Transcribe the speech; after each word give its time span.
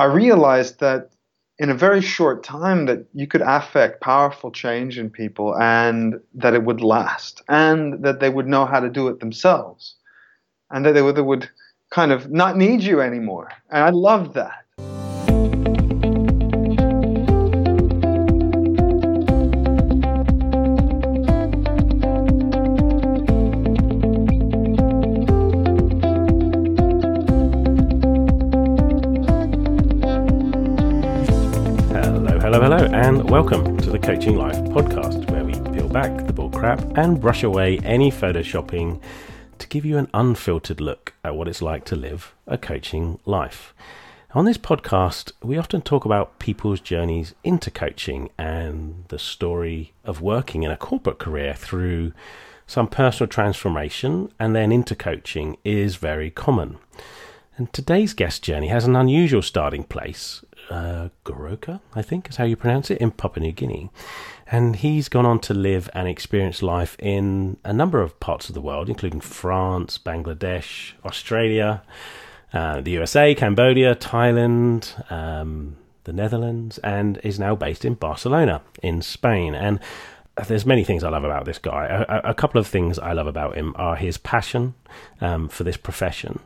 I 0.00 0.04
realized 0.04 0.80
that 0.80 1.10
in 1.58 1.68
a 1.68 1.74
very 1.74 2.00
short 2.00 2.42
time 2.42 2.86
that 2.86 3.04
you 3.12 3.26
could 3.26 3.42
affect 3.42 4.00
powerful 4.00 4.50
change 4.50 4.98
in 4.98 5.10
people 5.10 5.54
and 5.60 6.18
that 6.32 6.54
it 6.54 6.64
would 6.64 6.80
last 6.80 7.42
and 7.48 8.02
that 8.02 8.18
they 8.18 8.30
would 8.30 8.46
know 8.46 8.64
how 8.64 8.80
to 8.80 8.88
do 8.88 9.08
it 9.08 9.20
themselves 9.20 9.96
and 10.70 10.86
that 10.86 10.94
they 10.94 11.02
would, 11.02 11.16
they 11.16 11.20
would 11.20 11.50
kind 11.90 12.12
of 12.12 12.30
not 12.30 12.56
need 12.56 12.80
you 12.82 13.02
anymore. 13.02 13.50
And 13.70 13.84
I 13.84 13.90
loved 13.90 14.32
that. 14.34 14.64
Coaching 34.02 34.36
Life 34.36 34.56
podcast, 34.64 35.30
where 35.30 35.44
we 35.44 35.52
peel 35.72 35.88
back 35.88 36.26
the 36.26 36.32
bullcrap 36.32 36.96
and 36.96 37.20
brush 37.20 37.42
away 37.42 37.78
any 37.84 38.10
photoshopping 38.10 39.00
to 39.58 39.68
give 39.68 39.84
you 39.84 39.98
an 39.98 40.08
unfiltered 40.14 40.80
look 40.80 41.14
at 41.22 41.34
what 41.34 41.46
it's 41.46 41.60
like 41.60 41.84
to 41.86 41.96
live 41.96 42.34
a 42.46 42.56
coaching 42.56 43.18
life. 43.26 43.74
On 44.32 44.46
this 44.46 44.56
podcast, 44.56 45.32
we 45.42 45.58
often 45.58 45.82
talk 45.82 46.04
about 46.04 46.38
people's 46.38 46.80
journeys 46.80 47.34
into 47.44 47.70
coaching 47.70 48.30
and 48.38 49.04
the 49.08 49.18
story 49.18 49.92
of 50.04 50.22
working 50.22 50.62
in 50.62 50.70
a 50.70 50.76
corporate 50.76 51.18
career 51.18 51.52
through 51.54 52.12
some 52.66 52.88
personal 52.88 53.28
transformation 53.28 54.32
and 54.38 54.56
then 54.56 54.72
into 54.72 54.94
coaching 54.94 55.56
is 55.64 55.96
very 55.96 56.30
common. 56.30 56.78
And 57.56 57.70
today's 57.72 58.14
guest 58.14 58.42
journey 58.42 58.68
has 58.68 58.86
an 58.86 58.96
unusual 58.96 59.42
starting 59.42 59.84
place 59.84 60.42
uh, 60.70 61.08
Goroka, 61.24 61.80
I 61.94 62.02
think 62.02 62.28
is 62.28 62.36
how 62.36 62.44
you 62.44 62.56
pronounce 62.56 62.90
it, 62.90 62.98
in 62.98 63.10
Papua 63.10 63.44
New 63.44 63.52
Guinea. 63.52 63.90
And 64.46 64.76
he's 64.76 65.08
gone 65.08 65.26
on 65.26 65.40
to 65.40 65.54
live 65.54 65.90
and 65.94 66.08
experience 66.08 66.62
life 66.62 66.96
in 66.98 67.58
a 67.64 67.72
number 67.72 68.00
of 68.00 68.18
parts 68.20 68.48
of 68.48 68.54
the 68.54 68.60
world, 68.60 68.88
including 68.88 69.20
France, 69.20 69.98
Bangladesh, 69.98 70.92
Australia, 71.04 71.82
uh, 72.52 72.80
the 72.80 72.92
USA, 72.92 73.34
Cambodia, 73.34 73.94
Thailand, 73.94 75.10
um, 75.10 75.76
the 76.04 76.12
Netherlands, 76.12 76.78
and 76.78 77.18
is 77.22 77.38
now 77.38 77.54
based 77.54 77.84
in 77.84 77.94
Barcelona, 77.94 78.62
in 78.82 79.02
Spain. 79.02 79.54
And 79.54 79.78
there's 80.48 80.66
many 80.66 80.84
things 80.84 81.04
I 81.04 81.10
love 81.10 81.24
about 81.24 81.44
this 81.44 81.58
guy. 81.58 82.04
A, 82.08 82.30
a, 82.30 82.34
couple 82.34 82.58
of 82.58 82.66
things 82.66 82.98
I 82.98 83.12
love 83.12 83.26
about 83.26 83.56
him 83.56 83.74
are 83.76 83.96
his 83.96 84.16
passion 84.16 84.74
um, 85.20 85.48
for 85.48 85.64
this 85.64 85.76
profession 85.76 86.40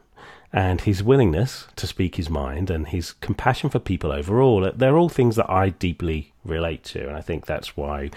and 0.54 0.82
his 0.82 1.02
willingness 1.02 1.66
to 1.74 1.84
speak 1.84 2.14
his 2.14 2.30
mind 2.30 2.70
and 2.70 2.86
his 2.86 3.12
compassion 3.14 3.68
for 3.68 3.80
people 3.80 4.12
overall. 4.12 4.64
Uh, 4.64 4.70
they're 4.72 4.96
all 4.96 5.08
things 5.08 5.34
that 5.34 5.50
I 5.50 5.70
deeply 5.70 6.32
relate 6.44 6.84
to, 6.84 7.08
and 7.08 7.16
I 7.16 7.20
think 7.20 7.44
that's 7.44 7.76
why 7.76 8.10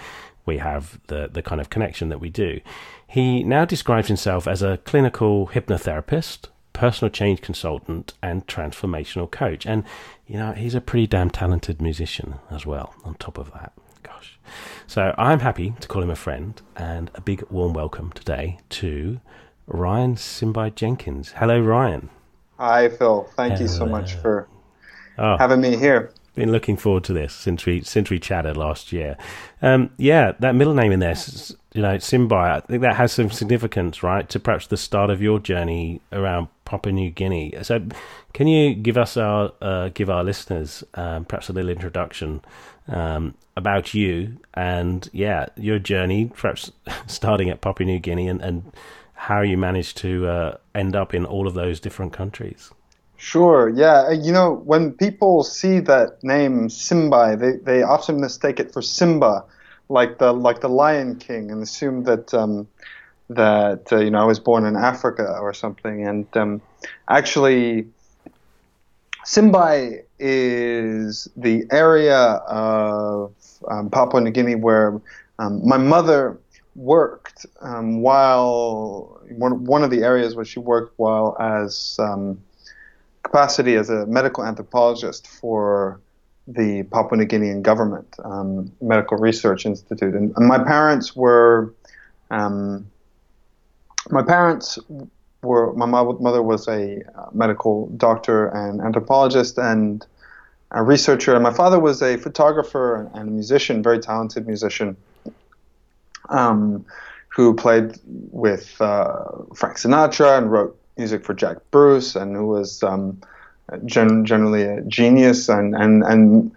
we 0.46 0.58
have 0.58 1.00
the, 1.08 1.28
the 1.30 1.42
kind 1.42 1.60
of 1.60 1.68
connection 1.68 2.10
that 2.10 2.20
we 2.20 2.30
do. 2.30 2.60
He 3.08 3.42
now 3.42 3.64
describes 3.64 4.06
himself 4.06 4.46
as 4.46 4.62
a 4.62 4.78
clinical 4.84 5.48
hypnotherapist, 5.48 6.46
personal 6.72 7.10
change 7.10 7.40
consultant, 7.40 8.14
and 8.22 8.46
transformational 8.46 9.28
coach. 9.28 9.66
And, 9.66 9.82
you 10.28 10.38
know, 10.38 10.52
he's 10.52 10.76
a 10.76 10.80
pretty 10.80 11.08
damn 11.08 11.30
talented 11.30 11.82
musician 11.82 12.36
as 12.52 12.64
well, 12.64 12.94
on 13.04 13.16
top 13.16 13.36
of 13.36 13.50
that. 13.52 13.72
Gosh. 14.04 14.38
So 14.86 15.12
I'm 15.18 15.40
happy 15.40 15.74
to 15.80 15.88
call 15.88 16.04
him 16.04 16.10
a 16.10 16.16
friend, 16.16 16.62
and 16.76 17.10
a 17.16 17.20
big 17.20 17.42
warm 17.50 17.72
welcome 17.72 18.12
today 18.12 18.60
to 18.68 19.20
Ryan 19.66 20.14
Simbai 20.14 20.72
Jenkins. 20.72 21.32
Hello, 21.32 21.60
Ryan. 21.60 22.10
Hi, 22.58 22.88
Phil. 22.88 23.22
Thank 23.36 23.60
you 23.60 23.68
so 23.68 23.86
much 23.86 24.14
for 24.14 24.48
oh, 25.16 25.36
having 25.38 25.60
me 25.60 25.76
here. 25.76 26.12
Been 26.34 26.50
looking 26.50 26.76
forward 26.76 27.04
to 27.04 27.12
this 27.12 27.32
since 27.32 27.66
we 27.66 27.82
since 27.82 28.10
we 28.10 28.18
chatted 28.18 28.56
last 28.56 28.92
year. 28.92 29.16
Um, 29.62 29.90
yeah, 29.96 30.32
that 30.40 30.54
middle 30.54 30.74
name 30.74 30.90
in 30.90 30.98
there, 31.00 31.14
you 31.72 31.82
know, 31.82 31.96
Simbai. 31.96 32.50
I 32.50 32.60
think 32.60 32.82
that 32.82 32.96
has 32.96 33.12
some 33.12 33.30
significance, 33.30 34.02
right, 34.02 34.28
to 34.28 34.40
perhaps 34.40 34.66
the 34.66 34.76
start 34.76 35.10
of 35.10 35.22
your 35.22 35.38
journey 35.38 36.00
around 36.12 36.48
Papua 36.64 36.92
New 36.92 37.10
Guinea. 37.10 37.54
So, 37.62 37.80
can 38.32 38.48
you 38.48 38.74
give 38.74 38.96
us 38.96 39.16
our 39.16 39.52
uh, 39.60 39.90
give 39.94 40.10
our 40.10 40.24
listeners 40.24 40.82
um, 40.94 41.24
perhaps 41.26 41.48
a 41.48 41.52
little 41.52 41.70
introduction 41.70 42.40
um, 42.88 43.34
about 43.56 43.94
you 43.94 44.36
and 44.54 45.08
yeah, 45.12 45.46
your 45.56 45.78
journey, 45.78 46.30
perhaps 46.34 46.72
starting 47.06 47.50
at 47.50 47.60
Papua 47.60 47.86
New 47.86 48.00
Guinea 48.00 48.28
and, 48.28 48.40
and 48.40 48.72
how 49.18 49.40
you 49.40 49.58
managed 49.58 49.96
to 49.96 50.28
uh, 50.28 50.56
end 50.76 50.94
up 50.94 51.12
in 51.12 51.26
all 51.26 51.48
of 51.48 51.54
those 51.54 51.80
different 51.80 52.12
countries. 52.12 52.70
Sure. 53.16 53.68
Yeah. 53.68 54.06
Uh, 54.06 54.10
you 54.12 54.32
know, 54.32 54.54
when 54.64 54.92
people 54.92 55.42
see 55.42 55.80
that 55.80 56.22
name 56.22 56.68
Simbai, 56.68 57.38
they, 57.38 57.56
they 57.64 57.82
often 57.82 58.20
mistake 58.20 58.60
it 58.60 58.72
for 58.72 58.80
Simba, 58.80 59.44
like 59.88 60.18
the 60.18 60.32
like 60.32 60.60
the 60.60 60.68
Lion 60.68 61.16
King, 61.16 61.50
and 61.50 61.60
assume 61.60 62.04
that 62.04 62.32
um, 62.32 62.68
that 63.28 63.92
uh, 63.92 63.96
you 63.96 64.10
know 64.12 64.20
I 64.20 64.24
was 64.24 64.38
born 64.38 64.64
in 64.64 64.76
Africa 64.76 65.36
or 65.40 65.52
something. 65.52 66.06
And 66.06 66.26
um, 66.36 66.62
actually, 67.08 67.88
Simbai 69.26 70.04
is 70.20 71.28
the 71.36 71.66
area 71.72 72.20
of 72.46 73.34
um, 73.66 73.90
Papua 73.90 74.20
New 74.20 74.30
Guinea 74.30 74.54
where 74.54 75.00
um, 75.40 75.66
my 75.66 75.76
mother 75.76 76.38
worked 76.78 77.44
um, 77.60 78.00
while 78.00 79.20
one, 79.30 79.64
one 79.64 79.82
of 79.82 79.90
the 79.90 80.02
areas 80.02 80.36
where 80.36 80.44
she 80.44 80.60
worked 80.60 80.94
while 80.96 81.36
as 81.40 81.96
um, 81.98 82.40
capacity 83.24 83.74
as 83.74 83.90
a 83.90 84.06
medical 84.06 84.44
anthropologist 84.44 85.26
for 85.26 86.00
the 86.46 86.84
Papua 86.84 87.18
New 87.18 87.26
Guinean 87.26 87.62
government 87.62 88.14
um, 88.24 88.72
medical 88.80 89.18
research 89.18 89.66
institute. 89.66 90.14
And, 90.14 90.32
and 90.36 90.46
my 90.46 90.62
parents 90.62 91.16
were 91.16 91.74
um, 92.30 92.86
my 94.10 94.22
parents 94.22 94.78
were 95.42 95.72
my 95.74 95.86
mother 95.86 96.42
was 96.42 96.68
a 96.68 97.02
uh, 97.18 97.26
medical 97.32 97.88
doctor 97.96 98.48
and 98.48 98.80
anthropologist 98.80 99.58
and 99.58 100.06
a 100.70 100.82
researcher. 100.82 101.34
And 101.34 101.42
my 101.42 101.52
father 101.52 101.80
was 101.80 102.02
a 102.02 102.16
photographer 102.16 103.10
and 103.14 103.28
a 103.28 103.32
musician 103.32 103.82
very 103.82 103.98
talented 103.98 104.46
musician 104.46 104.96
um, 106.30 106.84
who 107.28 107.54
played 107.54 107.98
with 108.04 108.80
uh, 108.80 109.24
Frank 109.54 109.76
Sinatra 109.76 110.38
and 110.38 110.50
wrote 110.50 110.78
music 110.96 111.24
for 111.24 111.34
Jack 111.34 111.58
Bruce, 111.70 112.16
and 112.16 112.34
who 112.34 112.46
was 112.46 112.82
um, 112.82 113.20
gen- 113.84 114.24
generally 114.24 114.62
a 114.62 114.82
genius. 114.82 115.48
And, 115.48 115.74
and, 115.74 116.02
and 116.02 116.50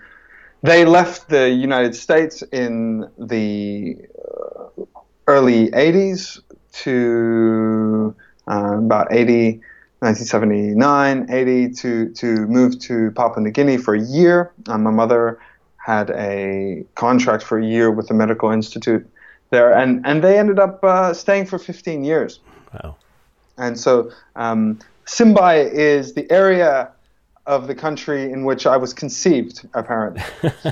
they 0.63 0.85
left 0.85 1.29
the 1.29 1.49
United 1.49 1.95
States 1.95 2.41
in 2.51 3.07
the 3.17 3.97
uh, 4.17 4.83
early 5.27 5.69
80s 5.71 6.41
to 6.83 8.15
uh, 8.49 8.77
about 8.77 9.07
80. 9.11 9.61
1979, 10.03 11.27
80 11.29 11.69
to, 11.73 12.09
to 12.13 12.47
move 12.47 12.79
to 12.79 13.11
Papua 13.11 13.39
New 13.39 13.51
Guinea 13.51 13.77
for 13.77 13.93
a 13.93 14.01
year. 14.01 14.51
Um, 14.67 14.81
my 14.81 14.89
mother 14.89 15.37
had 15.77 16.09
a 16.09 16.83
contract 16.95 17.43
for 17.43 17.59
a 17.59 17.63
year 17.63 17.91
with 17.91 18.07
the 18.07 18.15
Medical 18.15 18.49
Institute 18.49 19.07
there, 19.51 19.71
and 19.71 20.05
and 20.05 20.23
they 20.23 20.39
ended 20.39 20.59
up 20.59 20.83
uh, 20.83 21.13
staying 21.13 21.45
for 21.45 21.59
15 21.59 22.03
years. 22.03 22.39
Wow. 22.73 22.95
And 23.57 23.79
so 23.79 24.11
um, 24.35 24.79
Simbai 25.05 25.71
is 25.71 26.13
the 26.13 26.29
area 26.31 26.89
of 27.45 27.67
the 27.67 27.75
country 27.75 28.31
in 28.31 28.45
which 28.45 28.65
I 28.65 28.77
was 28.77 28.93
conceived, 28.93 29.67
apparently. 29.73 30.23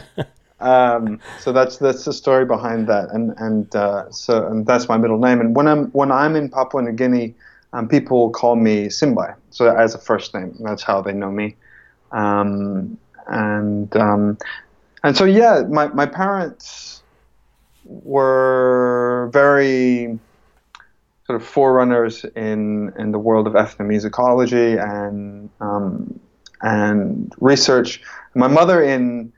um, 0.59 1.19
so 1.39 1.51
that's 1.51 1.77
that's 1.77 2.05
the 2.05 2.13
story 2.13 2.45
behind 2.45 2.87
that, 2.87 3.09
and 3.11 3.33
and 3.37 3.75
uh, 3.75 4.09
so 4.11 4.47
and 4.47 4.65
that's 4.65 4.87
my 4.87 4.97
middle 4.97 5.19
name. 5.19 5.39
And 5.41 5.55
when 5.55 5.67
I'm 5.67 5.91
when 5.91 6.11
I'm 6.11 6.35
in 6.35 6.49
Papua 6.49 6.81
New 6.81 6.93
Guinea, 6.93 7.35
um, 7.73 7.87
people 7.87 8.31
call 8.31 8.55
me 8.55 8.87
Simbai, 8.87 9.35
so 9.51 9.75
as 9.75 9.93
a 9.93 9.99
first 9.99 10.33
name. 10.33 10.55
That's 10.61 10.83
how 10.83 11.01
they 11.01 11.13
know 11.13 11.31
me. 11.31 11.55
Um, 12.11 12.97
and 13.27 13.95
um, 13.95 14.37
and 15.03 15.17
so 15.17 15.25
yeah, 15.25 15.63
my 15.69 15.87
my 15.89 16.05
parents 16.05 16.98
were 17.89 19.29
very 19.33 20.19
sort 21.25 21.41
of 21.41 21.47
forerunners 21.47 22.23
in 22.35 22.93
in 22.97 23.11
the 23.11 23.19
world 23.19 23.47
of 23.47 23.53
ethnomusicology 23.53 24.77
and 24.81 25.49
um, 25.59 26.19
and 26.61 27.33
research. 27.39 28.01
My 28.35 28.47
mother 28.47 28.83
in 28.83 29.33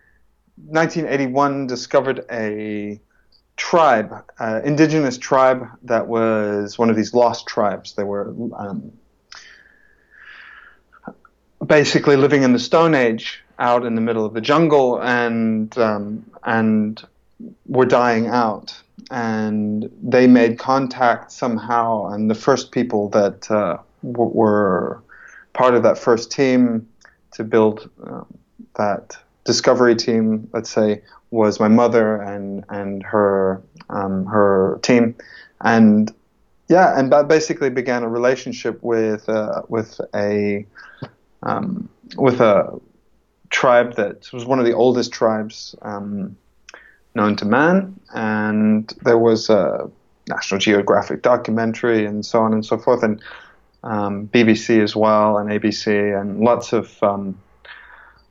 1981 0.67 1.67
discovered 1.67 2.25
a 2.31 2.99
tribe, 3.55 4.25
uh, 4.39 4.61
indigenous 4.63 5.17
tribe 5.17 5.67
that 5.83 6.07
was 6.07 6.77
one 6.77 6.89
of 6.89 6.95
these 6.95 7.13
lost 7.13 7.47
tribes. 7.47 7.93
They 7.93 8.03
were 8.03 8.33
um, 8.57 8.91
basically 11.65 12.15
living 12.15 12.43
in 12.43 12.53
the 12.53 12.59
Stone 12.59 12.95
Age 12.95 13.43
out 13.59 13.85
in 13.85 13.95
the 13.95 14.01
middle 14.01 14.25
of 14.25 14.33
the 14.33 14.41
jungle, 14.41 15.01
and 15.01 15.75
um, 15.77 16.25
and 16.43 17.01
were 17.65 17.85
dying 17.85 18.27
out, 18.27 18.79
and 19.09 19.89
they 20.01 20.27
made 20.27 20.59
contact 20.59 21.31
somehow. 21.31 22.07
And 22.07 22.29
the 22.29 22.35
first 22.35 22.71
people 22.71 23.09
that 23.09 23.49
uh, 23.49 23.77
w- 24.03 24.31
were 24.33 25.01
part 25.53 25.73
of 25.75 25.83
that 25.83 25.97
first 25.97 26.31
team 26.31 26.87
to 27.33 27.43
build 27.43 27.89
um, 28.03 28.25
that 28.75 29.17
discovery 29.43 29.95
team, 29.95 30.49
let's 30.53 30.69
say, 30.69 31.01
was 31.31 31.59
my 31.59 31.67
mother 31.67 32.21
and 32.21 32.65
and 32.69 33.03
her 33.03 33.61
um, 33.89 34.25
her 34.25 34.79
team, 34.83 35.15
and 35.61 36.13
yeah, 36.67 36.97
and 36.97 37.11
that 37.11 37.27
basically 37.27 37.69
began 37.69 38.03
a 38.03 38.09
relationship 38.09 38.81
with 38.83 39.27
uh, 39.29 39.61
with 39.67 39.99
a 40.13 40.65
um, 41.43 41.89
with 42.15 42.41
a 42.41 42.79
tribe 43.49 43.95
that 43.95 44.31
was 44.31 44.45
one 44.45 44.59
of 44.59 44.65
the 44.65 44.73
oldest 44.73 45.11
tribes 45.11 45.75
um, 45.81 46.35
known 47.15 47.35
to 47.37 47.45
man, 47.45 47.99
and 48.13 48.93
there 49.03 49.17
was 49.17 49.49
a 49.49 49.89
National 50.27 50.59
Geographic 50.59 51.21
documentary 51.21 52.05
and 52.05 52.25
so 52.25 52.41
on 52.41 52.53
and 52.53 52.65
so 52.65 52.77
forth, 52.77 53.03
and 53.03 53.21
um, 53.83 54.27
BBC 54.27 54.81
as 54.81 54.95
well, 54.95 55.37
and 55.37 55.49
ABC, 55.49 56.19
and 56.19 56.39
lots 56.39 56.73
of 56.73 57.01
um, 57.03 57.37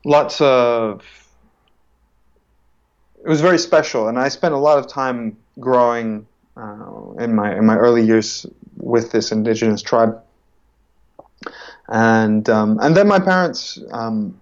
lots 0.04 0.40
of. 0.40 1.04
It 3.22 3.28
was 3.28 3.40
very 3.42 3.58
special, 3.58 4.08
and 4.08 4.18
I 4.18 4.28
spent 4.28 4.54
a 4.54 4.58
lot 4.58 4.78
of 4.78 4.86
time 4.86 5.36
growing 5.58 6.26
uh, 6.56 7.12
in 7.18 7.34
my 7.34 7.56
in 7.56 7.66
my 7.66 7.76
early 7.76 8.04
years 8.04 8.46
with 8.76 9.12
this 9.12 9.30
indigenous 9.32 9.82
tribe, 9.82 10.22
and 11.88 12.48
um, 12.48 12.78
and 12.80 12.96
then 12.96 13.08
my 13.08 13.18
parents, 13.18 13.78
um, 13.90 14.40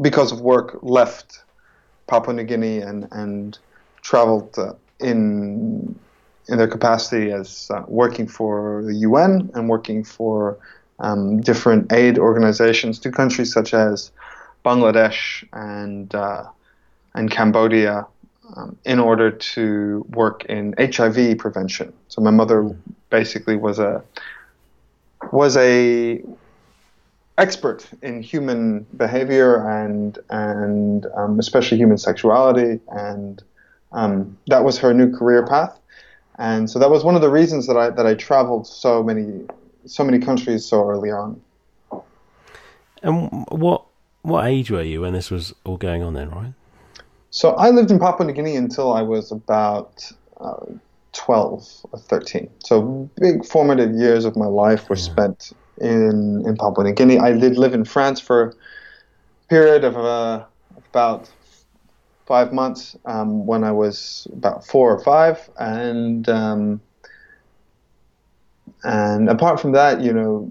because 0.00 0.32
of 0.32 0.40
work, 0.40 0.78
left 0.82 1.44
Papua 2.06 2.34
New 2.34 2.44
Guinea 2.44 2.78
and 2.78 3.08
and 3.10 3.58
traveled 4.02 4.58
uh, 4.58 4.74
in 5.00 5.98
in 6.48 6.58
their 6.58 6.68
capacity 6.68 7.32
as 7.32 7.70
uh, 7.72 7.82
working 7.88 8.26
for 8.26 8.82
the 8.84 8.94
UN 8.96 9.50
and 9.54 9.68
working 9.68 10.04
for 10.04 10.58
um, 11.00 11.40
different 11.40 11.92
aid 11.92 12.18
organizations 12.18 12.98
to 13.00 13.10
countries 13.10 13.52
such 13.52 13.74
as 13.74 14.10
Bangladesh 14.64 15.46
and 15.52 16.14
uh, 16.14 16.44
and 17.14 17.30
Cambodia 17.30 18.06
um, 18.56 18.76
in 18.84 18.98
order 18.98 19.30
to 19.30 20.04
work 20.10 20.44
in 20.46 20.74
HIV 20.78 21.38
prevention. 21.38 21.92
So 22.08 22.20
my 22.20 22.30
mother 22.30 22.76
basically 23.10 23.56
was 23.56 23.78
a 23.78 24.02
was 25.32 25.56
a 25.56 26.22
expert 27.38 27.86
in 28.02 28.22
human 28.22 28.86
behavior 28.96 29.68
and 29.68 30.18
and 30.30 31.06
um, 31.16 31.38
especially 31.38 31.76
human 31.76 31.98
sexuality 31.98 32.80
and 32.88 33.42
um, 33.92 34.36
that 34.46 34.64
was 34.64 34.78
her 34.78 34.94
new 34.94 35.10
career 35.16 35.44
path 35.46 35.78
and 36.38 36.68
so 36.68 36.78
that 36.78 36.90
was 36.90 37.04
one 37.04 37.14
of 37.14 37.20
the 37.20 37.30
reasons 37.30 37.66
that 37.66 37.76
I 37.76 37.90
that 37.90 38.06
I 38.06 38.14
traveled 38.14 38.66
so 38.66 39.02
many 39.02 39.46
so 39.86 40.04
many 40.04 40.18
countries 40.18 40.64
so 40.64 40.88
early 40.88 41.10
on. 41.10 41.40
And 43.02 43.46
what 43.48 43.84
what 44.22 44.46
age 44.46 44.70
were 44.70 44.82
you 44.82 45.02
when 45.02 45.12
this 45.12 45.30
was 45.30 45.54
all 45.64 45.76
going 45.76 46.02
on 46.02 46.14
then, 46.14 46.30
Ryan? 46.30 46.54
So 47.30 47.50
I 47.50 47.70
lived 47.70 47.90
in 47.90 47.98
Papua 47.98 48.26
New 48.26 48.32
Guinea 48.32 48.56
until 48.56 48.92
I 48.92 49.02
was 49.02 49.30
about 49.30 50.10
uh, 50.40 50.66
12 51.14 51.86
or 51.92 51.98
13. 51.98 52.50
So 52.58 53.10
big 53.20 53.44
formative 53.44 53.92
years 53.94 54.24
of 54.24 54.36
my 54.36 54.46
life 54.46 54.88
were 54.88 54.96
yeah. 54.96 55.02
spent 55.02 55.52
in, 55.80 56.44
in 56.46 56.56
Papua 56.56 56.84
New 56.84 56.92
Guinea. 56.92 57.18
I 57.18 57.32
did 57.32 57.56
live 57.56 57.74
in 57.74 57.84
France 57.84 58.20
for 58.20 58.42
a 58.48 58.52
period 59.48 59.84
of 59.84 59.96
uh, 59.96 60.44
about 60.90 61.30
five 62.26 62.52
months 62.52 62.96
um, 63.04 63.46
when 63.46 63.64
I 63.64 63.72
was 63.72 64.26
about 64.32 64.66
four 64.66 64.94
or 64.94 65.02
five, 65.02 65.48
and 65.58 66.28
um, 66.28 66.80
and 68.82 69.28
apart 69.28 69.60
from 69.60 69.72
that, 69.72 70.00
you 70.00 70.12
know, 70.12 70.50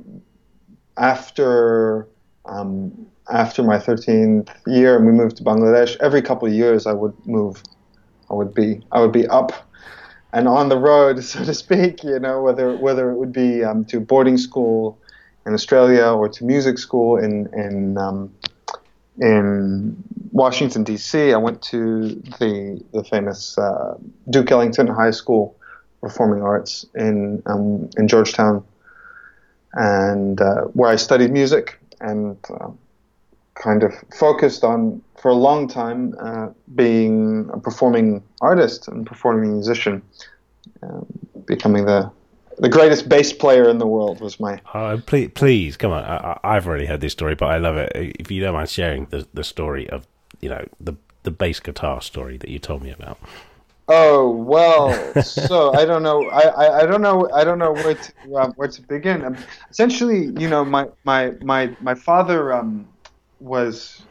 after 0.98 2.07
um, 2.45 3.07
after 3.31 3.63
my 3.63 3.77
13th 3.77 4.50
year 4.68 4.98
and 4.98 5.06
we 5.06 5.12
moved 5.12 5.38
to 5.38 5.44
Bangladesh, 5.44 5.95
every 6.00 6.21
couple 6.21 6.48
of 6.48 6.54
years 6.54 6.86
I 6.86 6.94
would 6.94 7.13
move. 7.25 7.63
I 8.30 8.33
would 8.33 8.54
be 8.54 8.81
I 8.92 9.00
would 9.00 9.12
be 9.12 9.27
up 9.27 9.51
and 10.33 10.47
on 10.47 10.68
the 10.68 10.77
road, 10.77 11.24
so 11.31 11.45
to 11.45 11.53
speak. 11.53 12.03
You 12.03 12.19
know, 12.19 12.41
whether 12.41 12.75
whether 12.75 13.12
it 13.12 13.18
would 13.18 13.31
be 13.31 13.63
um, 13.63 13.85
to 13.85 14.00
boarding 14.00 14.38
school 14.38 15.00
in 15.45 15.53
Australia 15.53 16.06
or 16.06 16.27
to 16.27 16.44
music 16.44 16.77
school 16.77 17.18
in 17.18 17.47
in 17.53 17.97
um, 17.97 18.33
in 19.19 19.95
Washington 20.31 20.83
D.C. 20.83 21.31
I 21.31 21.38
went 21.38 21.62
to 21.63 22.09
the 22.39 22.83
the 22.91 23.03
famous 23.03 23.57
uh, 23.57 23.97
Duke 24.30 24.51
Ellington 24.51 24.88
High 24.88 25.12
School 25.12 25.56
Performing 26.01 26.44
Arts 26.44 26.86
in 26.95 27.41
um, 27.45 27.89
in 27.97 28.07
Georgetown, 28.07 28.65
and 29.74 30.41
uh, 30.41 30.63
where 30.74 30.89
I 30.89 30.97
studied 30.97 31.31
music 31.31 31.79
and 32.01 32.38
uh, 32.50 32.69
kind 33.55 33.83
of 33.83 33.94
focused 34.17 34.63
on 34.63 35.01
for 35.19 35.29
a 35.29 35.35
long 35.35 35.67
time 35.67 36.15
uh, 36.19 36.50
being 36.75 37.50
a 37.53 37.59
performing 37.59 38.23
artist 38.41 38.88
and 38.88 39.05
performing 39.05 39.53
musician, 39.53 40.01
um, 40.81 41.05
becoming 41.45 41.85
the 41.85 42.11
the 42.59 42.69
greatest 42.69 43.09
bass 43.09 43.33
player 43.33 43.67
in 43.67 43.79
the 43.79 43.88
world 43.88 44.21
was 44.21 44.39
my. 44.39 44.61
Uh, 44.73 44.97
please, 45.05 45.31
please, 45.33 45.75
come 45.77 45.91
on! 45.91 46.03
I, 46.44 46.53
have 46.53 46.67
already 46.67 46.85
heard 46.85 47.01
this 47.01 47.13
story, 47.13 47.35
but 47.35 47.47
I 47.47 47.57
love 47.57 47.77
it. 47.77 47.91
If 47.95 48.29
you 48.29 48.41
don't 48.41 48.53
mind 48.53 48.69
sharing 48.69 49.05
the 49.07 49.27
the 49.33 49.44
story 49.44 49.89
of 49.89 50.05
you 50.39 50.50
know 50.50 50.65
the 50.79 50.94
the 51.23 51.31
bass 51.31 51.59
guitar 51.59 52.01
story 52.01 52.38
that 52.38 52.50
you 52.50 52.59
told 52.59 52.83
me 52.83 52.91
about. 52.91 53.17
Oh 53.88 54.29
well, 54.29 54.94
so 55.23 55.73
I 55.73 55.85
don't 55.85 56.03
know. 56.03 56.29
I, 56.29 56.41
I, 56.41 56.79
I, 56.81 56.85
don't 56.85 57.01
know. 57.01 57.29
I 57.33 57.44
don't 57.44 57.59
know 57.59 57.73
where 57.73 57.95
to 57.95 58.35
um, 58.35 58.53
where 58.53 58.69
to 58.69 58.81
begin. 58.81 59.25
Um, 59.25 59.38
essentially, 59.69 60.27
you 60.41 60.47
know, 60.47 60.63
my 60.63 60.88
my 61.03 61.31
my 61.41 61.75
my 61.81 61.95
father 61.95 62.53
um, 62.53 62.88
was 63.44 64.01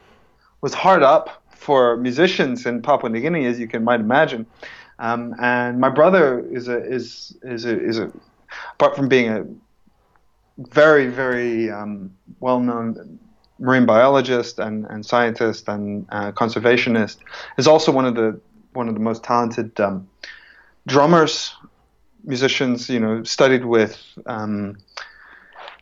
was 0.60 0.74
hard 0.74 1.02
up 1.02 1.42
for 1.56 1.96
musicians 1.96 2.66
in 2.66 2.82
Papua 2.82 3.10
New 3.10 3.20
Guinea, 3.20 3.46
as 3.46 3.58
you 3.58 3.66
can 3.66 3.82
might 3.82 4.00
imagine. 4.00 4.46
Um, 4.98 5.34
and 5.40 5.80
my 5.80 5.88
brother 5.88 6.44
is 6.50 6.68
a 6.68 6.78
is 6.84 7.36
is 7.42 7.64
a, 7.64 7.80
is 7.80 7.98
a 7.98 8.12
apart 8.74 8.94
from 8.94 9.08
being 9.08 9.28
a 9.28 9.44
very 10.58 11.06
very 11.08 11.70
um, 11.70 12.14
well 12.40 12.60
known 12.60 13.18
marine 13.58 13.86
biologist 13.86 14.58
and, 14.58 14.86
and 14.86 15.06
scientist 15.06 15.68
and 15.68 16.06
uh, 16.10 16.32
conservationist, 16.32 17.18
is 17.56 17.66
also 17.66 17.90
one 17.90 18.04
of 18.04 18.14
the 18.14 18.38
one 18.74 18.88
of 18.88 18.94
the 18.94 19.00
most 19.00 19.22
talented 19.24 19.78
um, 19.80 20.08
drummers, 20.86 21.54
musicians. 22.24 22.88
You 22.88 23.00
know, 23.00 23.22
studied 23.24 23.64
with. 23.64 23.98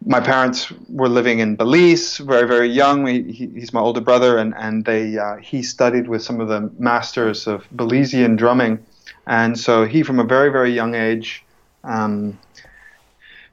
My 0.07 0.21
parents 0.21 0.73
were 0.89 1.09
living 1.09 1.41
in 1.41 1.57
Belize, 1.57 2.19
very 2.19 2.49
very 2.49 2.69
young. 2.69 3.07
He, 3.07 3.51
he's 3.55 3.73
my 3.73 3.81
older 3.81 4.01
brother, 4.01 4.39
and 4.39 4.55
and 4.57 4.85
they 4.85 5.19
uh, 5.19 5.37
he 5.37 5.63
studied 5.63 6.09
with 6.09 6.23
some 6.23 6.41
of 6.41 6.49
the 6.49 6.71
masters 6.79 7.47
of 7.47 7.69
Belizean 7.71 8.37
drumming, 8.37 8.85
and 9.27 9.59
so 9.59 9.85
he 9.85 10.03
from 10.03 10.19
a 10.19 10.25
very 10.25 10.51
very 10.51 10.73
young 10.73 10.95
age. 10.95 11.45
Um, 11.85 12.39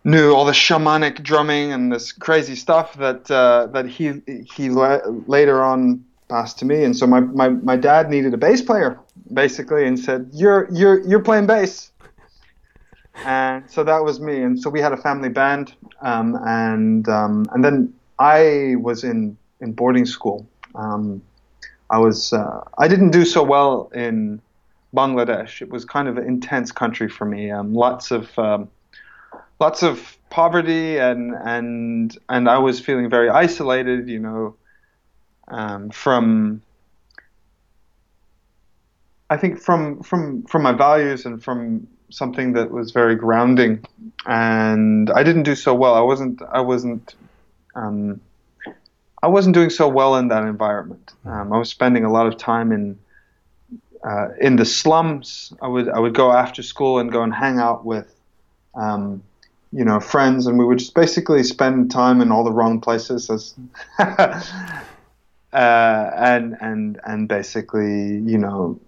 knew 0.03 0.33
all 0.33 0.45
the 0.45 0.53
shamanic 0.53 1.21
drumming 1.21 1.73
and 1.73 1.91
this 1.91 2.13
crazy 2.13 2.55
stuff 2.55 2.93
that 2.97 3.29
uh, 3.29 3.67
that 3.73 3.85
he 3.85 4.21
he 4.55 4.69
la- 4.69 5.01
later 5.27 5.61
on 5.61 6.03
passed 6.29 6.59
to 6.59 6.65
me. 6.65 6.83
And 6.83 6.95
so 6.95 7.07
my, 7.07 7.19
my, 7.19 7.49
my 7.49 7.75
dad 7.75 8.09
needed 8.09 8.33
a 8.33 8.37
bass 8.37 8.61
player 8.61 8.99
basically, 9.33 9.85
and 9.85 9.99
said, 9.99 10.29
"You're 10.33 10.67
you're 10.71 10.99
you're 11.07 11.21
playing 11.21 11.47
bass." 11.47 11.91
And 13.25 13.69
so 13.69 13.83
that 13.83 14.03
was 14.03 14.19
me. 14.19 14.41
And 14.41 14.59
so 14.59 14.69
we 14.69 14.79
had 14.79 14.93
a 14.93 14.97
family 14.97 15.29
band, 15.29 15.73
um, 16.01 16.37
and 16.45 17.07
um, 17.09 17.45
and 17.51 17.63
then 17.63 17.93
I 18.19 18.75
was 18.79 19.03
in 19.03 19.37
in 19.59 19.73
boarding 19.73 20.05
school. 20.05 20.47
Um, 20.75 21.21
I 21.89 21.97
was 21.97 22.33
uh, 22.33 22.63
I 22.77 22.87
didn't 22.87 23.11
do 23.11 23.25
so 23.25 23.43
well 23.43 23.89
in 23.93 24.41
Bangladesh. 24.95 25.61
It 25.61 25.69
was 25.69 25.85
kind 25.85 26.07
of 26.07 26.17
an 26.17 26.25
intense 26.25 26.71
country 26.71 27.09
for 27.09 27.25
me. 27.25 27.51
Um, 27.51 27.73
lots 27.73 28.11
of 28.11 28.37
um, 28.37 28.69
lots 29.59 29.83
of 29.83 30.17
poverty 30.29 30.97
and 30.97 31.33
and 31.33 32.17
and 32.29 32.49
I 32.49 32.57
was 32.57 32.79
feeling 32.79 33.09
very 33.09 33.29
isolated, 33.29 34.09
you 34.09 34.19
know, 34.19 34.55
um, 35.47 35.89
from 35.89 36.61
I 39.29 39.37
think 39.37 39.59
from 39.61 40.03
from 40.03 40.43
from 40.43 40.63
my 40.63 40.73
values 40.73 41.25
and 41.25 41.43
from 41.43 41.87
something 42.09 42.53
that 42.53 42.71
was 42.71 42.91
very 42.91 43.15
grounding, 43.15 43.83
and 44.25 45.09
I 45.09 45.23
didn't 45.23 45.43
do 45.43 45.55
so 45.55 45.73
well. 45.73 45.93
I 45.93 46.01
wasn't 46.01 46.41
I 46.41 46.61
wasn't 46.61 47.15
um, 47.75 48.21
I 49.21 49.27
wasn't 49.27 49.53
doing 49.53 49.69
so 49.69 49.87
well 49.87 50.15
in 50.15 50.27
that 50.29 50.43
environment. 50.43 51.13
Um, 51.25 51.53
I 51.53 51.57
was 51.57 51.69
spending 51.69 52.03
a 52.05 52.11
lot 52.11 52.27
of 52.27 52.37
time 52.37 52.71
in 52.71 52.97
uh, 54.03 54.29
in 54.39 54.55
the 54.55 54.65
slums. 54.65 55.53
I 55.61 55.67
would 55.67 55.89
I 55.89 55.99
would 55.99 56.13
go 56.13 56.31
after 56.31 56.63
school 56.63 56.99
and 56.99 57.11
go 57.11 57.23
and 57.23 57.33
hang 57.33 57.59
out 57.59 57.85
with 57.85 58.13
um, 58.75 59.23
you 59.71 59.83
know, 59.83 59.99
friends, 59.99 60.47
and 60.47 60.57
we 60.57 60.65
would 60.65 60.79
just 60.79 60.93
basically 60.93 61.43
spend 61.43 61.91
time 61.91 62.21
in 62.21 62.31
all 62.31 62.43
the 62.43 62.51
wrong 62.51 62.79
places, 62.79 63.29
as, 63.29 63.53
uh, 63.99 64.41
and 65.53 66.57
and 66.61 66.99
and 67.05 67.27
basically, 67.27 68.19
you 68.19 68.37
know, 68.37 68.79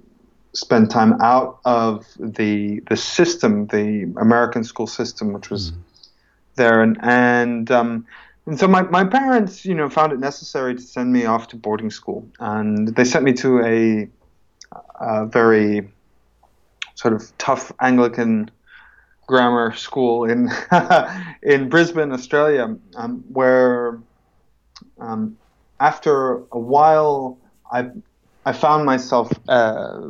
spend 0.53 0.89
time 0.89 1.19
out 1.21 1.59
of 1.65 2.05
the 2.19 2.81
the 2.89 2.97
system, 2.97 3.67
the 3.67 4.11
American 4.17 4.63
school 4.63 4.87
system, 4.87 5.33
which 5.33 5.49
was 5.49 5.71
mm. 5.71 5.77
there, 6.55 6.81
and 6.81 6.97
and 7.01 7.71
um, 7.71 8.05
and 8.45 8.59
so 8.59 8.67
my, 8.67 8.81
my 8.81 9.03
parents, 9.03 9.63
you 9.63 9.75
know, 9.75 9.89
found 9.89 10.11
it 10.11 10.19
necessary 10.19 10.73
to 10.73 10.81
send 10.81 11.13
me 11.13 11.25
off 11.25 11.49
to 11.49 11.55
boarding 11.55 11.91
school, 11.91 12.27
and 12.39 12.95
they 12.95 13.03
sent 13.03 13.23
me 13.23 13.33
to 13.33 13.59
a, 13.63 14.09
a 14.99 15.25
very 15.27 15.87
sort 16.95 17.13
of 17.13 17.31
tough 17.37 17.71
Anglican 17.79 18.49
grammar 19.27 19.73
school 19.75 20.25
in 20.25 20.49
in 21.43 21.69
Brisbane, 21.69 22.11
Australia, 22.11 22.75
um, 22.95 23.23
where 23.31 23.99
um, 24.99 25.37
after 25.79 26.37
a 26.51 26.59
while 26.59 27.37
I 27.71 27.91
I 28.49 28.53
found 28.53 28.83
myself 28.85 29.31
uh, 29.47 30.01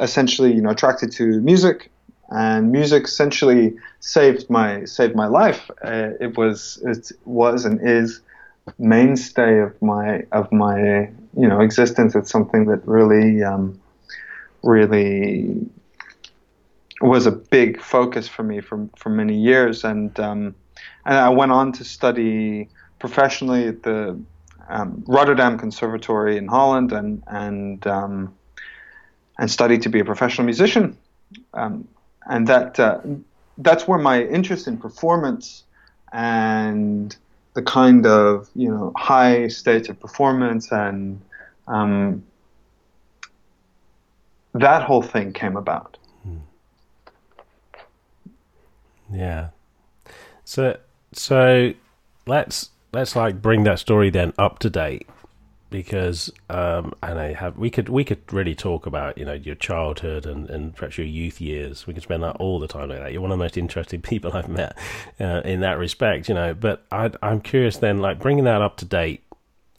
essentially 0.00 0.52
you 0.52 0.60
know 0.60 0.70
attracted 0.70 1.12
to 1.12 1.24
music 1.40 1.92
and 2.30 2.72
music 2.72 3.04
essentially 3.04 3.76
saved 4.00 4.50
my 4.50 4.84
saved 4.84 5.14
my 5.14 5.26
life. 5.26 5.70
Uh, 5.84 6.10
it 6.20 6.36
was 6.36 6.82
it 6.84 7.12
was 7.24 7.64
and 7.64 7.78
is 7.80 8.20
mainstay 8.78 9.60
of 9.60 9.80
my 9.80 10.24
of 10.32 10.50
my 10.50 10.78
you 11.42 11.48
know 11.50 11.60
existence. 11.60 12.16
It's 12.16 12.30
something 12.30 12.64
that 12.66 12.80
really 12.86 13.44
um, 13.44 13.80
really 14.64 15.54
was 17.00 17.26
a 17.26 17.32
big 17.32 17.80
focus 17.80 18.26
for 18.26 18.42
me 18.42 18.60
for 18.60 18.88
for 18.96 19.10
many 19.10 19.36
years, 19.36 19.84
and 19.84 20.18
um, 20.18 20.54
and 21.06 21.16
I 21.16 21.28
went 21.28 21.52
on 21.52 21.72
to 21.72 21.84
study 21.84 22.68
professionally 22.98 23.66
at 23.68 23.82
the 23.84 24.18
um, 24.68 25.04
Rotterdam 25.06 25.58
Conservatory 25.58 26.36
in 26.36 26.48
Holland, 26.48 26.92
and 26.92 27.22
and 27.26 27.86
um, 27.86 28.34
and 29.38 29.50
studied 29.50 29.82
to 29.82 29.88
be 29.88 30.00
a 30.00 30.04
professional 30.04 30.44
musician. 30.44 30.96
Um, 31.54 31.88
and 32.28 32.46
that 32.46 32.78
uh, 32.78 33.00
that's 33.58 33.86
where 33.88 33.98
my 33.98 34.22
interest 34.22 34.66
in 34.68 34.76
performance 34.78 35.64
and 36.12 37.16
the 37.54 37.62
kind 37.62 38.06
of 38.06 38.48
you 38.54 38.68
know 38.68 38.92
high 38.96 39.48
states 39.48 39.88
of 39.88 39.98
performance 40.00 40.70
and 40.72 41.20
um, 41.66 42.22
that 44.54 44.82
whole 44.82 45.02
thing 45.02 45.32
came 45.32 45.56
about. 45.56 45.96
Hmm. 46.22 46.36
Yeah. 49.12 49.48
So 50.44 50.78
so 51.12 51.72
let's 52.26 52.70
let's 52.92 53.16
like 53.16 53.40
bring 53.40 53.64
that 53.64 53.78
story 53.78 54.10
then 54.10 54.32
up 54.38 54.58
to 54.60 54.70
date 54.70 55.08
because 55.72 56.30
um, 56.50 56.92
and 57.02 57.18
I 57.18 57.32
have 57.32 57.58
we 57.58 57.70
could 57.70 57.88
we 57.88 58.04
could 58.04 58.32
really 58.32 58.54
talk 58.54 58.86
about 58.86 59.18
you 59.18 59.24
know 59.24 59.32
your 59.32 59.56
childhood 59.56 60.26
and, 60.26 60.48
and 60.48 60.76
perhaps 60.76 60.98
your 60.98 61.06
youth 61.06 61.40
years. 61.40 61.86
We 61.86 61.94
could 61.94 62.04
spend 62.04 62.22
that 62.22 62.36
all 62.36 62.60
the 62.60 62.68
time 62.68 62.90
like 62.90 63.00
that. 63.00 63.12
You're 63.12 63.22
one 63.22 63.32
of 63.32 63.38
the 63.38 63.44
most 63.44 63.56
interesting 63.56 64.00
people 64.12 64.32
I've 64.32 64.48
met 64.48 64.78
uh, 65.18 65.40
in 65.44 65.60
that 65.60 65.78
respect, 65.78 66.28
you 66.28 66.34
know. 66.34 66.54
But 66.54 66.84
I, 66.92 67.10
I'm 67.22 67.40
curious 67.40 67.78
then, 67.78 67.98
like 67.98 68.20
bringing 68.20 68.44
that 68.44 68.62
up 68.62 68.76
to 68.78 68.84
date. 68.84 69.24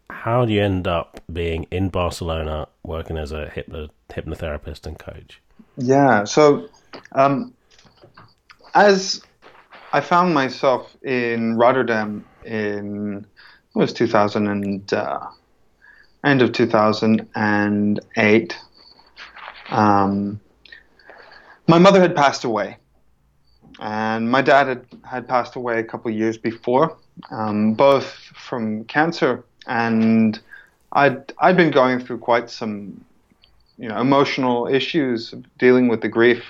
How 0.10 0.46
do 0.46 0.52
you 0.52 0.62
end 0.62 0.88
up 0.88 1.22
being 1.32 1.66
in 1.72 1.90
Barcelona 1.90 2.68
working 2.84 3.18
as 3.18 3.32
a 3.32 3.50
hypno, 3.50 3.90
hypnotherapist 4.10 4.86
and 4.86 5.00
coach? 5.00 5.42
Yeah, 5.78 6.24
so 6.26 6.70
um, 7.14 7.54
as 8.76 9.24
I 9.92 10.02
found 10.02 10.34
myself 10.34 10.96
in 11.04 11.58
Rotterdam 11.58 12.26
in 12.46 13.26
it 13.76 13.78
was 13.78 13.94
2000 13.94 14.48
and. 14.48 14.94
Uh, 14.94 15.28
end 16.24 16.42
of 16.42 16.54
2008, 16.54 18.58
um, 19.70 20.40
my 21.68 21.78
mother 21.78 22.02
had 22.02 22.16
passed 22.16 22.46
away. 22.46 22.78
And 23.80 24.30
my 24.30 24.42
dad 24.42 24.68
had, 24.68 24.86
had 25.04 25.28
passed 25.28 25.56
away 25.56 25.80
a 25.80 25.84
couple 25.84 26.12
of 26.12 26.18
years 26.18 26.38
before, 26.38 26.96
um, 27.32 27.74
both 27.74 28.06
from 28.36 28.84
cancer 28.86 29.44
and 29.68 30.40
I'd, 30.92 31.34
I'd 31.40 31.58
been 31.58 31.72
going 31.72 32.00
through 32.00 32.20
quite 32.20 32.52
some 32.52 33.04
you 33.78 33.90
know, 33.90 34.00
emotional 34.00 34.68
issues 34.68 35.34
dealing 35.58 35.88
with 35.88 36.02
the 36.02 36.08
grief 36.08 36.46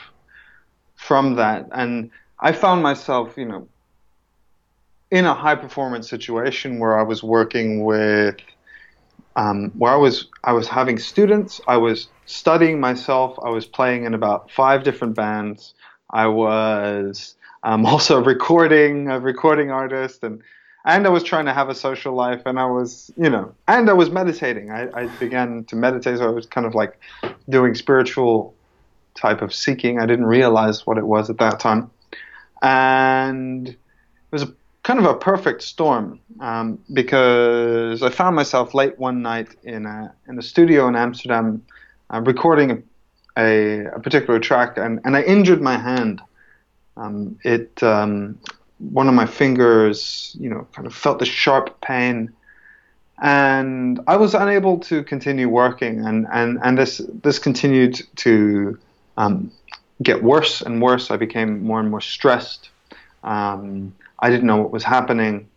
from 0.96 1.36
that. 1.36 1.70
And 1.72 2.12
I 2.42 2.52
found 2.52 2.84
myself, 2.84 3.38
you 3.38 3.46
know, 3.46 3.70
in 5.14 5.26
a 5.26 5.34
high 5.36 5.54
performance 5.54 6.10
situation 6.10 6.80
where 6.80 7.00
I 7.00 7.04
was 7.04 7.22
working 7.22 7.84
with 7.84 8.38
um, 9.36 9.70
where 9.78 9.94
I 9.94 9.96
was 9.96 10.28
I 10.44 10.54
was 10.54 10.68
having 10.68 10.98
students, 10.98 11.62
I 11.68 11.78
was 11.78 12.08
studying 12.26 12.80
myself, 12.80 13.38
I 13.46 13.52
was 13.52 13.68
playing 13.68 14.06
in 14.06 14.16
about 14.16 14.50
five 14.50 14.84
different 14.84 15.16
bands, 15.16 15.76
I 16.10 16.26
was 16.26 17.36
um, 17.62 17.86
also 17.94 18.24
recording 18.24 19.08
a 19.08 19.20
recording 19.20 19.70
artist, 19.70 20.24
and 20.24 20.42
and 20.84 21.06
I 21.06 21.10
was 21.10 21.22
trying 21.22 21.46
to 21.46 21.54
have 21.54 21.70
a 21.70 21.76
social 21.76 22.16
life, 22.16 22.42
and 22.48 22.60
I 22.60 22.66
was 22.66 23.12
you 23.16 23.30
know, 23.30 23.54
and 23.68 23.92
I 23.92 23.94
was 23.94 24.10
meditating. 24.10 24.72
I, 24.72 24.90
I 25.00 25.06
began 25.20 25.64
to 25.66 25.76
meditate, 25.76 26.18
so 26.18 26.26
I 26.26 26.32
was 26.32 26.48
kind 26.48 26.66
of 26.66 26.74
like 26.74 27.00
doing 27.50 27.76
spiritual 27.76 28.56
type 29.14 29.44
of 29.44 29.54
seeking. 29.54 30.00
I 30.00 30.08
didn't 30.08 30.26
realize 30.26 30.88
what 30.88 30.98
it 30.98 31.06
was 31.06 31.30
at 31.30 31.38
that 31.38 31.60
time, 31.60 31.92
and 32.64 33.68
it 33.68 33.78
was 34.32 34.42
a 34.42 34.54
kind 34.84 35.00
of 35.00 35.06
a 35.06 35.16
perfect 35.16 35.64
storm 35.64 36.20
um, 36.42 36.78
because 36.92 38.04
I 38.04 38.10
found 38.10 38.36
myself 38.36 38.74
late 38.74 39.00
one 39.00 39.22
night 39.22 39.56
in 39.64 39.86
a 39.86 40.14
in 40.28 40.38
a 40.38 40.42
studio 40.42 40.88
in 40.88 40.96
Amsterdam 40.96 41.64
uh, 42.14 42.22
recording 42.22 42.84
a, 43.38 43.86
a, 43.86 44.00
particular 44.00 44.40
track, 44.40 44.78
and, 44.78 45.00
and 45.06 45.16
I 45.18 45.24
injured 45.24 45.62
my 45.62 45.78
hand. 45.78 46.22
Um, 46.98 47.40
it 47.44 47.82
um, 47.82 48.38
one 48.78 49.08
of 49.08 49.14
my 49.14 49.26
fingers, 49.26 50.36
you 50.40 50.50
know, 50.50 50.68
kind 50.74 50.86
of 50.86 50.94
felt 50.94 51.20
the 51.20 51.26
sharp 51.26 51.82
pain, 51.82 52.32
and 53.22 54.00
I 54.06 54.18
was 54.18 54.36
unable 54.36 54.80
to 54.80 55.04
continue 55.04 55.50
working, 55.50 56.06
and 56.06 56.28
and 56.32 56.60
and 56.62 56.78
this 56.78 57.02
this 57.24 57.40
continued 57.40 58.02
to 58.18 58.78
um, 59.18 59.52
get 60.04 60.22
worse 60.22 60.62
and 60.62 60.82
worse. 60.82 61.10
I 61.10 61.18
became 61.18 61.64
more 61.64 61.80
and 61.80 61.90
more 61.90 62.02
stressed. 62.02 62.70
Um, 63.24 63.96
I 64.24 64.30
didn't 64.30 64.46
know 64.46 64.56
what 64.56 64.72
was 64.72 64.86
happening. 64.86 65.50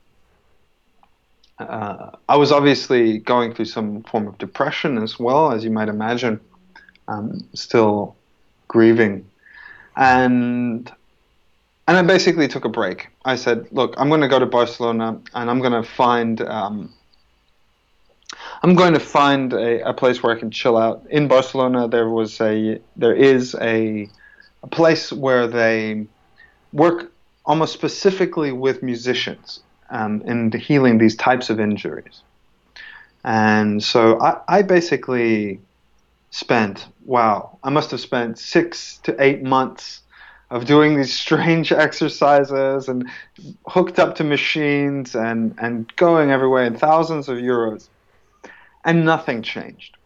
Uh, 1.61 2.11
I 2.29 2.37
was 2.37 2.51
obviously 2.51 3.19
going 3.19 3.55
through 3.55 3.67
some 3.67 4.03
form 4.03 4.27
of 4.27 4.39
depression 4.39 4.99
as 4.99 5.21
well, 5.21 5.53
as 5.53 5.63
you 5.63 5.71
might 5.71 5.89
imagine. 5.89 6.41
Um, 7.07 7.47
still 7.55 8.17
grieving, 8.67 9.25
and 9.97 10.93
and 11.87 11.97
I 11.97 12.03
basically 12.03 12.49
took 12.49 12.65
a 12.65 12.69
break. 12.69 13.07
I 13.25 13.37
said, 13.37 13.69
"Look, 13.71 13.95
I'm 13.99 14.09
going 14.09 14.23
to 14.23 14.29
go 14.29 14.41
to 14.41 14.47
Barcelona, 14.47 15.21
and 15.33 15.49
I'm 15.49 15.61
going 15.61 15.81
to 15.81 15.89
find." 15.89 16.41
Um, 16.41 16.93
I'm 18.65 18.75
going 18.75 18.95
to 18.95 19.01
find 19.01 19.53
a, 19.53 19.91
a, 19.91 19.95
place 19.95 20.23
where 20.23 20.35
I 20.35 20.39
can 20.39 20.51
chill 20.51 20.77
out. 20.77 21.07
In 21.11 21.29
Barcelona, 21.29 21.87
there 21.87 22.09
was 22.09 22.41
a 22.41 22.81
there 22.97 23.15
is 23.15 23.55
a, 23.61 24.09
a 24.65 24.67
place 24.67 25.13
where 25.13 25.47
they 25.47 26.09
work 26.73 27.13
almost 27.47 27.73
specifically 27.73 28.53
with 28.53 28.83
musicians 28.83 29.61
um, 29.91 30.21
in 30.23 30.51
healing 30.53 30.99
these 30.99 31.17
types 31.17 31.49
of 31.49 31.61
injuries. 31.61 32.23
And 33.25 33.83
so 33.83 34.21
I, 34.21 34.41
I 34.49 34.63
basically 34.63 35.61
spent, 36.31 36.87
wow, 37.05 37.59
I 37.63 37.71
must 37.71 37.91
have 37.93 38.01
spent 38.01 38.39
six 38.39 38.99
to 39.05 39.17
eight 39.23 39.43
months 39.43 40.03
of 40.51 40.65
doing 40.65 40.97
these 40.97 41.17
strange 41.19 41.73
exercises 41.73 42.89
and 42.89 43.09
hooked 43.67 43.99
up 43.99 44.17
to 44.17 44.25
machines 44.25 45.15
and, 45.15 45.55
and 45.59 45.95
going 45.97 46.31
everywhere 46.31 46.65
and 46.65 46.79
thousands 46.79 47.29
of 47.29 47.39
euros. 47.39 47.89
And 48.85 49.05
nothing 49.05 49.43
changed. 49.43 49.97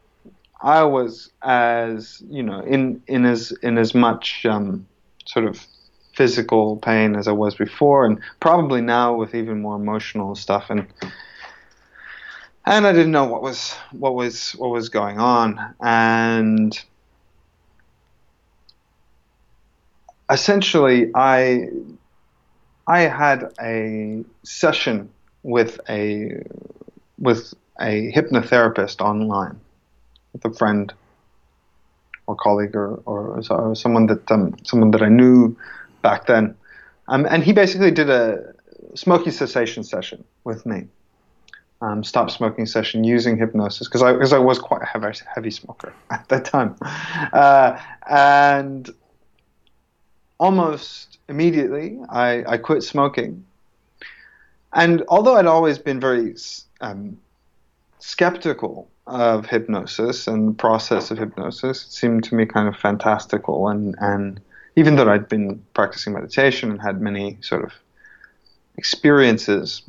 I 0.62 0.82
was 0.84 1.30
as, 1.42 2.22
you 2.28 2.42
know, 2.42 2.60
in, 2.60 3.02
in 3.06 3.24
as, 3.24 3.52
in 3.62 3.76
as 3.76 3.94
much 3.94 4.44
um, 4.46 4.86
sort 5.26 5.46
of 5.46 5.66
physical 6.20 6.76
pain 6.76 7.16
as 7.16 7.26
I 7.26 7.32
was 7.32 7.54
before, 7.54 8.04
and 8.04 8.20
probably 8.40 8.82
now 8.82 9.14
with 9.14 9.34
even 9.34 9.62
more 9.62 9.76
emotional 9.76 10.34
stuff. 10.34 10.68
And 10.68 10.86
and 12.66 12.86
I 12.86 12.92
didn't 12.92 13.12
know 13.12 13.24
what 13.24 13.40
was 13.40 13.72
what 13.90 14.14
was 14.14 14.50
what 14.52 14.68
was 14.68 14.90
going 14.90 15.18
on, 15.18 15.74
and 15.80 16.78
essentially, 20.28 21.10
I 21.14 21.70
I 22.86 23.00
had 23.22 23.54
a 23.58 24.22
session 24.42 25.08
with 25.42 25.80
a 25.88 26.44
with 27.18 27.54
a 27.80 28.12
hypnotherapist 28.12 29.00
online 29.00 29.58
with 30.34 30.44
a 30.44 30.52
friend 30.52 30.92
or 32.26 32.36
colleague 32.36 32.76
or, 32.76 33.00
or, 33.06 33.42
or 33.50 33.74
someone 33.74 34.04
that 34.08 34.30
um, 34.30 34.54
someone 34.64 34.90
that 34.90 35.00
I 35.00 35.08
knew 35.08 35.56
back 36.02 36.26
then. 36.26 36.54
Um, 37.08 37.26
and 37.28 37.42
he 37.42 37.52
basically 37.52 37.90
did 37.90 38.10
a 38.10 38.54
smoking 38.94 39.32
cessation 39.32 39.82
session 39.84 40.24
with 40.44 40.66
me. 40.66 40.86
Um, 41.82 42.04
stop 42.04 42.30
smoking 42.30 42.66
session 42.66 43.04
using 43.04 43.38
hypnosis 43.38 43.88
because 43.88 44.02
I 44.02 44.12
because 44.12 44.34
I 44.34 44.38
was 44.38 44.58
quite 44.58 44.82
a 44.82 44.84
heavy, 44.84 45.18
heavy 45.34 45.50
smoker 45.50 45.94
at 46.10 46.28
that 46.28 46.44
time, 46.44 46.76
uh, 47.32 47.80
and 48.08 48.90
almost 50.38 51.18
immediately 51.28 51.98
I, 52.10 52.44
I 52.46 52.56
quit 52.58 52.82
smoking, 52.82 53.46
and 54.74 55.02
although 55.08 55.36
I'd 55.36 55.46
always 55.46 55.78
been 55.78 56.00
very 56.00 56.34
um, 56.82 57.16
skeptical 57.98 58.90
of 59.06 59.46
hypnosis 59.46 60.26
and 60.26 60.48
the 60.48 60.54
process 60.54 61.10
of 61.10 61.18
hypnosis, 61.18 61.84
it 61.84 61.92
seemed 61.92 62.24
to 62.24 62.34
me 62.34 62.46
kind 62.46 62.68
of 62.68 62.76
fantastical. 62.76 63.68
And, 63.68 63.96
and 63.98 64.40
even 64.76 64.96
though 64.96 65.08
I'd 65.10 65.28
been 65.28 65.62
practicing 65.74 66.12
meditation 66.12 66.70
and 66.70 66.80
had 66.80 67.00
many 67.00 67.38
sort 67.40 67.64
of 67.64 67.72
experiences 68.76 69.82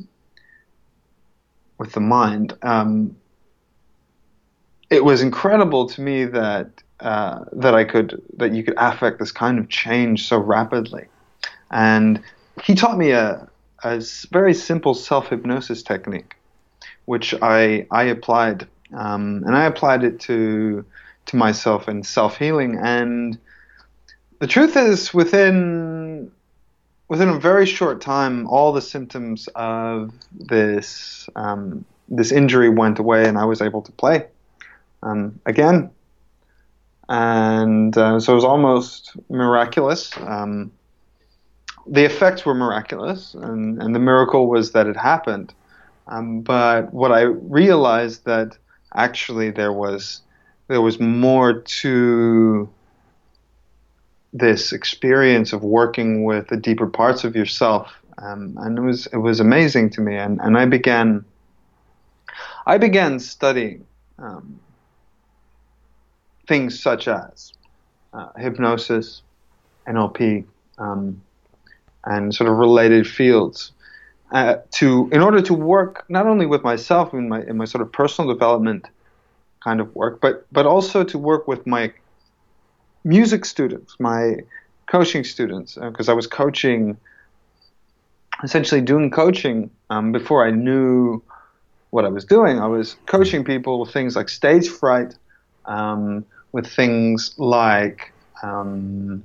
with 1.78 1.92
the 1.92 2.00
mind, 2.00 2.56
um, 2.62 3.16
it 4.90 5.04
was 5.04 5.22
incredible 5.22 5.86
to 5.88 6.00
me 6.00 6.24
that 6.26 6.68
uh, 7.00 7.44
that 7.52 7.74
I 7.74 7.84
could 7.84 8.22
that 8.36 8.54
you 8.54 8.62
could 8.62 8.74
affect 8.76 9.18
this 9.18 9.32
kind 9.32 9.58
of 9.58 9.68
change 9.68 10.28
so 10.28 10.38
rapidly. 10.38 11.06
And 11.70 12.22
he 12.62 12.74
taught 12.74 12.98
me 12.98 13.10
a, 13.10 13.48
a 13.82 14.02
very 14.30 14.54
simple 14.54 14.94
self 14.94 15.28
hypnosis 15.28 15.82
technique, 15.82 16.36
which 17.06 17.34
I 17.42 17.86
I 17.90 18.04
applied, 18.04 18.68
um, 18.94 19.42
and 19.46 19.56
I 19.56 19.64
applied 19.64 20.04
it 20.04 20.20
to 20.20 20.84
to 21.26 21.36
myself 21.36 21.88
in 21.88 22.02
self 22.02 22.36
healing. 22.36 22.78
And 22.78 23.38
the 24.42 24.48
truth 24.48 24.76
is, 24.76 25.14
within 25.14 26.28
within 27.06 27.28
a 27.28 27.38
very 27.38 27.64
short 27.64 28.00
time, 28.00 28.48
all 28.48 28.72
the 28.72 28.82
symptoms 28.82 29.48
of 29.54 30.12
this 30.32 31.28
um, 31.36 31.84
this 32.08 32.32
injury 32.32 32.68
went 32.68 32.98
away, 32.98 33.28
and 33.28 33.38
I 33.38 33.44
was 33.44 33.62
able 33.62 33.82
to 33.82 33.92
play 33.92 34.26
um, 35.04 35.38
again. 35.46 35.92
And 37.08 37.96
uh, 37.96 38.18
so 38.18 38.32
it 38.32 38.34
was 38.34 38.44
almost 38.44 39.12
miraculous. 39.30 40.10
Um, 40.18 40.72
the 41.86 42.04
effects 42.04 42.44
were 42.44 42.54
miraculous, 42.54 43.34
and, 43.34 43.80
and 43.80 43.94
the 43.94 44.00
miracle 44.00 44.48
was 44.48 44.72
that 44.72 44.88
it 44.88 44.96
happened. 44.96 45.54
Um, 46.08 46.40
but 46.40 46.92
what 46.92 47.12
I 47.12 47.20
realized 47.20 48.24
that 48.24 48.58
actually 48.92 49.52
there 49.52 49.72
was 49.72 50.20
there 50.66 50.80
was 50.80 50.98
more 50.98 51.60
to 51.60 52.68
this 54.32 54.72
experience 54.72 55.52
of 55.52 55.62
working 55.62 56.24
with 56.24 56.48
the 56.48 56.56
deeper 56.56 56.86
parts 56.86 57.24
of 57.24 57.36
yourself, 57.36 57.92
um, 58.18 58.56
and 58.60 58.78
it 58.78 58.80
was 58.80 59.06
it 59.08 59.18
was 59.18 59.40
amazing 59.40 59.90
to 59.90 60.00
me. 60.00 60.16
And, 60.16 60.40
and 60.40 60.56
I 60.56 60.64
began 60.64 61.24
I 62.66 62.78
began 62.78 63.18
studying 63.18 63.86
um, 64.18 64.58
things 66.46 66.80
such 66.80 67.08
as 67.08 67.52
uh, 68.12 68.28
hypnosis, 68.38 69.22
NLP, 69.86 70.44
um, 70.78 71.20
and 72.04 72.34
sort 72.34 72.50
of 72.50 72.56
related 72.56 73.06
fields. 73.06 73.72
Uh, 74.30 74.56
to 74.70 75.10
in 75.12 75.20
order 75.20 75.42
to 75.42 75.52
work 75.52 76.06
not 76.08 76.26
only 76.26 76.46
with 76.46 76.62
myself 76.62 77.12
in 77.12 77.28
my 77.28 77.42
in 77.42 77.58
my 77.58 77.66
sort 77.66 77.82
of 77.82 77.92
personal 77.92 78.32
development 78.32 78.86
kind 79.62 79.78
of 79.78 79.94
work, 79.94 80.22
but 80.22 80.46
but 80.50 80.64
also 80.64 81.04
to 81.04 81.18
work 81.18 81.46
with 81.46 81.66
my 81.66 81.92
music 83.04 83.44
students, 83.44 83.96
my 83.98 84.36
coaching 84.86 85.24
students, 85.24 85.76
because 85.76 86.08
uh, 86.08 86.12
I 86.12 86.14
was 86.14 86.26
coaching, 86.26 86.96
essentially 88.42 88.80
doing 88.80 89.10
coaching 89.10 89.70
um, 89.90 90.12
before 90.12 90.46
I 90.46 90.50
knew 90.50 91.22
what 91.90 92.04
I 92.04 92.08
was 92.08 92.24
doing. 92.24 92.58
I 92.58 92.66
was 92.66 92.96
coaching 93.06 93.44
people 93.44 93.80
with 93.80 93.92
things 93.92 94.16
like 94.16 94.28
stage 94.28 94.68
fright, 94.68 95.14
um, 95.66 96.24
with 96.52 96.66
things 96.66 97.34
like 97.38 98.12
um, 98.42 99.22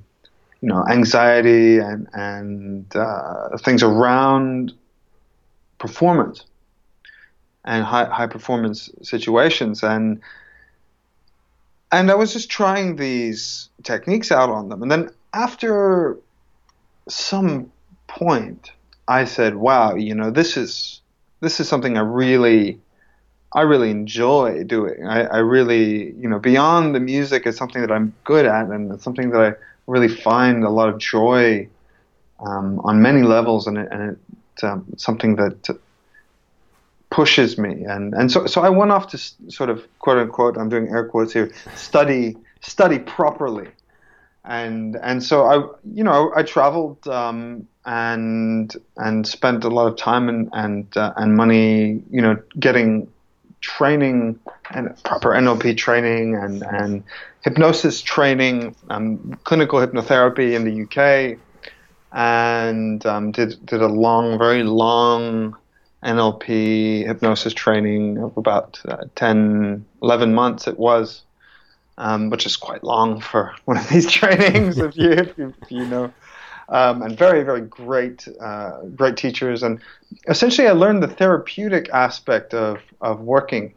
you 0.62 0.70
know 0.70 0.86
anxiety 0.90 1.80
and 1.80 2.08
and 2.14 2.96
uh, 2.96 3.58
things 3.58 3.84
around 3.84 4.74
performance 5.78 6.46
and 7.66 7.84
high 7.84 8.06
high 8.06 8.28
performance 8.28 8.90
situations 9.04 9.84
and 9.84 10.22
and 11.92 12.12
I 12.12 12.16
was 12.16 12.34
just 12.34 12.50
trying 12.50 12.96
these 12.96 13.70
techniques 13.84 14.32
out 14.32 14.50
on 14.50 14.70
them 14.70 14.82
and 14.82 14.92
then 14.92 15.10
after 15.34 16.18
some 17.08 17.72
point 18.08 18.72
I 19.08 19.26
said 19.26 19.56
wow 19.56 19.96
you 19.96 20.16
know 20.16 20.32
this 20.32 20.58
is 20.58 21.02
this 21.40 21.60
is 21.60 21.68
something 21.68 21.98
I 21.98 22.02
really 22.02 22.80
I 23.54 23.62
really 23.62 23.90
enjoy 23.90 24.64
doing. 24.66 25.08
I, 25.08 25.24
I, 25.24 25.38
really, 25.38 26.12
you 26.14 26.28
know, 26.28 26.38
beyond 26.38 26.94
the 26.94 27.00
music 27.00 27.48
is 27.48 27.56
something 27.56 27.82
that 27.82 27.92
I'm 27.92 28.14
good 28.24 28.46
at, 28.46 28.68
and 28.68 28.92
it's 28.92 29.04
something 29.04 29.30
that 29.32 29.42
I 29.42 29.54
really 29.88 30.10
find 30.10 30.64
a 30.64 30.70
lot 30.70 30.90
of 30.90 30.98
joy 31.00 31.68
um, 32.40 32.80
on 32.82 33.02
many 33.02 33.24
levels, 33.24 33.66
and, 33.68 33.78
it, 33.78 33.88
and 33.90 34.20
it's 34.54 34.64
um, 34.64 34.86
something 34.98 35.38
that 35.38 35.70
pushes 37.10 37.58
me. 37.58 37.84
And 37.86 38.14
and 38.14 38.32
so 38.32 38.46
so 38.46 38.62
I 38.62 38.70
went 38.70 38.92
off 38.92 39.08
to 39.10 39.18
sort 39.18 39.70
of 39.70 39.88
quote 40.00 40.18
unquote, 40.18 40.58
I'm 40.58 40.70
doing 40.70 40.90
air 40.90 41.06
quotes 41.06 41.34
here, 41.34 41.52
study 41.76 42.38
study 42.62 43.00
properly, 43.00 43.70
and 44.46 44.98
and 45.02 45.24
so 45.24 45.46
I 45.46 45.56
you 45.94 46.04
know 46.04 46.32
I 46.36 46.44
traveled 46.44 47.08
um, 47.08 47.68
and 47.86 48.76
and 48.98 49.26
spent 49.26 49.64
a 49.64 49.70
lot 49.70 49.88
of 49.88 49.98
time 49.98 50.30
and 50.30 50.50
and 50.54 50.98
uh, 50.98 51.14
and 51.16 51.36
money, 51.36 52.04
you 52.12 52.22
know, 52.22 52.38
getting 52.60 53.08
training 53.62 54.40
and 54.72 55.02
proper 55.04 55.30
NLP 55.30 55.76
training 55.78 56.36
and, 56.36 56.64
and 56.64 57.04
hypnosis 57.42 58.02
training, 58.02 58.76
um, 58.90 59.40
clinical 59.44 59.80
hypnotherapy 59.80 60.54
in 60.54 60.64
the 60.64 60.84
UK, 60.84 61.40
and 62.12 63.06
um, 63.06 63.32
did 63.32 63.66
did 63.66 63.82
a 63.82 63.88
long, 63.88 64.38
very 64.38 64.64
long 64.64 65.56
NLP 66.04 67.06
hypnosis 67.06 67.54
training 67.54 68.18
of 68.18 68.38
about 68.38 68.80
uh, 68.88 69.06
10, 69.16 69.86
11 70.02 70.34
months. 70.34 70.68
It 70.68 70.80
was. 70.80 71.24
Um, 72.00 72.30
which 72.30 72.46
is 72.46 72.56
quite 72.56 72.84
long 72.84 73.20
for 73.20 73.56
one 73.66 73.76
of 73.76 73.90
these 73.90 74.12
trainings, 74.12 74.78
if 74.78 74.96
you 74.96 75.10
if 75.14 75.36
you, 75.36 75.52
if 75.64 75.72
you 75.72 75.84
know 75.84 76.14
um, 76.70 77.02
and 77.02 77.18
very, 77.18 77.44
very 77.44 77.62
great, 77.62 78.28
uh, 78.40 78.82
great 78.96 79.18
teachers. 79.18 79.64
And 79.64 79.80
essentially, 80.28 80.68
I 80.68 80.72
learned 80.72 81.02
the 81.02 81.08
therapeutic 81.08 81.90
aspect 81.90 82.54
of, 82.54 82.80
of 83.02 83.22
working. 83.22 83.74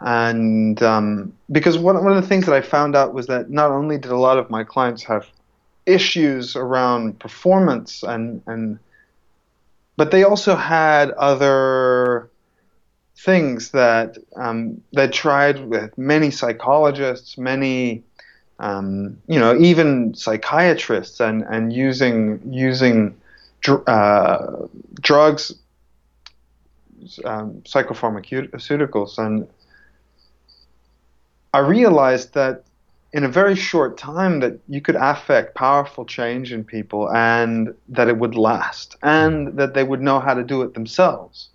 And 0.00 0.80
um, 0.82 1.32
because 1.50 1.78
one, 1.78 2.02
one 2.04 2.16
of 2.16 2.22
the 2.22 2.28
things 2.28 2.46
that 2.46 2.54
I 2.54 2.60
found 2.60 2.94
out 2.94 3.14
was 3.14 3.26
that 3.26 3.50
not 3.50 3.70
only 3.70 3.98
did 3.98 4.12
a 4.12 4.16
lot 4.16 4.38
of 4.38 4.50
my 4.50 4.62
clients 4.62 5.02
have 5.04 5.26
issues 5.86 6.54
around 6.54 7.18
performance 7.18 8.02
and, 8.02 8.42
and 8.46 8.78
but 9.96 10.10
they 10.10 10.24
also 10.24 10.56
had 10.56 11.10
other 11.12 12.30
things 13.16 13.70
that 13.70 14.18
um, 14.36 14.82
they 14.92 15.08
tried 15.08 15.66
with 15.66 15.96
many 15.96 16.30
psychologists, 16.30 17.38
many 17.38 18.04
um, 18.58 19.20
you 19.26 19.38
know, 19.38 19.56
even 19.58 20.14
psychiatrists 20.14 21.20
and, 21.20 21.42
and 21.42 21.72
using 21.72 22.40
using 22.50 23.14
dr- 23.60 23.86
uh, 23.86 24.66
drugs, 25.00 25.54
um, 27.24 27.62
psychopharmaceuticals, 27.62 29.18
and 29.18 29.46
I 31.52 31.58
realized 31.58 32.34
that 32.34 32.64
in 33.16 33.24
a 33.24 33.28
very 33.28 33.56
short 33.56 33.96
time 33.96 34.40
that 34.40 34.60
you 34.68 34.82
could 34.82 34.94
affect 34.94 35.54
powerful 35.54 36.04
change 36.04 36.52
in 36.52 36.62
people 36.62 37.10
and 37.12 37.74
that 37.88 38.08
it 38.08 38.18
would 38.18 38.34
last 38.34 38.94
and 39.02 39.56
that 39.56 39.72
they 39.72 39.82
would 39.82 40.02
know 40.02 40.20
how 40.20 40.34
to 40.34 40.44
do 40.44 40.60
it 40.60 40.74
themselves 40.74 41.48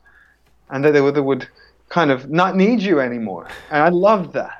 and 0.71 0.83
that 0.83 0.91
they 0.93 1.01
would, 1.01 1.13
they 1.13 1.21
would 1.21 1.47
kind 1.89 2.09
of 2.09 2.31
not 2.31 2.55
need 2.55 2.81
you 2.81 2.99
anymore 2.99 3.47
and 3.69 3.83
i 3.83 3.89
loved 3.89 4.33
that 4.33 4.57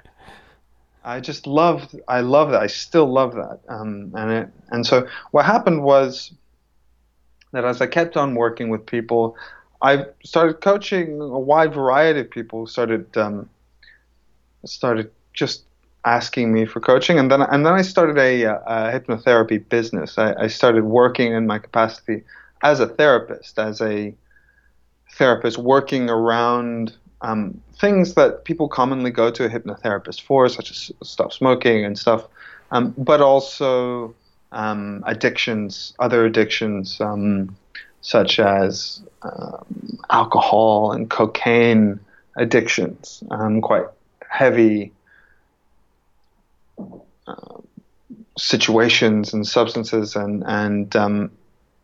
I 1.04 1.20
just 1.20 1.48
loved, 1.48 2.00
I 2.08 2.22
love 2.22 2.52
that. 2.52 2.62
I 2.62 2.68
still 2.68 3.12
love 3.12 3.34
that. 3.34 3.62
Um, 3.68 4.14
and 4.16 4.32
it, 4.32 4.50
and 4.70 4.86
so 4.86 5.08
what 5.32 5.46
happened 5.46 5.84
was 5.84 6.32
that 7.54 7.66
as 7.66 7.82
I 7.82 7.88
kept 7.88 8.16
on 8.16 8.36
working 8.36 8.70
with 8.70 8.86
people, 8.86 9.36
I 9.82 10.06
started 10.24 10.62
coaching 10.62 11.20
a 11.20 11.40
wide 11.40 11.74
variety 11.74 12.20
of 12.20 12.30
people. 12.30 12.68
Started 12.68 13.18
um, 13.18 13.50
started 14.64 15.10
just 15.34 15.64
asking 16.06 16.52
me 16.52 16.66
for 16.66 16.80
coaching, 16.80 17.20
and 17.20 17.30
then 17.32 17.42
and 17.42 17.66
then 17.66 17.74
I 17.74 17.82
started 17.82 18.18
a, 18.18 18.44
a 18.44 19.00
hypnotherapy 19.00 19.68
business. 19.70 20.18
I, 20.18 20.34
I 20.34 20.48
started 20.48 20.84
working 20.84 21.34
in 21.34 21.48
my 21.48 21.60
capacity 21.60 22.24
as 22.64 22.80
a 22.80 22.88
therapist, 22.88 23.60
as 23.60 23.82
a 23.82 24.14
therapist 25.14 25.58
working 25.58 26.10
around 26.10 26.96
um, 27.22 27.62
things 27.80 28.16
that 28.16 28.46
people 28.46 28.68
commonly 28.68 29.12
go 29.12 29.30
to 29.32 29.46
a 29.46 29.50
hypnotherapist 29.50 30.22
for, 30.22 30.50
such 30.50 30.72
as 30.72 30.92
stop 31.04 31.34
smoking 31.34 31.86
and 31.86 31.98
stuff, 31.98 32.28
um, 32.72 32.94
but 32.98 33.22
also 33.22 34.14
um, 34.52 35.04
addictions, 35.06 35.94
other 36.00 36.26
addictions, 36.26 37.00
um, 37.02 37.56
such 38.02 38.40
as 38.40 39.02
um, 39.22 40.00
alcohol 40.10 40.92
and 40.92 41.10
cocaine 41.10 42.00
addictions, 42.38 43.24
um, 43.32 43.62
quite 43.62 43.86
heavy 44.30 44.92
situations 48.38 49.34
and 49.34 49.48
substances 49.48 50.16
and 50.16 50.44
and 50.46 50.96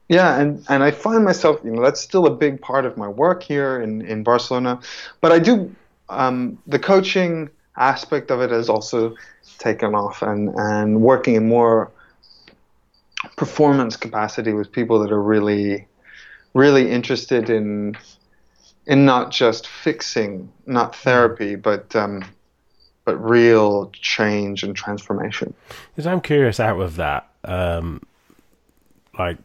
Yeah, 0.10 0.39
and, 0.39 0.63
and 0.69 0.84
I 0.84 0.91
find 0.91 1.26
myself, 1.26 1.60
you 1.65 1.71
know, 1.71 1.82
that's 1.82 2.00
still 2.00 2.26
a 2.28 2.36
big 2.36 2.62
part 2.62 2.86
of 2.86 2.95
my 2.95 3.10
work 3.10 3.43
here 3.43 3.82
in, 3.82 4.02
in 4.02 4.23
Barcelona. 4.23 4.80
But 5.19 5.34
I 5.34 5.39
do, 5.39 5.76
um, 6.08 6.58
the 6.65 6.80
coaching 6.80 7.50
aspect 7.76 8.32
of 8.32 8.39
it 8.39 8.50
has 8.50 8.69
also 8.69 9.15
taken 9.60 9.95
off 9.95 10.21
and, 10.21 10.56
and 10.56 11.02
working 11.02 11.36
in 11.36 11.50
more 11.50 11.91
performance 13.36 13.97
capacity 13.97 14.54
with 14.54 14.71
people 14.71 15.00
that 15.00 15.12
are 15.12 15.21
really, 15.21 15.88
really 16.54 16.89
interested 16.89 17.50
in, 17.50 17.97
in 18.86 19.04
not 19.04 19.32
just 19.32 19.67
fixing, 19.67 20.50
not 20.65 20.95
therapy, 20.95 21.56
but, 21.56 21.93
um, 21.97 22.23
but 23.08 23.15
real 23.24 23.89
change 23.93 24.63
and 24.63 24.76
transformation. 24.76 25.54
Because 25.96 26.06
I'm 26.06 26.20
curious 26.20 26.60
out 26.60 26.82
of 26.82 26.98
that, 26.98 27.30
um, 27.46 28.02
like 29.17 29.38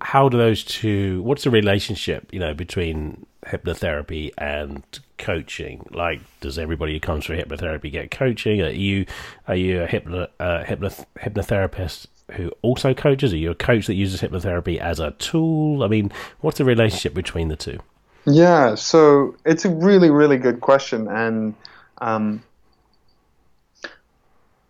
how 0.00 0.28
do 0.28 0.38
those 0.38 0.62
two 0.62 1.20
what's 1.22 1.42
the 1.42 1.50
relationship 1.50 2.32
you 2.32 2.38
know 2.38 2.54
between 2.54 3.26
hypnotherapy 3.44 4.30
and 4.38 4.84
coaching? 5.18 5.84
Like 5.90 6.20
does 6.40 6.60
everybody 6.60 6.92
who 6.92 7.00
comes 7.00 7.24
for 7.24 7.36
hypnotherapy 7.36 7.90
get 7.90 8.12
coaching? 8.12 8.62
Are 8.62 8.70
you 8.70 9.04
are 9.48 9.56
you 9.56 9.82
a 9.82 9.86
hypno, 9.88 10.28
uh, 10.38 10.62
hypno, 10.62 10.90
hypnotherapist 11.18 12.06
who 12.30 12.52
also 12.62 12.94
coaches? 12.94 13.32
Are 13.32 13.36
you 13.36 13.50
a 13.50 13.56
coach 13.56 13.88
that 13.88 13.94
uses 13.94 14.20
hypnotherapy 14.20 14.78
as 14.78 15.00
a 15.00 15.10
tool? 15.10 15.82
I 15.82 15.88
mean 15.88 16.12
what's 16.40 16.58
the 16.58 16.64
relationship 16.64 17.14
between 17.14 17.48
the 17.48 17.56
two? 17.56 17.80
Yeah 18.26 18.76
so 18.76 19.34
it's 19.44 19.64
a 19.64 19.70
really 19.70 20.08
really 20.08 20.36
good 20.36 20.60
question. 20.60 21.08
And 21.08 21.56
um, 22.00 22.44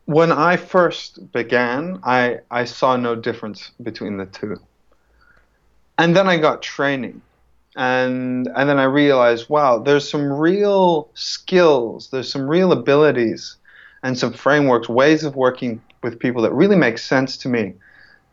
when 0.08 0.32
I 0.32 0.56
first 0.56 1.32
began, 1.32 2.00
I, 2.02 2.38
I 2.50 2.64
saw 2.64 2.96
no 2.96 3.14
difference 3.14 3.72
between 3.82 4.16
the 4.16 4.24
two 4.24 4.56
and 5.98 6.16
then 6.16 6.28
I 6.28 6.38
got 6.38 6.62
training. 6.62 7.20
And 7.76 8.48
and 8.56 8.70
then 8.70 8.78
I 8.78 8.84
realized, 8.84 9.50
wow, 9.50 9.78
there's 9.78 10.08
some 10.08 10.32
real 10.32 11.10
skills, 11.12 12.08
there's 12.10 12.32
some 12.32 12.48
real 12.48 12.72
abilities 12.72 13.56
and 14.02 14.18
some 14.18 14.32
frameworks, 14.32 14.88
ways 14.88 15.24
of 15.24 15.36
working 15.36 15.82
with 16.02 16.18
people 16.18 16.40
that 16.40 16.52
really 16.54 16.76
make 16.76 16.96
sense 16.96 17.36
to 17.38 17.50
me, 17.50 17.74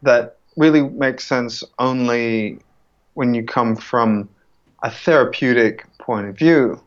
that 0.02 0.38
really 0.56 0.82
make 0.82 1.20
sense 1.20 1.62
only 1.78 2.60
when 3.16 3.34
you 3.34 3.44
come 3.44 3.76
from 3.76 4.30
a 4.82 4.90
therapeutic 4.90 5.86
point 5.98 6.30
of 6.30 6.38
view, 6.38 6.82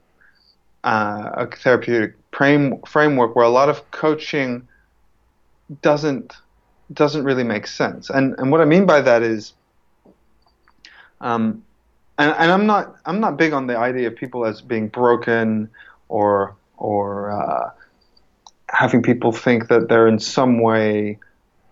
uh, 0.85 1.31
a 1.35 1.47
therapeutic 1.47 2.15
frame, 2.33 2.81
framework 2.87 3.37
where 3.37 3.45
a 3.45 3.51
lot 3.51 3.69
of 3.69 3.89
coaching 3.91 4.67
doesn't 5.83 6.37
doesn't 6.93 7.25
really 7.25 7.45
make 7.45 7.67
sense. 7.67 8.11
And 8.11 8.35
and 8.39 8.51
what 8.51 8.61
I 8.61 8.65
mean 8.65 8.87
by 8.87 9.01
that 9.03 9.23
is 9.23 9.53
um, 11.21 11.65
and, 12.19 12.35
and 12.39 12.53
I'm 12.53 12.67
not 12.67 12.97
I'm 13.05 13.21
not 13.21 13.37
big 13.37 13.53
on 13.53 13.67
the 13.67 13.77
idea 13.77 14.09
of 14.09 14.17
people 14.17 14.45
as 14.45 14.61
being 14.61 14.89
broken 14.89 15.71
or 16.09 16.57
or 16.77 17.31
uh, 17.31 17.71
having 18.69 19.03
people 19.03 19.33
think 19.33 19.69
that 19.69 19.89
they're 19.89 20.09
in 20.09 20.19
some 20.19 20.61
way 20.61 21.19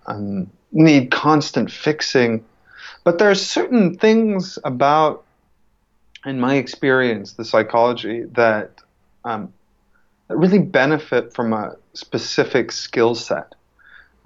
um, 0.06 0.50
need 0.72 1.10
constant 1.10 1.70
fixing. 1.70 2.44
But 3.04 3.18
there 3.18 3.30
are 3.30 3.36
certain 3.36 3.96
things 3.96 4.58
about, 4.64 5.24
in 6.24 6.40
my 6.40 6.56
experience, 6.56 7.34
the 7.34 7.44
psychology 7.44 8.24
that 8.32 8.82
um, 9.24 9.52
that 10.28 10.36
really 10.36 10.58
benefit 10.58 11.32
from 11.32 11.52
a 11.52 11.76
specific 11.94 12.72
skill 12.72 13.14
set, 13.14 13.54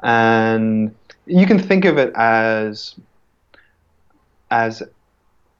and 0.02 0.94
you 1.26 1.46
can 1.46 1.58
think 1.58 1.84
of 1.84 1.98
it 1.98 2.12
as 2.14 2.94
as 4.50 4.82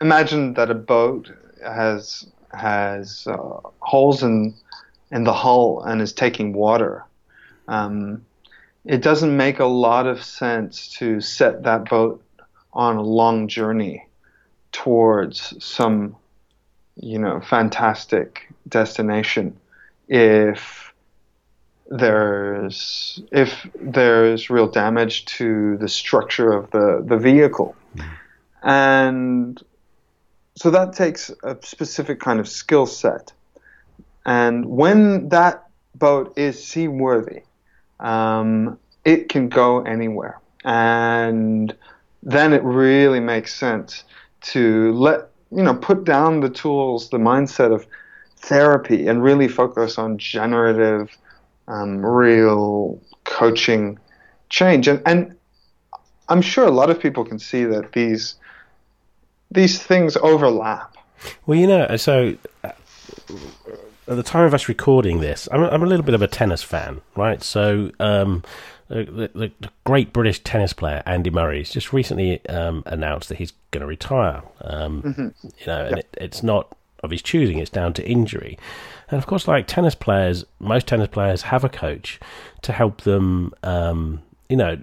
imagine 0.01 0.55
that 0.55 0.71
a 0.71 0.75
boat 0.75 1.31
has 1.63 2.27
has 2.53 3.27
uh, 3.27 3.61
holes 3.81 4.23
in 4.23 4.55
in 5.11 5.25
the 5.25 5.33
hull 5.33 5.83
and 5.83 6.01
is 6.01 6.13
taking 6.13 6.53
water. 6.53 7.05
Um, 7.69 8.25
it 8.85 9.03
doesn't 9.03 9.37
make 9.37 9.59
a 9.59 9.67
lot 9.67 10.07
of 10.07 10.23
sense 10.23 10.89
to 10.99 11.21
set 11.21 11.65
that 11.65 11.89
boat 11.89 12.23
on 12.73 12.97
a 12.97 13.03
long 13.03 13.49
journey 13.49 14.07
towards 14.73 15.63
some, 15.63 16.17
you 16.97 17.19
know, 17.19 17.41
fantastic 17.41 18.53
destination 18.69 19.57
if 20.09 20.90
there's 21.91 23.21
if 23.33 23.53
there's 23.75 24.49
real 24.49 24.69
damage 24.69 25.25
to 25.27 25.77
the 25.79 25.89
structure 25.89 26.53
of 26.53 26.71
the 26.71 27.05
the 27.05 27.17
vehicle. 27.17 27.77
Mm. 27.97 28.05
And 28.63 29.63
so 30.57 30.71
that 30.71 30.93
takes 30.93 31.31
a 31.43 31.57
specific 31.63 32.21
kind 32.21 32.41
of 32.41 32.49
skill 32.49 32.87
set. 32.87 33.33
And 34.27 34.67
when 34.67 35.31
that 35.31 35.69
boat 35.95 36.37
is 36.37 36.63
seaworthy, 36.63 37.43
um, 37.99 38.79
it 39.05 39.29
can 39.29 39.49
go 39.49 39.83
anywhere. 39.83 40.41
And 40.65 41.75
then 42.23 42.53
it 42.53 42.63
really 42.63 43.21
makes 43.21 43.55
sense 43.55 44.05
to 44.43 44.93
let, 44.93 45.31
you 45.51 45.63
know, 45.63 45.75
put 45.75 46.05
down 46.05 46.41
the 46.41 46.51
tools, 46.51 47.09
the 47.09 47.19
mindset 47.19 47.73
of 47.75 47.87
therapy 48.37 49.07
and 49.07 49.23
really 49.23 49.49
focus 49.49 49.99
on 49.99 50.19
generative, 50.19 51.17
um, 51.71 52.05
real 52.05 53.01
coaching 53.25 53.99
change. 54.49 54.89
And, 54.89 55.01
and 55.07 55.37
I'm 56.29 56.43
sure 56.43 56.67
a 56.67 56.71
lot 56.71 56.91
of 56.91 57.01
people 57.01 57.25
can 57.25 57.39
see 57.39 57.65
that 57.65 57.93
these 57.93 58.35
these 59.53 59.83
things 59.83 60.17
overlap. 60.17 60.97
Well, 61.47 61.59
you 61.59 61.67
know, 61.67 61.97
so 61.97 62.37
at 62.63 62.77
the 64.07 64.23
time 64.23 64.45
of 64.45 64.55
us 64.55 64.69
recording 64.69 65.21
this, 65.21 65.49
I'm, 65.51 65.63
I'm 65.65 65.83
a 65.83 65.87
little 65.87 66.05
bit 66.05 66.15
of 66.15 66.23
a 66.23 66.29
tennis 66.29 66.63
fan, 66.63 67.01
right? 67.17 67.43
So, 67.43 67.91
um, 67.99 68.45
the, 68.89 69.31
the, 69.35 69.53
the, 69.61 69.71
great 69.85 70.13
British 70.13 70.41
tennis 70.41 70.73
player 70.73 71.03
Andy 71.07 71.31
Murray 71.31 71.59
has 71.59 71.71
just 71.71 71.93
recently 71.93 72.45
um, 72.49 72.83
announced 72.87 73.29
that 73.29 73.39
he's 73.39 73.53
going 73.71 73.83
to 73.83 73.87
retire. 73.87 74.43
Um, 74.63 75.03
mm-hmm. 75.03 75.29
You 75.45 75.67
know, 75.67 75.87
and 75.87 75.99
it, 75.99 76.17
it's 76.17 76.43
not 76.43 76.77
of 77.03 77.11
his 77.11 77.23
choosing; 77.23 77.59
it's 77.59 77.71
down 77.71 77.93
to 77.95 78.09
injury. 78.09 78.59
And 79.11 79.19
of 79.19 79.27
course, 79.27 79.49
like 79.49 79.67
tennis 79.67 79.95
players, 79.95 80.45
most 80.59 80.87
tennis 80.87 81.09
players 81.09 81.43
have 81.43 81.65
a 81.65 81.69
coach 81.69 82.21
to 82.63 82.73
help 82.73 83.03
them, 83.03 83.53
um, 83.63 84.23
you 84.49 84.57
know, 84.57 84.81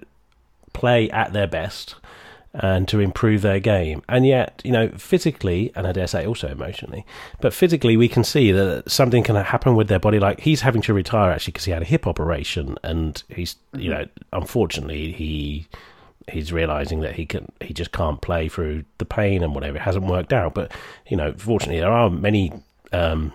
play 0.72 1.10
at 1.10 1.32
their 1.32 1.46
best 1.46 1.96
and 2.54 2.88
to 2.88 3.00
improve 3.00 3.42
their 3.42 3.60
game. 3.60 4.02
And 4.08 4.26
yet, 4.26 4.60
you 4.64 4.72
know, 4.72 4.88
physically, 4.96 5.72
and 5.74 5.86
I 5.86 5.92
dare 5.92 6.06
say 6.06 6.26
also 6.26 6.48
emotionally, 6.48 7.04
but 7.40 7.52
physically, 7.52 7.96
we 7.96 8.08
can 8.08 8.24
see 8.24 8.52
that 8.52 8.90
something 8.90 9.22
can 9.22 9.36
happen 9.36 9.76
with 9.76 9.88
their 9.88 9.98
body. 9.98 10.18
Like 10.18 10.40
he's 10.40 10.62
having 10.62 10.82
to 10.82 10.94
retire 10.94 11.30
actually 11.30 11.52
because 11.52 11.64
he 11.64 11.72
had 11.72 11.82
a 11.82 11.86
hip 11.86 12.06
operation, 12.06 12.76
and 12.82 13.22
he's, 13.28 13.56
you 13.72 13.90
mm-hmm. 13.90 14.00
know, 14.00 14.08
unfortunately, 14.32 15.12
he 15.12 15.68
he's 16.28 16.52
realizing 16.52 17.00
that 17.00 17.14
he 17.14 17.24
can 17.24 17.50
he 17.60 17.72
just 17.72 17.92
can't 17.92 18.20
play 18.20 18.48
through 18.48 18.84
the 18.98 19.04
pain 19.04 19.42
and 19.42 19.54
whatever. 19.54 19.76
It 19.76 19.82
hasn't 19.82 20.06
worked 20.06 20.32
out, 20.32 20.54
but 20.54 20.72
you 21.06 21.16
know, 21.16 21.34
fortunately, 21.36 21.80
there 21.80 21.92
are 21.92 22.10
many. 22.10 22.52
Um, 22.90 23.34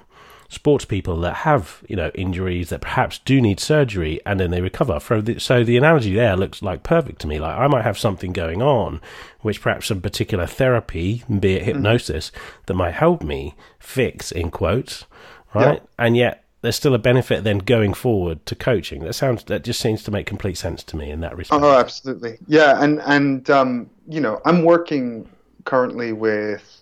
sports 0.53 0.85
people 0.85 1.19
that 1.21 1.37
have 1.37 1.83
you 1.87 1.95
know 1.95 2.11
injuries 2.15 2.69
that 2.69 2.81
perhaps 2.81 3.19
do 3.19 3.41
need 3.41 3.59
surgery 3.59 4.19
and 4.25 4.39
then 4.39 4.51
they 4.51 4.61
recover. 4.61 4.99
So 4.99 5.63
the 5.63 5.77
analogy 5.77 6.13
there 6.13 6.37
looks 6.37 6.61
like 6.61 6.83
perfect 6.83 7.21
to 7.21 7.27
me. 7.27 7.39
Like 7.39 7.57
I 7.57 7.67
might 7.67 7.83
have 7.83 7.97
something 7.97 8.33
going 8.33 8.61
on, 8.61 9.01
which 9.41 9.61
perhaps 9.61 9.87
some 9.87 10.01
particular 10.01 10.45
therapy, 10.45 11.23
be 11.27 11.53
it 11.53 11.63
mm. 11.63 11.65
hypnosis, 11.65 12.31
mm. 12.31 12.65
that 12.65 12.73
might 12.73 12.93
help 12.93 13.23
me 13.23 13.55
fix 13.79 14.31
in 14.31 14.51
quotes, 14.51 15.05
right? 15.53 15.81
And 15.97 16.15
yet 16.15 16.45
there's 16.61 16.75
still 16.75 16.93
a 16.93 16.99
benefit 16.99 17.43
then 17.43 17.57
going 17.59 17.93
forward 17.93 18.45
to 18.45 18.55
coaching. 18.55 19.03
That 19.03 19.13
sounds 19.13 19.43
that 19.45 19.63
just 19.63 19.79
seems 19.79 20.03
to 20.03 20.11
make 20.11 20.25
complete 20.25 20.57
sense 20.57 20.83
to 20.83 20.95
me 20.95 21.09
in 21.09 21.19
that 21.21 21.35
respect. 21.35 21.63
Oh, 21.63 21.77
absolutely, 21.77 22.37
yeah. 22.47 22.81
And 22.81 23.01
and 23.01 23.49
um, 23.49 23.89
you 24.07 24.21
know 24.21 24.41
I'm 24.45 24.63
working 24.63 25.27
currently 25.65 26.13
with. 26.13 26.79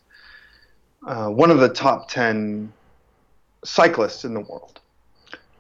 Uh, 1.04 1.30
one 1.30 1.50
of 1.50 1.58
the 1.58 1.68
top 1.68 2.08
10 2.12 2.72
cyclists 3.64 4.24
in 4.24 4.34
the 4.34 4.42
world. 4.42 4.80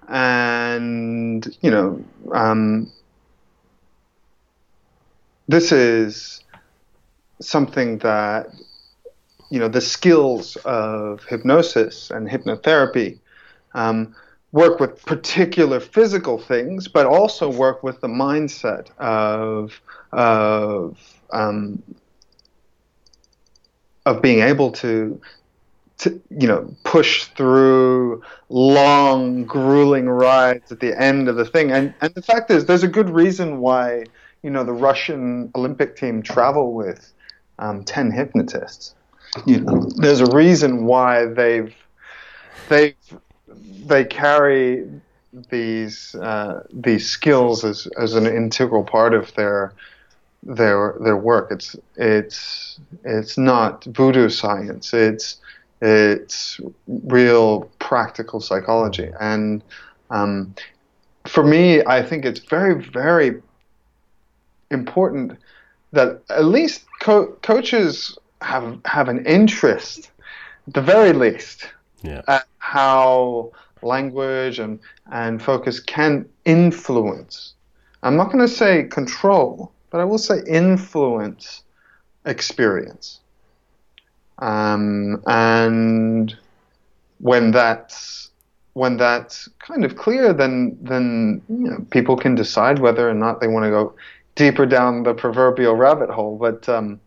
And, 0.08 1.46
you 1.62 1.72
know, 1.72 2.04
um, 2.34 2.92
this 5.48 5.72
is 5.72 6.44
something 7.40 7.98
that, 8.00 8.48
you 9.50 9.60
know, 9.60 9.68
the 9.68 9.82
skills 9.82 10.56
of 10.66 11.24
hypnosis 11.26 12.12
and 12.12 12.28
hypnotherapy 12.28 13.20
um, 13.74 14.16
work 14.52 14.80
with 14.80 15.04
particular 15.06 15.80
physical 15.80 16.38
things, 16.38 16.88
but 16.88 17.06
also 17.06 17.50
work 17.50 17.84
with 17.84 18.02
the 18.02 18.08
mindset 18.08 18.90
of, 18.98 19.80
of, 20.12 20.98
um, 21.32 21.82
of 24.06 24.22
being 24.22 24.42
able 24.42 24.72
to 24.72 25.22
to 26.02 26.22
you 26.30 26.48
know 26.48 26.70
push 26.84 27.26
through 27.26 28.22
long 28.50 29.46
grueling 29.46 30.10
rides 30.10 30.72
at 30.72 30.80
the 30.80 31.00
end 31.00 31.28
of 31.28 31.36
the 31.36 31.46
thing 31.46 31.72
and 31.72 31.94
and 32.02 32.14
the 32.16 32.22
fact 32.22 32.52
is 32.52 32.66
there's 32.66 32.84
a 32.84 32.88
good 32.88 33.10
reason 33.10 33.60
why 33.60 34.04
you 34.44 34.50
know 34.50 34.64
the 34.64 34.74
Russian 34.74 35.52
Olympic 35.56 35.96
team 35.96 36.22
travel 36.22 36.74
with 36.74 37.14
um, 37.60 37.84
ten 37.84 38.12
hypnotists. 38.12 38.96
You 39.46 39.62
know, 39.62 39.90
there's 39.98 40.20
a 40.20 40.36
reason 40.36 40.86
why 40.86 41.26
they've 41.26 41.74
they 42.68 42.96
they 43.86 44.04
carry 44.04 44.90
these 45.50 46.16
uh, 46.16 46.64
these 46.74 47.08
skills 47.08 47.64
as 47.64 47.88
as 47.98 48.16
an 48.16 48.26
integral 48.26 48.84
part 48.84 49.14
of 49.14 49.34
their 49.36 49.74
their 50.44 50.98
their 51.02 51.18
work. 51.18 51.52
It's 51.52 51.76
it's 51.96 52.80
it's 53.06 53.38
not 53.38 53.86
voodoo 53.86 54.30
science. 54.30 54.94
It's 54.94 55.38
it's 55.82 56.60
real 56.88 57.72
practical 57.80 58.40
psychology, 58.40 59.12
and 59.20 59.64
um, 60.10 60.54
for 61.26 61.44
me, 61.44 61.84
I 61.86 62.04
think 62.04 62.26
it's 62.26 62.40
very 62.40 62.84
very 62.84 63.42
important 64.70 65.38
that 65.92 66.22
at 66.30 66.46
least 66.46 66.86
co- 67.02 67.34
coaches 67.42 68.18
have 68.42 68.80
have 68.86 69.10
an 69.10 69.26
interest, 69.26 70.12
at 70.68 70.74
the 70.74 70.82
very 70.82 71.14
least, 71.14 71.68
yeah. 72.04 72.22
at 72.28 72.46
how 72.60 73.52
language 73.82 74.60
and 74.60 74.80
and 75.12 75.42
focus 75.42 75.80
can 75.80 76.28
influence. 76.46 77.54
I'm 78.04 78.16
not 78.16 78.28
going 78.32 78.40
to 78.40 78.48
say 78.48 78.84
control, 78.84 79.72
but 79.90 80.00
I 80.00 80.04
will 80.06 80.18
say 80.18 80.42
influence 80.48 81.64
experience. 82.26 83.21
Um, 84.42 85.24
and 85.28 86.36
when 87.20 87.52
that's 87.52 88.30
when 88.74 88.98
that's 88.98 89.48
kind 89.60 89.86
of 89.86 89.96
clear, 89.96 90.34
then 90.34 90.78
then 90.82 91.42
you 91.48 91.70
know, 91.70 91.86
people 91.92 92.18
can 92.18 92.36
decide 92.36 92.80
whether 92.80 93.10
or 93.10 93.14
not 93.14 93.40
they 93.40 93.48
want 93.48 93.66
to 93.66 93.70
go 93.70 93.94
deeper 94.36 94.66
down 94.66 95.04
the 95.04 95.14
proverbial 95.14 95.76
rabbit 95.76 96.10
hole. 96.10 96.38
But 96.38 96.68
um, 96.68 97.00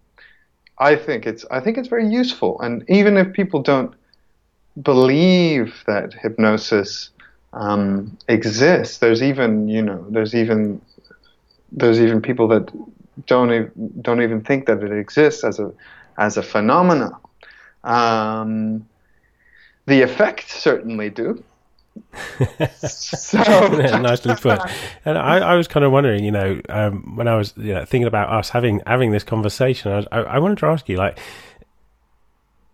I 0.78 0.96
think 0.96 1.26
it's 1.26 1.44
I 1.50 1.60
think 1.60 1.78
it's 1.78 1.88
very 1.88 2.06
useful, 2.08 2.60
and 2.60 2.84
even 2.88 3.16
if 3.16 3.32
people 3.32 3.62
don't 3.62 3.94
believe 4.82 5.84
that 5.86 6.14
hypnosis 6.14 7.10
um, 7.52 8.16
exists, 8.28 8.98
there's 8.98 9.22
even 9.22 9.68
you 9.68 9.82
know 9.82 10.06
there's 10.10 10.34
even 10.34 10.80
there's 11.72 12.00
even 12.00 12.20
people 12.20 12.46
that 12.48 12.70
don't 13.26 14.02
don't 14.02 14.22
even 14.22 14.42
think 14.42 14.66
that 14.66 14.82
it 14.82 14.92
exists 14.92 15.44
as 15.44 15.58
a 15.58 15.72
as 16.18 16.36
a 16.36 16.42
phenomena. 16.42 17.10
Um, 17.84 18.86
the 19.86 20.02
effects 20.02 20.52
certainly 20.52 21.10
do. 21.10 21.42
so 22.78 23.38
nicely 23.98 24.34
put. 24.34 24.60
And 25.04 25.16
I, 25.16 25.38
I, 25.38 25.54
was 25.54 25.68
kind 25.68 25.84
of 25.84 25.92
wondering, 25.92 26.24
you 26.24 26.32
know, 26.32 26.60
um, 26.68 27.14
when 27.16 27.28
I 27.28 27.36
was 27.36 27.54
you 27.56 27.74
know, 27.74 27.84
thinking 27.84 28.08
about 28.08 28.30
us 28.30 28.48
having 28.48 28.80
having 28.86 29.12
this 29.12 29.22
conversation, 29.22 29.92
I, 29.92 29.96
was, 29.96 30.06
I, 30.10 30.18
I 30.18 30.38
wanted 30.38 30.58
to 30.58 30.66
ask 30.66 30.88
you, 30.88 30.96
like, 30.96 31.20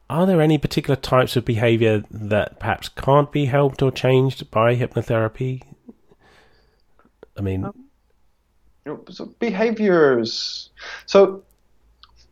are 0.08 0.26
there 0.26 0.40
any 0.40 0.58
particular 0.58 0.96
types 0.96 1.36
of 1.36 1.44
behavior 1.44 2.02
that 2.10 2.58
perhaps 2.58 2.88
can't 2.88 3.30
be 3.30 3.44
helped 3.44 3.82
or 3.82 3.90
changed 3.90 4.50
by 4.50 4.74
hypnotherapy? 4.74 5.62
I 7.36 7.42
mean, 7.42 7.64
um, 7.64 9.04
so 9.08 9.26
behaviors. 9.38 10.70
So 11.06 11.42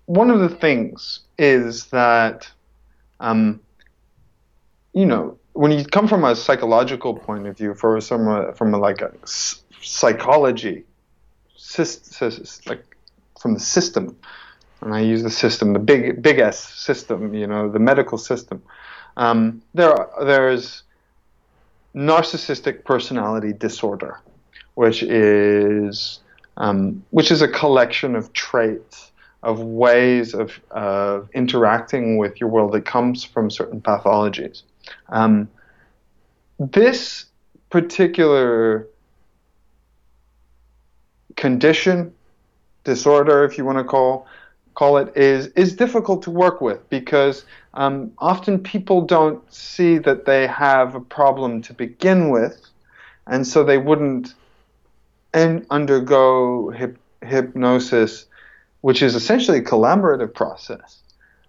one 0.06 0.30
of 0.30 0.40
the 0.40 0.48
things 0.48 1.20
is 1.38 1.86
that, 1.86 2.50
um, 3.20 3.60
you 4.92 5.06
know, 5.06 5.38
when 5.52 5.72
you 5.72 5.84
come 5.84 6.08
from 6.08 6.24
a 6.24 6.36
psychological 6.36 7.14
point 7.14 7.46
of 7.46 7.56
view, 7.56 7.74
for 7.74 8.00
some 8.00 8.54
from 8.54 8.74
a, 8.74 8.78
like 8.78 9.00
a 9.00 9.12
psychology, 9.26 10.84
like 12.66 12.84
from 13.40 13.54
the 13.54 13.60
system, 13.60 14.16
and 14.80 14.94
I 14.94 15.00
use 15.00 15.22
the 15.22 15.30
system, 15.30 15.72
the 15.72 15.78
big 15.78 16.22
big 16.22 16.38
S 16.38 16.58
system, 16.58 17.34
you 17.34 17.46
know, 17.46 17.68
the 17.70 17.78
medical 17.78 18.18
system. 18.18 18.62
Um, 19.16 19.62
there 19.74 19.96
there's 20.20 20.84
narcissistic 21.94 22.84
personality 22.84 23.52
disorder, 23.52 24.20
which 24.74 25.02
is 25.02 26.20
um, 26.56 27.04
which 27.10 27.30
is 27.30 27.42
a 27.42 27.48
collection 27.48 28.14
of 28.14 28.32
traits 28.32 29.10
of 29.42 29.60
ways 29.60 30.34
of 30.34 30.60
uh, 30.70 31.20
interacting 31.32 32.18
with 32.18 32.40
your 32.40 32.48
world 32.48 32.72
that 32.72 32.84
comes 32.84 33.24
from 33.24 33.50
certain 33.50 33.80
pathologies. 33.80 34.62
Um, 35.08 35.48
this 36.58 37.26
particular 37.70 38.88
condition, 41.36 42.12
disorder, 42.84 43.44
if 43.44 43.56
you 43.56 43.64
want 43.64 43.78
to 43.78 43.84
call 43.84 44.26
call 44.74 44.96
it, 44.96 45.16
is 45.16 45.48
is 45.48 45.74
difficult 45.76 46.22
to 46.22 46.30
work 46.30 46.60
with 46.60 46.88
because 46.88 47.44
um, 47.74 48.12
often 48.18 48.58
people 48.58 49.02
don't 49.02 49.40
see 49.52 49.98
that 49.98 50.24
they 50.24 50.46
have 50.46 50.94
a 50.94 51.00
problem 51.00 51.62
to 51.62 51.72
begin 51.72 52.30
with, 52.30 52.66
and 53.26 53.46
so 53.46 53.62
they 53.62 53.78
wouldn't 53.78 54.34
and 55.34 55.66
undergo 55.70 56.72
hypnosis, 57.22 58.26
which 58.80 59.02
is 59.02 59.14
essentially 59.14 59.58
a 59.58 59.62
collaborative 59.62 60.32
process. 60.34 60.98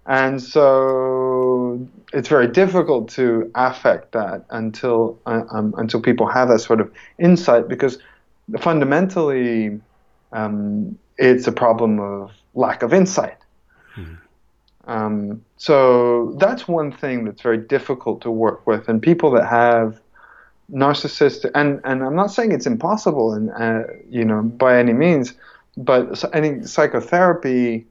And 0.05 0.41
so 0.41 1.87
it's 2.13 2.27
very 2.27 2.47
difficult 2.47 3.09
to 3.11 3.51
affect 3.53 4.13
that 4.13 4.45
until 4.49 5.19
um, 5.27 5.75
until 5.77 6.01
people 6.01 6.25
have 6.25 6.47
that 6.49 6.59
sort 6.59 6.81
of 6.81 6.91
insight 7.19 7.67
because 7.67 7.99
fundamentally 8.59 9.79
um, 10.31 10.97
it's 11.17 11.45
a 11.45 11.51
problem 11.51 11.99
of 11.99 12.31
lack 12.55 12.81
of 12.81 12.93
insight. 12.93 13.37
Hmm. 13.93 14.13
Um, 14.87 15.45
so 15.57 16.35
that's 16.39 16.67
one 16.67 16.91
thing 16.91 17.25
that's 17.25 17.41
very 17.41 17.59
difficult 17.59 18.21
to 18.21 18.31
work 18.31 18.65
with, 18.65 18.89
and 18.89 18.99
people 18.99 19.29
that 19.31 19.47
have 19.47 19.99
narcissistic 20.71 21.51
and 21.55 21.81
and 21.83 22.03
I'm 22.03 22.15
not 22.15 22.31
saying 22.31 22.51
it's 22.51 22.67
impossible 22.67 23.33
and 23.33 23.49
uh, 23.51 23.83
you 24.09 24.23
know 24.23 24.43
by 24.43 24.77
any 24.77 24.93
means 24.93 25.33
but 25.77 26.23
any 26.33 26.63
psychotherapy 26.63 27.85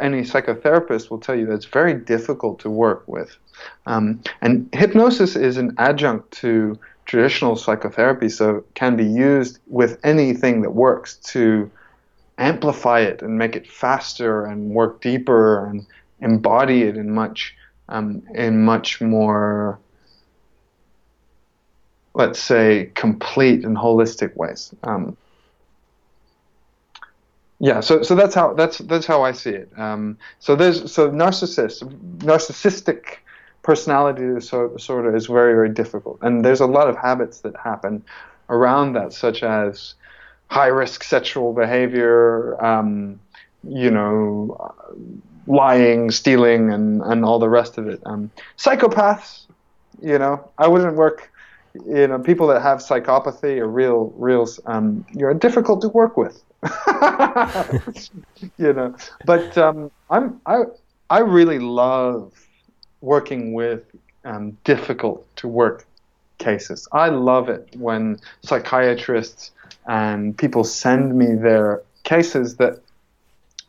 any 0.00 0.20
psychotherapist 0.20 1.10
will 1.10 1.18
tell 1.18 1.34
you 1.34 1.46
that 1.46 1.54
it's 1.54 1.64
very 1.64 1.94
difficult 1.94 2.58
to 2.58 2.68
work 2.68 3.04
with 3.06 3.36
um, 3.86 4.20
and 4.42 4.68
hypnosis 4.72 5.34
is 5.34 5.56
an 5.56 5.74
adjunct 5.78 6.30
to 6.30 6.78
traditional 7.06 7.56
psychotherapy 7.56 8.28
so 8.28 8.62
can 8.74 8.96
be 8.96 9.04
used 9.04 9.58
with 9.68 9.98
anything 10.04 10.60
that 10.62 10.70
works 10.70 11.16
to 11.16 11.70
amplify 12.38 13.00
it 13.00 13.22
and 13.22 13.38
make 13.38 13.56
it 13.56 13.66
faster 13.66 14.44
and 14.44 14.70
work 14.70 15.00
deeper 15.00 15.66
and 15.66 15.86
embody 16.20 16.82
it 16.82 16.96
in 16.96 17.10
much 17.10 17.54
um, 17.88 18.22
in 18.34 18.62
much 18.62 19.00
more 19.00 19.78
let's 22.14 22.40
say, 22.40 22.90
complete 22.94 23.64
and 23.64 23.76
holistic 23.76 24.36
ways. 24.36 24.74
Um, 24.82 25.16
yeah, 27.62 27.78
so 27.78 28.02
so 28.02 28.16
that's 28.16 28.34
how 28.34 28.54
that's 28.54 28.78
that's 28.78 29.06
how 29.06 29.22
I 29.22 29.30
see 29.30 29.50
it. 29.50 29.70
Um, 29.76 30.18
so 30.40 30.56
there's 30.56 30.90
so 30.92 31.08
narcissist 31.12 31.84
narcissistic 32.18 33.18
personality 33.62 34.34
disorder 34.34 35.14
is 35.14 35.26
very 35.26 35.54
very 35.54 35.68
difficult, 35.68 36.18
and 36.22 36.44
there's 36.44 36.60
a 36.60 36.66
lot 36.66 36.88
of 36.88 36.96
habits 36.96 37.38
that 37.42 37.54
happen 37.56 38.02
around 38.50 38.94
that, 38.94 39.12
such 39.12 39.44
as 39.44 39.94
high 40.48 40.66
risk 40.66 41.04
sexual 41.04 41.52
behavior, 41.52 42.60
um, 42.62 43.20
you 43.62 43.92
know, 43.92 44.74
lying, 45.46 46.10
stealing, 46.10 46.72
and 46.72 47.00
and 47.02 47.24
all 47.24 47.38
the 47.38 47.48
rest 47.48 47.78
of 47.78 47.86
it. 47.86 48.02
Um, 48.06 48.28
psychopaths, 48.58 49.46
you 50.02 50.18
know, 50.18 50.50
I 50.58 50.66
wouldn't 50.66 50.96
work 50.96 51.30
you 51.86 52.06
know, 52.08 52.18
people 52.18 52.48
that 52.48 52.60
have 52.60 52.80
psychopathy 52.80 53.58
are 53.58 53.68
real, 53.68 54.12
real, 54.16 54.46
um, 54.66 55.06
you're 55.14 55.32
difficult 55.32 55.80
to 55.80 55.88
work 55.88 56.18
with. 56.18 56.42
you 58.58 58.72
know, 58.72 58.94
but 59.24 59.58
um, 59.58 59.90
I'm, 60.10 60.40
I, 60.46 60.62
I 61.10 61.18
really 61.20 61.58
love 61.58 62.32
working 63.00 63.52
with 63.52 63.84
um, 64.24 64.56
difficult 64.64 65.26
to 65.36 65.48
work 65.48 65.86
cases. 66.38 66.86
I 66.92 67.08
love 67.08 67.48
it 67.48 67.74
when 67.76 68.20
psychiatrists 68.42 69.50
and 69.86 70.36
people 70.36 70.64
send 70.64 71.16
me 71.16 71.34
their 71.34 71.82
cases 72.04 72.56
that 72.56 72.80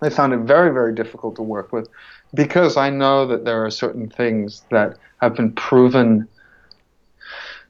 they 0.01 0.09
found 0.09 0.33
it 0.33 0.39
very, 0.39 0.71
very 0.71 0.93
difficult 0.93 1.35
to 1.37 1.41
work 1.41 1.71
with 1.71 1.87
because 2.33 2.77
I 2.77 2.89
know 2.89 3.25
that 3.27 3.45
there 3.45 3.65
are 3.65 3.71
certain 3.71 4.09
things 4.09 4.63
that 4.69 4.97
have 5.21 5.35
been 5.35 5.53
proven 5.53 6.27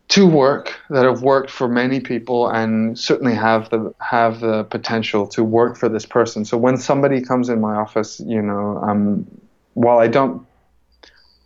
to 0.09 0.27
work 0.27 0.79
that 0.89 1.05
have 1.05 1.21
worked 1.21 1.49
for 1.49 1.67
many 1.67 1.99
people 1.99 2.49
and 2.49 2.97
certainly 2.99 3.33
have 3.33 3.69
the 3.69 3.93
have 3.99 4.41
the 4.41 4.63
potential 4.65 5.25
to 5.27 5.43
work 5.43 5.77
for 5.77 5.89
this 5.89 6.05
person. 6.05 6.45
So 6.45 6.57
when 6.57 6.77
somebody 6.77 7.21
comes 7.21 7.49
in 7.49 7.61
my 7.61 7.75
office, 7.75 8.19
you 8.19 8.41
know, 8.41 8.77
um, 8.77 9.25
while 9.73 9.99
I 9.99 10.07
don't 10.07 10.45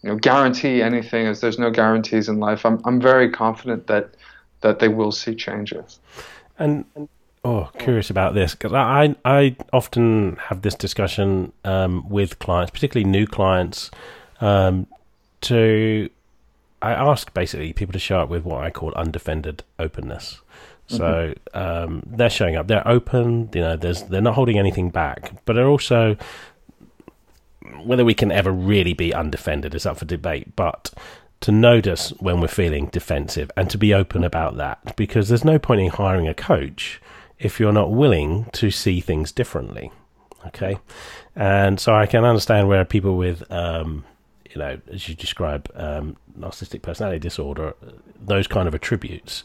you 0.03 0.09
know 0.09 0.15
guarantee 0.15 0.81
anything, 0.81 1.27
as 1.27 1.39
there's 1.39 1.59
no 1.59 1.69
guarantees 1.69 2.27
in 2.29 2.39
life, 2.39 2.65
I'm 2.65 2.81
I'm 2.85 2.99
very 2.99 3.29
confident 3.29 3.87
that 3.87 4.15
that 4.61 4.79
they 4.79 4.87
will 4.87 5.11
see 5.11 5.35
changes. 5.35 5.99
And 6.57 6.85
oh 7.45 7.69
curious 7.77 8.09
about 8.09 8.33
this 8.33 8.53
because 8.53 8.73
I 8.73 9.15
I 9.23 9.55
often 9.71 10.37
have 10.47 10.63
this 10.63 10.75
discussion 10.75 11.53
um, 11.63 12.09
with 12.09 12.39
clients, 12.39 12.71
particularly 12.71 13.09
new 13.09 13.27
clients, 13.27 13.91
um, 14.41 14.87
to 15.41 16.09
I 16.81 16.91
ask 16.91 17.33
basically 17.33 17.73
people 17.73 17.93
to 17.93 17.99
show 17.99 18.19
up 18.19 18.29
with 18.29 18.43
what 18.43 18.63
I 18.63 18.69
call 18.69 18.93
undefended 18.93 19.63
openness. 19.79 20.41
So 20.87 21.33
mm-hmm. 21.53 21.57
um, 21.57 22.03
they're 22.05 22.29
showing 22.29 22.55
up. 22.55 22.67
They're 22.67 22.87
open. 22.87 23.49
You 23.53 23.61
know, 23.61 23.75
there's 23.75 24.03
they're 24.03 24.21
not 24.21 24.35
holding 24.35 24.57
anything 24.57 24.89
back, 24.89 25.33
but 25.45 25.53
they're 25.53 25.67
also 25.67 26.17
whether 27.83 28.05
we 28.05 28.13
can 28.13 28.31
ever 28.31 28.51
really 28.51 28.93
be 28.93 29.13
undefended 29.13 29.75
is 29.75 29.85
up 29.85 29.97
for 29.97 30.05
debate. 30.05 30.55
But 30.55 30.93
to 31.41 31.51
notice 31.51 32.09
when 32.19 32.39
we're 32.39 32.47
feeling 32.47 32.87
defensive 32.87 33.51
and 33.57 33.69
to 33.69 33.77
be 33.77 33.93
open 33.93 34.23
about 34.23 34.57
that, 34.57 34.95
because 34.95 35.27
there's 35.27 35.45
no 35.45 35.59
point 35.59 35.81
in 35.81 35.89
hiring 35.89 36.27
a 36.27 36.33
coach 36.33 37.01
if 37.37 37.59
you're 37.59 37.73
not 37.73 37.91
willing 37.91 38.45
to 38.53 38.71
see 38.71 39.01
things 39.01 39.31
differently. 39.31 39.91
Okay, 40.45 40.77
and 41.35 41.79
so 41.79 41.93
I 41.93 42.05
can 42.05 42.23
understand 42.23 42.69
where 42.69 42.85
people 42.85 43.17
with 43.17 43.43
um, 43.51 44.05
you 44.53 44.59
know, 44.59 44.79
as 44.91 45.07
you 45.07 45.15
describe, 45.15 45.71
um, 45.75 46.17
narcissistic 46.37 46.81
personality 46.81 47.19
disorder, 47.19 47.73
those 48.19 48.47
kind 48.47 48.67
of 48.67 48.75
attributes. 48.75 49.43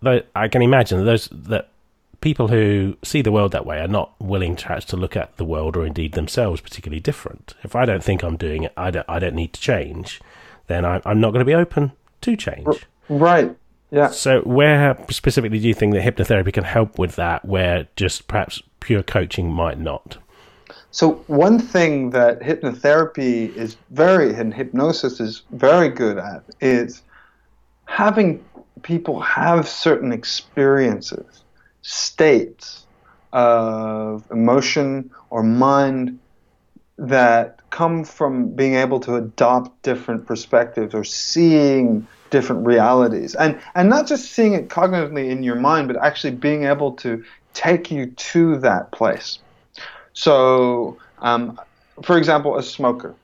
Though 0.00 0.22
I 0.34 0.48
can 0.48 0.62
imagine 0.62 1.04
those 1.04 1.28
that 1.30 1.68
people 2.20 2.48
who 2.48 2.96
see 3.02 3.20
the 3.20 3.32
world 3.32 3.52
that 3.52 3.66
way 3.66 3.78
are 3.78 3.88
not 3.88 4.14
willing 4.20 4.56
to 4.56 4.80
to 4.80 4.96
look 4.96 5.16
at 5.16 5.36
the 5.36 5.44
world 5.44 5.76
or 5.76 5.84
indeed 5.84 6.12
themselves 6.12 6.60
particularly 6.60 7.00
different. 7.00 7.54
If 7.62 7.76
I 7.76 7.84
don't 7.84 8.02
think 8.02 8.22
I'm 8.22 8.36
doing 8.36 8.62
it, 8.62 8.72
I 8.76 8.90
don't, 8.90 9.06
I 9.08 9.18
don't 9.18 9.34
need 9.34 9.52
to 9.52 9.60
change, 9.60 10.20
then 10.68 10.84
I, 10.84 11.02
I'm 11.04 11.20
not 11.20 11.32
going 11.32 11.40
to 11.40 11.44
be 11.44 11.54
open 11.54 11.92
to 12.22 12.36
change. 12.36 12.86
Right. 13.08 13.54
Yeah. 13.90 14.08
So, 14.08 14.40
where 14.42 14.96
specifically 15.10 15.58
do 15.58 15.68
you 15.68 15.74
think 15.74 15.92
that 15.92 16.02
hypnotherapy 16.02 16.52
can 16.52 16.64
help 16.64 16.98
with 16.98 17.16
that, 17.16 17.44
where 17.44 17.88
just 17.94 18.26
perhaps 18.26 18.62
pure 18.80 19.02
coaching 19.02 19.52
might 19.52 19.78
not? 19.78 20.16
So 20.92 21.24
one 21.26 21.58
thing 21.58 22.10
that 22.10 22.40
hypnotherapy 22.40 23.54
is 23.56 23.78
very 23.90 24.34
and 24.34 24.52
hypnosis 24.52 25.20
is 25.20 25.42
very 25.50 25.88
good 25.88 26.18
at 26.18 26.44
is 26.60 27.00
having 27.86 28.44
people 28.82 29.18
have 29.20 29.66
certain 29.66 30.12
experiences, 30.12 31.44
states 31.80 32.84
of 33.32 34.30
emotion 34.30 35.10
or 35.30 35.42
mind 35.42 36.18
that 36.98 37.60
come 37.70 38.04
from 38.04 38.50
being 38.50 38.74
able 38.74 39.00
to 39.00 39.14
adopt 39.14 39.82
different 39.82 40.26
perspectives 40.26 40.94
or 40.94 41.04
seeing 41.04 42.06
different 42.28 42.66
realities. 42.66 43.34
And 43.34 43.58
and 43.74 43.88
not 43.88 44.06
just 44.06 44.30
seeing 44.32 44.52
it 44.52 44.68
cognitively 44.68 45.30
in 45.30 45.42
your 45.42 45.56
mind 45.56 45.88
but 45.88 45.96
actually 45.96 46.34
being 46.34 46.64
able 46.64 46.92
to 46.96 47.24
take 47.54 47.90
you 47.90 48.06
to 48.06 48.58
that 48.58 48.92
place 48.92 49.38
so, 50.12 50.98
um, 51.18 51.60
for 52.02 52.18
example, 52.18 52.56
a 52.56 52.62
smoker. 52.62 53.14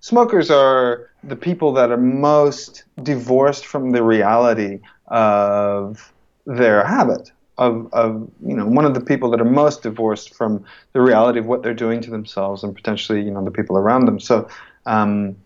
Smokers 0.00 0.50
are 0.50 1.10
the 1.22 1.36
people 1.36 1.72
that 1.74 1.90
are 1.90 1.98
most 1.98 2.84
divorced 3.02 3.66
from 3.66 3.90
the 3.90 4.02
reality 4.02 4.80
of 5.08 6.12
their 6.46 6.84
habit. 6.84 7.30
Of, 7.58 7.92
of 7.92 8.30
you 8.42 8.56
know 8.56 8.64
one 8.64 8.86
of 8.86 8.94
the 8.94 9.02
people 9.02 9.30
that 9.32 9.40
are 9.40 9.44
most 9.44 9.82
divorced 9.82 10.34
from 10.34 10.64
the 10.94 11.02
reality 11.02 11.38
of 11.38 11.44
what 11.44 11.62
they're 11.62 11.74
doing 11.74 12.00
to 12.00 12.10
themselves 12.10 12.64
and 12.64 12.74
potentially 12.74 13.20
you 13.20 13.30
know 13.30 13.44
the 13.44 13.50
people 13.50 13.76
around 13.76 14.06
them. 14.06 14.18
So 14.18 14.48
um, 14.86 15.36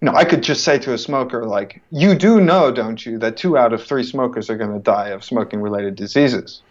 you 0.00 0.06
know, 0.06 0.14
I 0.14 0.24
could 0.24 0.42
just 0.42 0.64
say 0.64 0.78
to 0.78 0.94
a 0.94 0.98
smoker, 0.98 1.44
like, 1.44 1.82
you 1.90 2.14
do 2.14 2.40
know, 2.40 2.70
don't 2.70 3.04
you, 3.04 3.18
that 3.18 3.36
two 3.36 3.58
out 3.58 3.72
of 3.72 3.84
three 3.84 4.04
smokers 4.04 4.48
are 4.48 4.56
going 4.56 4.72
to 4.72 4.78
die 4.78 5.08
of 5.08 5.24
smoking 5.24 5.60
related 5.60 5.96
diseases 5.96 6.62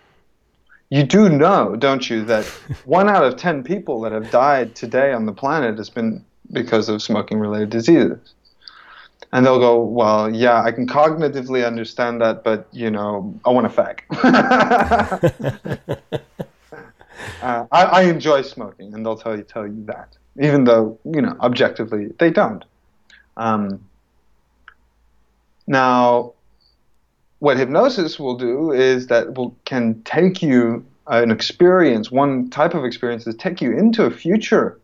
you 0.89 1.04
do 1.04 1.30
know, 1.30 1.76
don't 1.76 2.10
you, 2.10 2.23
that 2.26 2.45
one 2.86 3.10
out 3.10 3.23
of 3.23 3.36
ten 3.38 3.63
people 3.63 4.02
that 4.02 4.12
have 4.12 4.32
died 4.32 4.76
today 4.76 5.13
on 5.13 5.26
the 5.26 5.34
planet 5.34 5.78
has 5.78 5.89
been 5.89 6.23
because 6.52 6.89
of 6.89 7.02
smoking 7.02 7.39
related 7.39 7.69
diseases. 7.69 8.34
And 9.34 9.45
they'll 9.45 9.60
go, 9.60 9.84
well, 9.84 10.34
yeah, 10.34 10.63
I 10.63 10.71
can 10.71 10.88
cognitively 10.88 11.67
understand 11.67 12.21
that, 12.21 12.45
but 12.45 12.67
you 12.71 12.89
know, 12.89 13.38
I 13.43 13.50
want 13.50 13.67
a 13.67 13.69
fag. 13.69 14.00
uh, 17.41 17.65
I, 17.69 17.84
I, 17.84 18.02
enjoy 18.04 18.41
smoking, 18.43 18.93
and 18.93 19.06
they'll 19.06 19.17
tell 19.17 19.36
you 19.36 19.43
tell 19.43 19.67
you 19.67 19.84
that, 19.88 20.15
even 20.39 20.63
though 20.63 20.97
you 21.04 21.21
know 21.21 21.36
objectively 21.41 22.13
they 22.19 22.30
don't. 22.30 22.63
Um, 23.36 23.86
now, 25.67 26.34
what 27.39 27.58
hypnosis 27.58 28.19
will 28.19 28.36
do 28.36 28.71
is 28.71 29.08
that 29.08 29.36
will 29.36 29.56
can 29.65 30.02
take 30.04 30.41
you 30.41 30.86
uh, 31.10 31.21
an 31.21 31.32
experience, 31.32 32.12
one 32.12 32.50
type 32.50 32.73
of 32.73 32.84
experience 32.84 33.28
is 33.28 33.36
take 33.36 33.62
you 33.62 33.71
into 33.78 34.04
a 34.04 34.12
future 34.12 34.80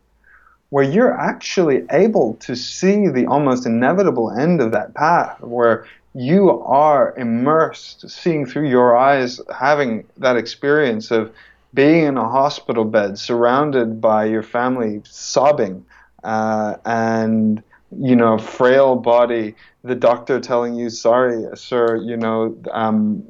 where 0.70 0.84
you're 0.84 1.12
actually 1.12 1.84
able 1.90 2.34
to 2.34 2.56
see 2.56 3.08
the 3.08 3.26
almost 3.26 3.66
inevitable 3.66 4.30
end 4.30 4.60
of 4.60 4.72
that 4.72 4.94
path, 4.94 5.40
where 5.40 5.86
you 6.14 6.50
are 6.62 7.14
immersed, 7.16 8.08
seeing 8.08 8.46
through 8.46 8.68
your 8.68 8.96
eyes, 8.96 9.40
having 9.56 10.04
that 10.16 10.36
experience 10.36 11.10
of 11.10 11.32
being 11.74 12.04
in 12.04 12.16
a 12.16 12.28
hospital 12.28 12.84
bed, 12.84 13.18
surrounded 13.18 14.00
by 14.00 14.24
your 14.24 14.42
family 14.42 15.02
sobbing, 15.04 15.84
uh, 16.22 16.76
and 16.84 17.62
you 17.98 18.16
know, 18.16 18.38
frail 18.38 18.96
body, 18.96 19.54
the 19.82 19.94
doctor 19.94 20.40
telling 20.40 20.74
you, 20.74 20.90
sorry, 20.90 21.44
sir, 21.56 21.96
you 21.96 22.16
know, 22.16 22.56
um, 22.70 23.22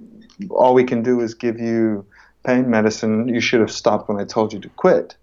all 0.51 0.75
we 0.75 0.85
can 0.85 1.03
do 1.03 1.21
is 1.21 1.35
give 1.35 1.59
you 1.59 2.07
pain 2.45 2.69
medicine. 2.69 3.29
You 3.29 3.41
should 3.41 3.61
have 3.61 3.71
stopped 3.71 4.09
when 4.09 4.21
I 4.21 4.25
told 4.25 4.53
you 4.53 4.61
to 4.61 4.69
quit. 4.71 5.17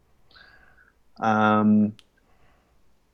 Um, 1.20 1.94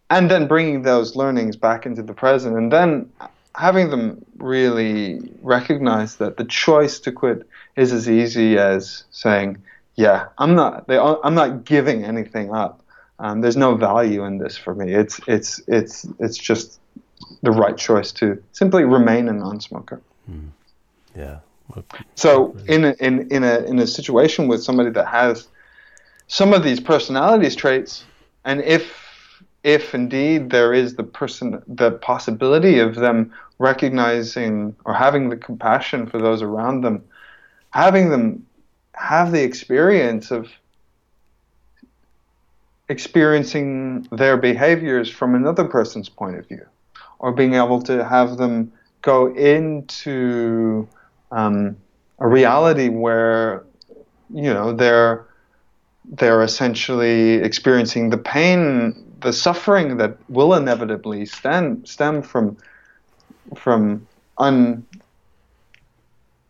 and 0.10 0.32
then 0.32 0.48
bringing 0.48 0.84
those 0.84 1.16
learnings 1.16 1.56
back 1.58 1.86
into 1.86 2.02
the 2.02 2.14
present 2.14 2.58
and 2.58 2.72
then 2.72 3.12
having 3.56 3.90
them 3.90 4.24
really 4.38 5.20
recognize 5.42 6.18
that 6.18 6.38
the 6.38 6.46
choice 6.46 7.00
to 7.02 7.12
quit 7.12 7.48
is 7.76 7.92
as 7.92 8.10
easy 8.10 8.58
as 8.58 9.04
saying, 9.12 9.58
yeah, 9.96 10.28
I'm 10.38 10.56
not, 10.56 10.88
they, 10.88 10.98
I'm 10.98 11.34
not 11.34 11.66
giving 11.66 12.06
anything 12.06 12.54
up. 12.54 12.82
Um, 13.20 13.42
there's 13.42 13.58
no 13.58 13.76
value 13.76 14.26
in 14.26 14.38
this 14.38 14.58
for 14.58 14.76
me. 14.76 14.94
It's 14.94 15.20
it's 15.28 15.62
it's 15.68 16.06
it's 16.20 16.38
just 16.38 16.80
the 17.42 17.52
right 17.52 17.78
choice 17.78 18.12
to 18.14 18.42
simply 18.52 18.84
remain 18.84 19.28
a 19.28 19.34
non-smoker. 19.34 20.02
Mm. 20.30 20.50
Yeah. 21.16 21.40
So 22.16 22.56
in 22.68 22.86
a, 22.86 22.96
in 23.00 23.30
in 23.32 23.44
a 23.44 23.60
in 23.60 23.80
a 23.80 23.88
situation 23.88 24.48
with 24.48 24.64
somebody 24.64 24.92
that 24.92 25.08
has 25.08 25.48
some 26.28 26.54
of 26.54 26.64
these 26.64 26.80
personalities 26.80 27.56
traits, 27.56 28.06
and 28.46 28.62
if 28.62 29.44
if 29.64 29.94
indeed 29.94 30.50
there 30.50 30.74
is 30.74 30.96
the 30.96 31.04
person 31.04 31.62
the 31.68 31.92
possibility 31.92 32.80
of 32.80 32.96
them 32.96 33.34
recognizing 33.60 34.76
or 34.86 34.94
having 34.94 35.30
the 35.30 35.38
compassion 35.38 36.06
for 36.06 36.20
those 36.20 36.42
around 36.42 36.82
them, 36.82 37.04
having 37.72 38.10
them 38.10 38.46
have 38.94 39.32
the 39.32 39.44
experience 39.44 40.32
of 40.32 40.50
experiencing 42.90 44.08
their 44.12 44.38
behaviors 44.38 45.10
from 45.10 45.36
another 45.36 45.66
person's 45.66 46.10
point 46.10 46.38
of 46.38 46.48
view, 46.48 46.66
or 47.20 47.32
being 47.32 47.54
able 47.56 47.82
to 47.82 48.06
have 48.06 48.38
them 48.38 48.72
go 49.02 49.34
into 49.36 50.88
um, 51.32 51.76
a 52.20 52.28
reality 52.28 52.90
where 52.90 53.64
you 54.30 54.54
know 54.54 54.74
they're 54.74 55.26
they're 56.06 56.42
essentially 56.42 57.34
experiencing 57.34 58.10
the 58.10 58.18
pain, 58.18 59.04
the 59.22 59.34
suffering 59.34 59.98
that 59.98 60.18
will 60.30 60.54
inevitably 60.54 61.26
stem 61.26 61.86
stem 61.86 62.22
from 62.22 62.58
from 63.56 64.08
un 64.38 64.86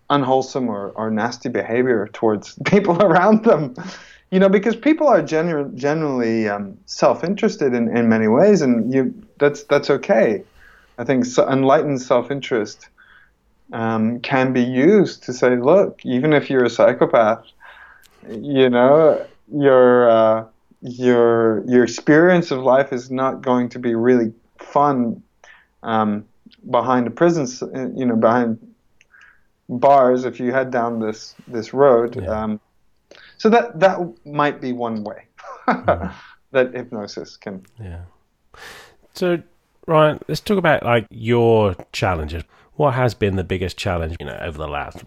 unwholesome 0.09 0.69
or, 0.69 0.91
or 0.91 1.11
nasty 1.11 1.49
behavior 1.49 2.07
towards 2.13 2.57
people 2.65 3.01
around 3.01 3.43
them 3.43 3.75
you 4.31 4.39
know, 4.39 4.49
because 4.49 4.75
people 4.75 5.07
are 5.07 5.21
genu- 5.21 5.71
generally 5.75 6.49
um, 6.49 6.77
self-interested 6.85 7.73
in, 7.73 7.95
in 7.95 8.09
many 8.09 8.27
ways, 8.27 8.61
and 8.61 8.93
you 8.93 9.13
that's 9.39 9.63
that's 9.63 9.89
okay. 9.89 10.43
I 10.97 11.03
think 11.03 11.25
so, 11.25 11.47
enlightened 11.47 12.01
self-interest 12.01 12.89
um, 13.71 14.19
can 14.19 14.53
be 14.53 14.63
used 14.63 15.23
to 15.23 15.33
say, 15.33 15.55
look, 15.57 16.01
even 16.05 16.33
if 16.33 16.49
you're 16.49 16.65
a 16.65 16.69
psychopath, 16.69 17.45
you 18.29 18.69
know, 18.69 19.25
your 19.53 20.09
uh, 20.09 20.45
your 20.81 21.63
your 21.67 21.83
experience 21.83 22.51
of 22.51 22.59
life 22.59 22.91
is 22.91 23.09
not 23.09 23.41
going 23.41 23.69
to 23.69 23.79
be 23.79 23.95
really 23.95 24.33
fun 24.59 25.23
um, 25.83 26.25
behind 26.69 27.07
a 27.07 27.11
prison, 27.11 27.47
you 27.95 28.05
know, 28.05 28.15
behind 28.15 28.59
bars 29.69 30.25
if 30.25 30.39
you 30.39 30.51
head 30.51 30.71
down 30.71 30.99
this 30.99 31.35
this 31.47 31.73
road. 31.73 32.21
Yeah. 32.21 32.43
Um, 32.43 32.59
so 33.37 33.49
that 33.49 33.79
that 33.79 33.99
might 34.25 34.59
be 34.61 34.71
one 34.73 35.03
way 35.03 35.25
mm. 35.67 36.13
that 36.51 36.73
hypnosis 36.73 37.37
can. 37.37 37.65
Yeah. 37.79 38.03
So 39.13 39.41
Ryan, 39.87 40.19
let's 40.27 40.41
talk 40.41 40.57
about 40.57 40.83
like 40.83 41.07
your 41.09 41.75
challenges. 41.91 42.43
What 42.73 42.93
has 42.93 43.13
been 43.13 43.37
the 43.37 43.43
biggest 43.43 43.77
challenge, 43.77 44.15
you 44.19 44.25
know, 44.25 44.37
over 44.41 44.57
the 44.57 44.67
last 44.67 45.03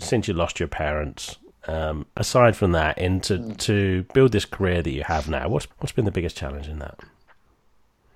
since 0.00 0.26
you 0.26 0.34
lost 0.34 0.58
your 0.58 0.68
parents? 0.68 1.36
Um, 1.68 2.06
aside 2.16 2.56
from 2.56 2.72
that, 2.72 2.96
into 2.96 3.38
mm. 3.38 3.56
to 3.58 4.04
build 4.14 4.30
this 4.30 4.44
career 4.44 4.82
that 4.82 4.90
you 4.90 5.02
have 5.02 5.28
now, 5.28 5.48
what's 5.48 5.66
what's 5.78 5.92
been 5.92 6.04
the 6.04 6.12
biggest 6.12 6.36
challenge 6.36 6.68
in 6.68 6.78
that? 6.78 7.00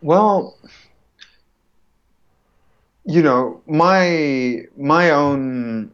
Well, 0.03 0.57
you 3.05 3.23
know, 3.23 3.61
my 3.67 4.63
my 4.77 5.11
own 5.11 5.93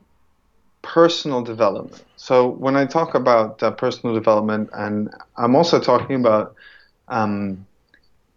personal 0.87 1.43
development. 1.43 2.03
So 2.17 2.49
when 2.49 2.77
I 2.77 2.87
talk 2.87 3.15
about 3.15 3.63
uh, 3.63 3.71
personal 3.73 4.15
development, 4.15 4.71
and 4.73 5.13
I'm 5.37 5.55
also 5.57 5.81
talking 5.81 6.17
about 6.17 6.55
um, 7.09 7.67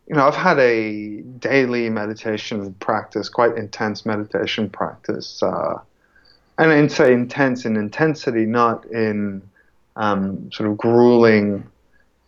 you 0.09 0.15
know, 0.15 0.27
I've 0.27 0.35
had 0.35 0.57
a 0.57 1.21
daily 1.21 1.89
meditation 1.89 2.73
practice, 2.79 3.29
quite 3.29 3.55
intense 3.55 4.07
meditation 4.07 4.67
practice, 4.67 5.41
uh, 5.43 5.79
and 6.57 6.71
I'd 6.71 6.91
say 6.91 7.13
intense 7.13 7.63
in 7.65 7.77
intensity, 7.77 8.45
not 8.45 8.85
in 8.85 9.43
um, 9.95 10.51
sort 10.51 10.69
of 10.69 10.77
grueling, 10.77 11.63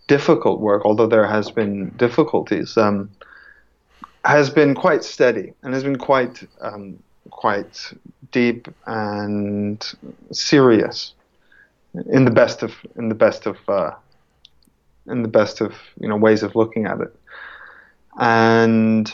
difficult 0.08 0.60
work. 0.60 0.86
Although 0.86 1.08
there 1.08 1.26
has 1.26 1.50
been 1.50 1.90
difficulties, 1.98 2.78
um, 2.78 3.10
has 4.24 4.52
been 4.52 4.76
quite 4.76 5.04
steady 5.04 5.54
and 5.64 5.74
has 5.74 5.84
been 5.84 5.98
quite 5.98 6.48
um, 6.62 7.02
quite 7.32 7.92
deep 8.32 8.68
and 8.86 9.94
serious 10.32 11.14
in 12.10 12.26
the 12.26 12.32
best 12.32 12.64
of 12.64 12.74
in 12.96 13.10
the 13.10 13.16
best 13.16 13.46
of 13.46 13.58
uh, 13.68 13.92
in 15.08 15.22
the 15.22 15.28
best 15.28 15.62
of 15.62 15.74
you 16.00 16.08
know 16.08 16.16
ways 16.16 16.44
of 16.44 16.56
looking 16.56 16.86
at 16.86 17.00
it. 17.02 17.16
And 18.20 19.14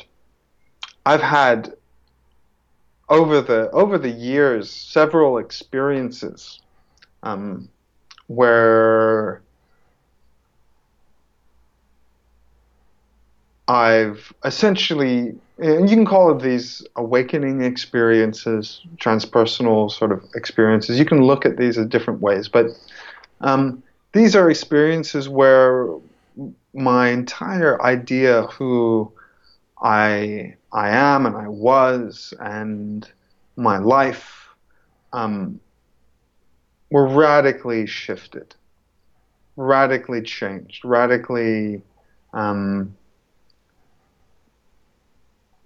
I've 1.05 1.21
had 1.21 1.73
over 3.09 3.41
the 3.41 3.69
over 3.71 3.97
the 3.97 4.09
years 4.09 4.69
several 4.69 5.37
experiences 5.37 6.61
um, 7.23 7.69
where 8.27 9.41
I've 13.67 14.33
essentially, 14.45 15.35
and 15.59 15.89
you 15.89 15.95
can 15.95 16.05
call 16.05 16.35
it 16.35 16.41
these 16.41 16.85
awakening 16.95 17.63
experiences, 17.63 18.81
transpersonal 18.97 19.91
sort 19.91 20.11
of 20.11 20.23
experiences. 20.35 20.99
You 20.99 21.05
can 21.05 21.23
look 21.23 21.45
at 21.45 21.57
these 21.57 21.77
in 21.77 21.89
different 21.89 22.21
ways, 22.21 22.47
but 22.47 22.67
um, 23.41 23.81
these 24.13 24.35
are 24.35 24.49
experiences 24.49 25.27
where 25.27 25.89
my 26.73 27.09
entire 27.09 27.81
idea 27.81 28.39
of 28.39 28.53
who 28.53 29.11
I 29.81 30.55
I 30.71 30.89
am 30.89 31.25
and 31.25 31.35
I 31.35 31.47
was 31.47 32.33
and 32.39 33.09
my 33.55 33.77
life 33.79 34.47
um, 35.13 35.59
were 36.91 37.07
radically 37.07 37.87
shifted, 37.87 38.55
radically 39.55 40.21
changed, 40.21 40.85
radically 40.85 41.81
um, 42.33 42.95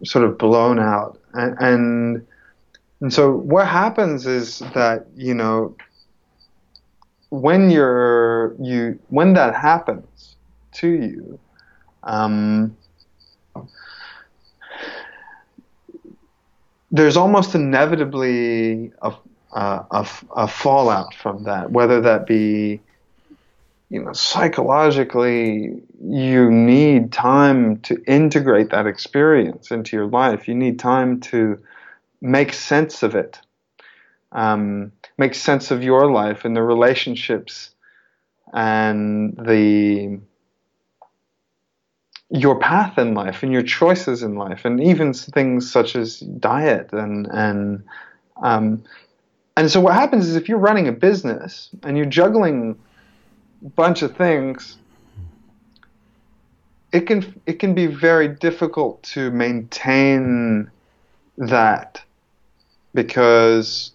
sort 0.04 0.26
of 0.26 0.38
blown 0.38 0.80
out, 0.80 1.20
and, 1.34 1.58
and 1.60 2.28
and 3.02 3.14
so 3.14 3.32
what 3.32 3.68
happens 3.68 4.26
is 4.26 4.60
that 4.74 5.08
you 5.16 5.34
know 5.34 5.76
when 7.30 7.70
you're 7.70 8.56
you 8.60 9.00
when 9.10 9.34
that 9.34 9.56
happens 9.56 10.36
to 10.74 10.88
you. 10.88 11.40
Um, 12.04 12.76
there's 16.92 17.16
almost 17.16 17.56
inevitably 17.56 18.92
a, 19.02 19.14
a, 19.54 20.08
a, 20.36 20.48
fallout 20.48 21.14
from 21.14 21.44
that, 21.46 21.72
whether 21.72 22.02
that 22.02 22.28
be, 22.28 22.82
you 23.92 24.02
know, 24.02 24.14
psychologically, 24.14 25.84
you 26.02 26.50
need 26.50 27.12
time 27.12 27.82
to 27.82 28.02
integrate 28.06 28.70
that 28.70 28.88
experience 28.88 29.70
into 29.70 29.98
your 29.98 30.06
life. 30.06 30.48
You 30.48 30.56
need 30.56 30.80
time 30.80 31.20
to 31.32 31.60
make 32.22 32.54
sense 32.54 33.04
of 33.04 33.16
it, 33.16 33.38
um, 34.32 34.94
make 35.18 35.36
sense 35.36 35.72
of 35.72 35.84
your 35.84 36.10
life 36.10 36.46
and 36.46 36.56
the 36.56 36.64
relationships 36.64 37.72
and 38.54 39.36
the 39.36 40.22
your 42.30 42.58
path 42.60 42.98
in 42.98 43.14
life 43.14 43.44
and 43.44 43.52
your 43.52 43.62
choices 43.62 44.24
in 44.24 44.36
life, 44.36 44.64
and 44.64 44.82
even 44.82 45.14
things 45.14 45.70
such 45.70 45.98
as 45.98 46.22
diet 46.22 46.94
and 46.94 47.28
and 47.30 47.84
um, 48.42 48.86
and 49.58 49.70
so 49.70 49.82
what 49.82 49.96
happens 49.96 50.30
is 50.30 50.38
if 50.38 50.48
you're 50.48 50.58
running 50.58 50.88
a 50.88 50.94
business 50.94 51.70
and 51.84 51.98
you're 51.98 52.06
juggling 52.06 52.80
bunch 53.62 54.02
of 54.02 54.16
things, 54.16 54.78
it 56.92 57.02
can 57.02 57.42
it 57.46 57.60
can 57.60 57.74
be 57.74 57.88
very 57.88 58.28
difficult 58.28 59.02
to 59.04 59.32
maintain 59.32 60.70
that 61.38 62.02
because 62.94 63.92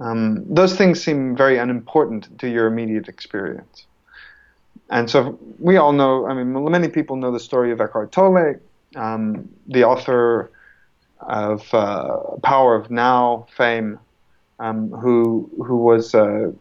um, 0.00 0.44
those 0.52 0.76
things 0.76 1.02
seem 1.02 1.36
very 1.36 1.58
unimportant 1.58 2.38
to 2.38 2.48
your 2.48 2.66
immediate 2.66 3.08
experience. 3.08 3.86
And 4.90 5.10
so 5.10 5.38
we 5.58 5.76
all 5.76 5.92
know, 5.92 6.26
I 6.26 6.34
mean, 6.34 6.70
many 6.70 6.88
people 6.88 7.16
know 7.16 7.30
the 7.30 7.40
story 7.40 7.72
of 7.72 7.80
Eckhart 7.80 8.10
Tolle, 8.10 8.54
um, 8.96 9.48
the 9.66 9.84
author 9.84 10.50
of 11.20 11.72
uh, 11.74 12.16
Power 12.42 12.74
of 12.74 12.90
Now 12.90 13.46
fame, 13.54 13.98
um, 14.58 14.90
who 14.90 15.50
who 15.64 15.76
was 15.76 16.14
uh, 16.14 16.52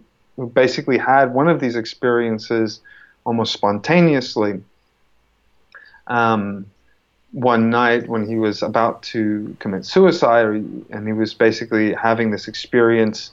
basically 0.45 0.97
had 0.97 1.33
one 1.33 1.47
of 1.47 1.59
these 1.59 1.75
experiences 1.75 2.79
almost 3.25 3.53
spontaneously. 3.53 4.61
Um, 6.07 6.67
one 7.31 7.69
night 7.69 8.07
when 8.07 8.25
he 8.25 8.35
was 8.35 8.63
about 8.63 9.03
to 9.03 9.55
commit 9.59 9.85
suicide, 9.85 10.45
and 10.45 11.07
he 11.07 11.13
was 11.13 11.33
basically 11.33 11.93
having 11.93 12.31
this 12.31 12.47
experience 12.47 13.31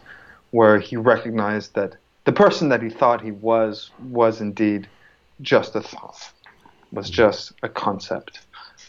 where 0.50 0.78
he 0.78 0.96
recognized 0.96 1.74
that 1.74 1.94
the 2.24 2.32
person 2.32 2.68
that 2.70 2.82
he 2.82 2.90
thought 2.90 3.20
he 3.20 3.30
was 3.30 3.90
was 4.02 4.40
indeed 4.40 4.88
just 5.40 5.76
a 5.76 5.80
thought, 5.80 6.32
was 6.90 7.10
just 7.10 7.52
a 7.62 7.68
concept. 7.68 8.40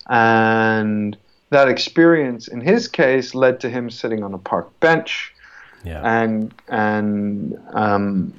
And 0.07 1.17
that 1.49 1.69
experience, 1.69 2.47
in 2.47 2.61
his 2.61 2.87
case, 2.87 3.35
led 3.35 3.59
to 3.59 3.69
him 3.69 3.89
sitting 3.89 4.23
on 4.23 4.33
a 4.33 4.37
park 4.37 4.79
bench 4.79 5.34
yeah. 5.85 6.01
and 6.03 6.53
and 6.67 7.57
um, 7.73 8.33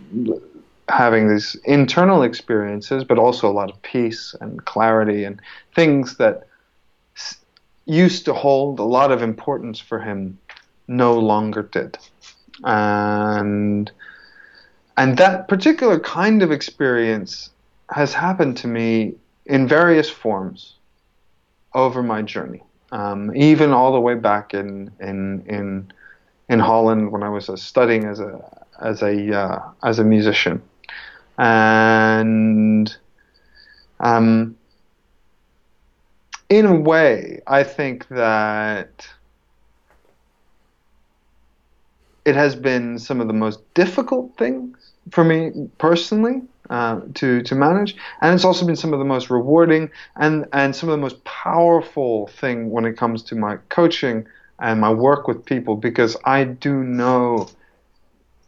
having 0.88 1.28
these 1.28 1.56
internal 1.64 2.22
experiences, 2.22 3.04
but 3.04 3.18
also 3.18 3.50
a 3.50 3.52
lot 3.52 3.70
of 3.70 3.80
peace 3.82 4.34
and 4.40 4.64
clarity 4.64 5.24
and 5.24 5.40
things 5.74 6.16
that 6.16 6.46
s- 7.16 7.38
used 7.86 8.24
to 8.24 8.32
hold 8.32 8.78
a 8.78 8.84
lot 8.84 9.10
of 9.10 9.22
importance 9.22 9.80
for 9.80 9.98
him 9.98 10.38
no 10.88 11.18
longer 11.18 11.62
did. 11.62 11.98
And 12.64 13.90
and 14.96 15.18
that 15.18 15.48
particular 15.48 16.00
kind 16.00 16.42
of 16.42 16.50
experience 16.50 17.50
has 17.90 18.14
happened 18.14 18.56
to 18.58 18.66
me 18.68 19.14
in 19.44 19.68
various 19.68 20.08
forms 20.08 20.74
over 21.74 22.02
my 22.02 22.22
journey, 22.22 22.62
um, 22.92 23.34
even 23.36 23.72
all 23.72 23.92
the 23.92 24.00
way 24.00 24.14
back 24.14 24.54
in 24.54 24.90
in 25.00 25.44
in 25.46 25.92
in 26.48 26.58
Holland 26.58 27.12
when 27.12 27.22
I 27.22 27.28
was 27.28 27.48
uh, 27.48 27.56
studying 27.56 28.04
as 28.04 28.20
a 28.20 28.40
as 28.80 29.02
a 29.02 29.36
uh, 29.36 29.62
as 29.82 29.98
a 29.98 30.04
musician, 30.04 30.62
and 31.38 32.96
um, 34.00 34.56
in 36.48 36.66
a 36.66 36.74
way, 36.74 37.40
I 37.46 37.64
think 37.64 38.06
that 38.08 39.08
it 42.24 42.34
has 42.34 42.54
been 42.54 42.98
some 42.98 43.20
of 43.20 43.28
the 43.28 43.32
most 43.32 43.60
difficult 43.74 44.36
things 44.36 44.92
for 45.10 45.24
me 45.24 45.68
personally 45.78 46.42
uh, 46.70 47.00
to 47.14 47.42
to 47.42 47.54
manage, 47.54 47.96
and 48.20 48.34
it's 48.34 48.44
also 48.44 48.66
been 48.66 48.76
some 48.76 48.92
of 48.92 48.98
the 48.98 49.04
most 49.04 49.30
rewarding 49.30 49.90
and 50.16 50.46
and 50.52 50.74
some 50.74 50.88
of 50.88 50.92
the 50.92 51.00
most 51.00 51.22
powerful 51.24 52.26
thing 52.28 52.70
when 52.70 52.84
it 52.84 52.96
comes 52.96 53.22
to 53.22 53.34
my 53.36 53.56
coaching 53.68 54.26
and 54.58 54.80
my 54.80 54.92
work 54.92 55.28
with 55.28 55.44
people 55.44 55.76
because 55.76 56.16
I 56.24 56.44
do 56.44 56.82
know 56.82 57.48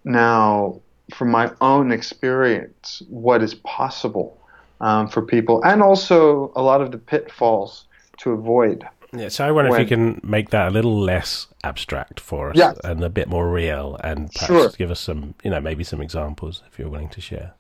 now 0.05 0.81
from 1.15 1.31
my 1.31 1.51
own 1.61 1.93
experience 1.93 3.03
what 3.09 3.43
is 3.43 3.55
possible 3.55 4.39
um, 4.81 5.09
for 5.09 5.23
people, 5.23 5.63
and 5.65 5.83
also 5.83 6.53
a 6.55 6.63
lot 6.63 6.81
of 6.81 6.93
the 6.93 6.99
pitfalls 6.99 7.87
to 8.19 8.33
avoid. 8.33 8.87
Yeah, 9.13 9.29
so 9.29 9.47
I 9.47 9.51
wonder 9.51 9.71
when, 9.71 9.81
if 9.81 9.91
you 9.91 9.97
can 9.97 10.21
make 10.23 10.51
that 10.51 10.69
a 10.69 10.71
little 10.71 11.01
less 11.01 11.47
abstract 11.65 12.21
for 12.21 12.51
us 12.51 12.57
yeah. 12.57 12.75
and 12.85 13.03
a 13.03 13.09
bit 13.09 13.29
more 13.29 13.51
real, 13.51 13.99
and 14.05 14.31
perhaps 14.33 14.47
sure. 14.47 14.69
give 14.71 14.91
us 14.91 15.01
some, 15.01 15.35
you 15.43 15.51
know, 15.51 15.61
maybe 15.61 15.83
some 15.83 16.01
examples 16.01 16.63
if 16.71 16.79
you're 16.79 16.91
willing 16.91 17.09
to 17.11 17.21
share. 17.21 17.55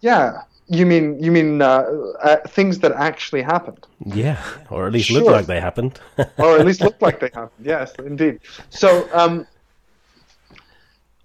Yeah. 0.00 0.42
You 0.70 0.84
mean 0.84 1.22
you 1.22 1.32
mean 1.32 1.62
uh, 1.62 1.84
uh, 2.22 2.36
things 2.48 2.78
that 2.80 2.92
actually 2.92 3.42
happened? 3.42 3.86
Yeah, 4.04 4.42
or 4.70 4.86
at 4.86 4.92
least 4.92 5.08
Sure. 5.08 5.22
look 5.22 5.30
like 5.32 5.46
they 5.46 5.60
happened. 5.60 5.98
or 6.38 6.58
at 6.58 6.66
least 6.66 6.82
look 6.82 7.00
like 7.00 7.20
they 7.20 7.30
happened. 7.32 7.66
Yes, 7.66 7.94
indeed. 7.98 8.40
So 8.68 9.08
um, 9.14 9.46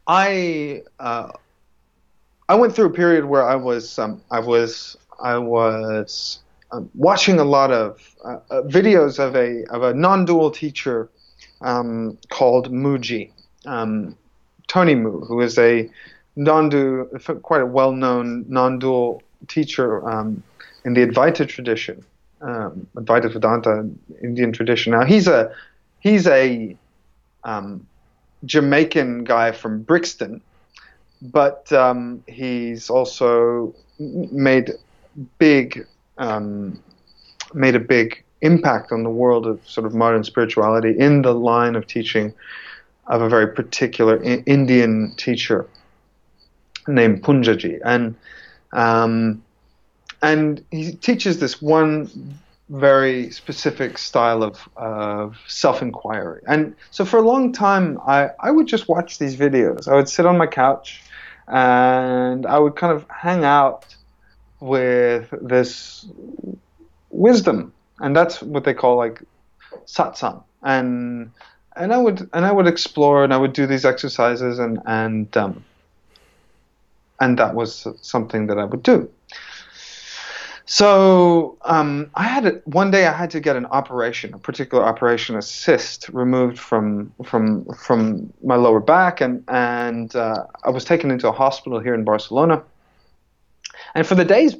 I 0.07 0.83
uh, 0.99 1.31
I 2.49 2.55
went 2.55 2.75
through 2.75 2.85
a 2.87 2.91
period 2.93 3.25
where 3.25 3.43
I 3.43 3.55
was 3.55 3.99
um, 3.99 4.21
I 4.31 4.39
was 4.39 4.97
I 5.21 5.37
was 5.37 6.39
um, 6.71 6.89
watching 6.95 7.39
a 7.39 7.43
lot 7.43 7.71
of 7.71 8.15
uh, 8.23 8.39
uh, 8.49 8.61
videos 8.63 9.19
of 9.19 9.35
a 9.35 9.65
of 9.73 9.83
a 9.83 9.93
non-dual 9.93 10.51
teacher 10.51 11.09
um, 11.61 12.17
called 12.29 12.71
Mooji, 12.71 13.31
um, 13.65 14.17
Tony 14.67 14.95
Mu, 14.95 15.21
who 15.21 15.41
is 15.41 15.57
a 15.57 15.89
non-dual, 16.35 17.05
quite 17.41 17.61
a 17.61 17.65
well-known 17.65 18.45
non-dual 18.49 19.22
teacher 19.47 20.07
um, 20.07 20.43
in 20.85 20.93
the 20.93 21.05
Advaita 21.05 21.47
tradition 21.47 22.03
um, 22.43 22.87
Advaita 22.95 23.31
Vedanta 23.31 23.89
Indian 24.21 24.51
tradition. 24.51 24.91
Now 24.91 25.05
he's 25.05 25.27
a 25.27 25.51
he's 26.01 26.27
a 26.27 26.75
um, 27.43 27.87
Jamaican 28.45 29.23
guy 29.23 29.51
from 29.51 29.81
Brixton, 29.81 30.41
but 31.21 31.71
um, 31.71 32.23
he's 32.27 32.89
also 32.89 33.73
made 33.99 34.71
big 35.39 35.87
um, 36.17 36.81
made 37.53 37.75
a 37.75 37.79
big 37.79 38.23
impact 38.41 38.91
on 38.91 39.03
the 39.03 39.09
world 39.09 39.47
of 39.47 39.65
sort 39.67 39.87
of 39.87 39.93
modern 39.95 40.23
spirituality 40.23 40.93
in 40.99 41.21
the 41.21 41.33
line 41.33 41.75
of 41.75 41.87
teaching 41.87 42.33
of 43.07 43.21
a 43.21 43.29
very 43.29 43.47
particular 43.47 44.21
I- 44.23 44.43
Indian 44.45 45.13
teacher 45.15 45.67
named 46.87 47.23
Poonjaji 47.23 47.79
and. 47.85 48.15
Um, 48.73 49.43
and 50.21 50.63
he 50.71 50.93
teaches 50.93 51.39
this 51.39 51.61
one 51.61 52.39
very 52.69 53.29
specific 53.29 53.97
style 53.97 54.41
of, 54.41 54.67
of 54.75 55.37
self-inquiry. 55.47 56.41
And 56.47 56.75
so 56.91 57.05
for 57.05 57.17
a 57.17 57.21
long 57.21 57.51
time, 57.51 57.99
I, 58.07 58.29
I 58.39 58.51
would 58.51 58.67
just 58.67 58.87
watch 58.87 59.19
these 59.19 59.35
videos. 59.35 59.87
I 59.87 59.95
would 59.95 60.09
sit 60.09 60.25
on 60.25 60.37
my 60.37 60.47
couch 60.47 61.03
and 61.47 62.45
I 62.45 62.57
would 62.57 62.75
kind 62.75 62.93
of 62.93 63.05
hang 63.09 63.43
out 63.43 63.95
with 64.59 65.33
this 65.41 66.05
wisdom. 67.09 67.73
And 67.99 68.15
that's 68.15 68.41
what 68.41 68.63
they 68.63 68.73
call 68.73 68.97
like 68.97 69.21
satsang. 69.85 70.43
And 70.63 71.31
and 71.75 71.91
I 71.93 71.97
would 71.97 72.29
and 72.33 72.45
I 72.45 72.51
would 72.51 72.67
explore 72.67 73.23
and 73.23 73.33
I 73.33 73.37
would 73.37 73.53
do 73.53 73.67
these 73.67 73.85
exercises 73.85 74.59
and 74.59 74.79
and 74.85 75.35
um, 75.37 75.63
and 77.23 77.39
that 77.39 77.55
was 77.55 77.87
something 78.01 78.47
that 78.47 78.57
I 78.59 78.65
would 78.65 78.83
do. 78.83 79.09
So 80.65 81.57
um, 81.63 82.09
I 82.15 82.23
had 82.23 82.45
a, 82.45 82.51
one 82.65 82.89
day 82.91 83.05
I 83.05 83.11
had 83.11 83.31
to 83.31 83.39
get 83.39 83.55
an 83.55 83.65
operation, 83.65 84.33
a 84.33 84.37
particular 84.37 84.83
operation, 84.83 85.35
a 85.35 85.41
cyst 85.41 86.09
removed 86.09 86.57
from 86.57 87.13
from 87.25 87.65
from 87.85 88.33
my 88.43 88.55
lower 88.55 88.79
back, 88.79 89.21
and 89.21 89.43
and 89.47 90.15
uh, 90.15 90.45
I 90.63 90.69
was 90.69 90.85
taken 90.85 91.11
into 91.11 91.27
a 91.27 91.31
hospital 91.31 91.79
here 91.79 91.93
in 91.93 92.03
Barcelona. 92.03 92.63
And 93.95 94.07
for 94.07 94.15
the 94.15 94.25
days 94.25 94.55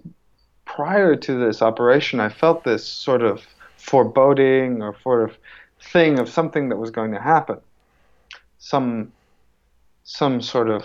prior 0.65 1.15
to 1.15 1.45
this 1.45 1.61
operation, 1.61 2.19
I 2.19 2.29
felt 2.29 2.63
this 2.63 2.85
sort 2.85 3.21
of 3.21 3.41
foreboding 3.77 4.81
or 4.81 4.95
sort 5.03 5.29
of 5.29 5.37
thing 5.91 6.19
of 6.19 6.27
something 6.29 6.69
that 6.69 6.77
was 6.77 6.91
going 6.91 7.11
to 7.11 7.21
happen, 7.21 7.59
some 8.59 9.11
some 10.03 10.41
sort 10.41 10.69
of 10.69 10.83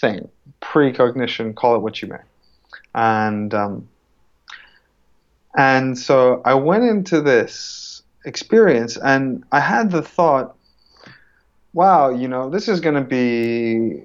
thing, 0.00 0.28
precognition, 0.60 1.54
call 1.54 1.76
it 1.76 1.80
what 1.80 2.00
you 2.02 2.08
may, 2.08 2.20
and. 2.94 3.52
Um, 3.54 3.88
and 5.56 5.98
so 5.98 6.40
I 6.44 6.54
went 6.54 6.84
into 6.84 7.20
this 7.20 8.02
experience 8.24 8.96
and 8.96 9.44
I 9.50 9.58
had 9.58 9.90
the 9.90 10.02
thought, 10.02 10.56
wow, 11.72 12.10
you 12.10 12.28
know, 12.28 12.48
this 12.48 12.68
is 12.68 12.78
going 12.78 12.94
to 12.94 13.00
be 13.00 14.00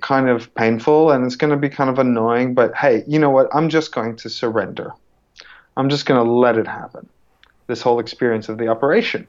kind 0.00 0.28
of 0.28 0.54
painful 0.54 1.10
and 1.10 1.24
it's 1.24 1.36
going 1.36 1.50
to 1.50 1.56
be 1.56 1.70
kind 1.70 1.88
of 1.88 1.98
annoying, 1.98 2.54
but 2.54 2.74
hey, 2.74 3.04
you 3.06 3.18
know 3.18 3.30
what? 3.30 3.48
I'm 3.54 3.70
just 3.70 3.92
going 3.92 4.16
to 4.16 4.28
surrender. 4.28 4.92
I'm 5.76 5.88
just 5.88 6.04
going 6.04 6.22
to 6.22 6.30
let 6.30 6.58
it 6.58 6.66
happen. 6.66 7.08
This 7.68 7.80
whole 7.80 8.00
experience 8.00 8.48
of 8.48 8.58
the 8.58 8.68
operation. 8.68 9.26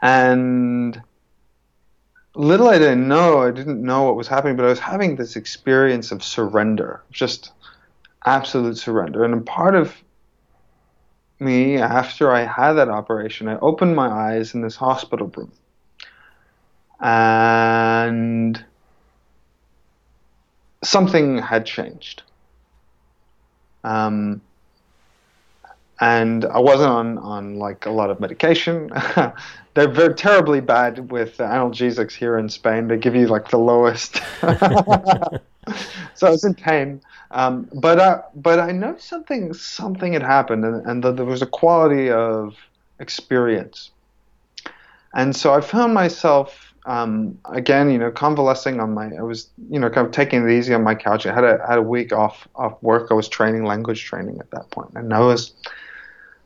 And 0.00 1.00
little 2.34 2.68
I 2.68 2.78
didn't 2.78 3.06
know, 3.06 3.42
I 3.42 3.50
didn't 3.50 3.82
know 3.82 4.04
what 4.04 4.16
was 4.16 4.28
happening, 4.28 4.56
but 4.56 4.64
I 4.64 4.68
was 4.68 4.78
having 4.78 5.16
this 5.16 5.36
experience 5.36 6.12
of 6.12 6.22
surrender, 6.22 7.02
just 7.10 7.52
absolute 8.24 8.78
surrender. 8.78 9.24
And 9.24 9.34
a 9.34 9.40
part 9.40 9.74
of 9.74 9.94
me, 11.38 11.76
after 11.78 12.32
I 12.32 12.44
had 12.44 12.74
that 12.74 12.88
operation, 12.88 13.48
I 13.48 13.58
opened 13.58 13.96
my 13.96 14.08
eyes 14.08 14.54
in 14.54 14.62
this 14.62 14.76
hospital 14.76 15.26
room. 15.28 15.52
And 17.00 18.64
something 20.84 21.38
had 21.38 21.66
changed. 21.66 22.22
Um, 23.84 24.40
and 26.02 26.44
I 26.46 26.58
wasn't 26.58 26.90
on, 26.90 27.18
on 27.18 27.58
like 27.60 27.86
a 27.86 27.90
lot 27.90 28.10
of 28.10 28.18
medication. 28.18 28.90
They're 29.74 29.88
very 29.88 30.14
terribly 30.14 30.60
bad 30.60 31.12
with 31.12 31.38
analgesics 31.38 32.12
here 32.12 32.38
in 32.38 32.48
Spain. 32.48 32.88
They 32.88 32.96
give 32.96 33.14
you 33.14 33.28
like 33.28 33.50
the 33.50 33.58
lowest. 33.58 34.16
so 36.14 36.26
I 36.26 36.30
was 36.30 36.42
in 36.42 36.54
pain. 36.54 37.00
Um, 37.30 37.68
but 37.72 38.32
but 38.42 38.58
I 38.58 38.72
know 38.72 38.96
something 38.98 39.54
something 39.54 40.12
had 40.12 40.22
happened, 40.22 40.64
and, 40.64 40.84
and 40.84 41.04
that 41.04 41.16
there 41.16 41.24
was 41.24 41.40
a 41.40 41.46
quality 41.46 42.10
of 42.10 42.56
experience. 42.98 43.92
And 45.14 45.36
so 45.36 45.54
I 45.54 45.60
found 45.60 45.94
myself 45.94 46.72
um, 46.84 47.38
again, 47.44 47.90
you 47.90 47.98
know, 47.98 48.10
convalescing 48.10 48.80
on 48.80 48.92
my. 48.92 49.14
I 49.14 49.22
was, 49.22 49.48
you 49.70 49.78
know, 49.78 49.88
kind 49.88 50.06
of 50.06 50.12
taking 50.12 50.48
it 50.48 50.52
easy 50.52 50.74
on 50.74 50.82
my 50.82 50.94
couch. 50.94 51.26
I 51.26 51.34
had 51.34 51.44
a 51.44 51.64
had 51.66 51.78
a 51.78 51.82
week 51.82 52.12
off 52.12 52.48
off 52.56 52.82
work. 52.82 53.08
I 53.10 53.14
was 53.14 53.28
training 53.28 53.64
language 53.64 54.04
training 54.04 54.38
at 54.40 54.50
that 54.50 54.70
point, 54.70 54.90
and 54.94 55.14
I 55.14 55.20
was, 55.20 55.52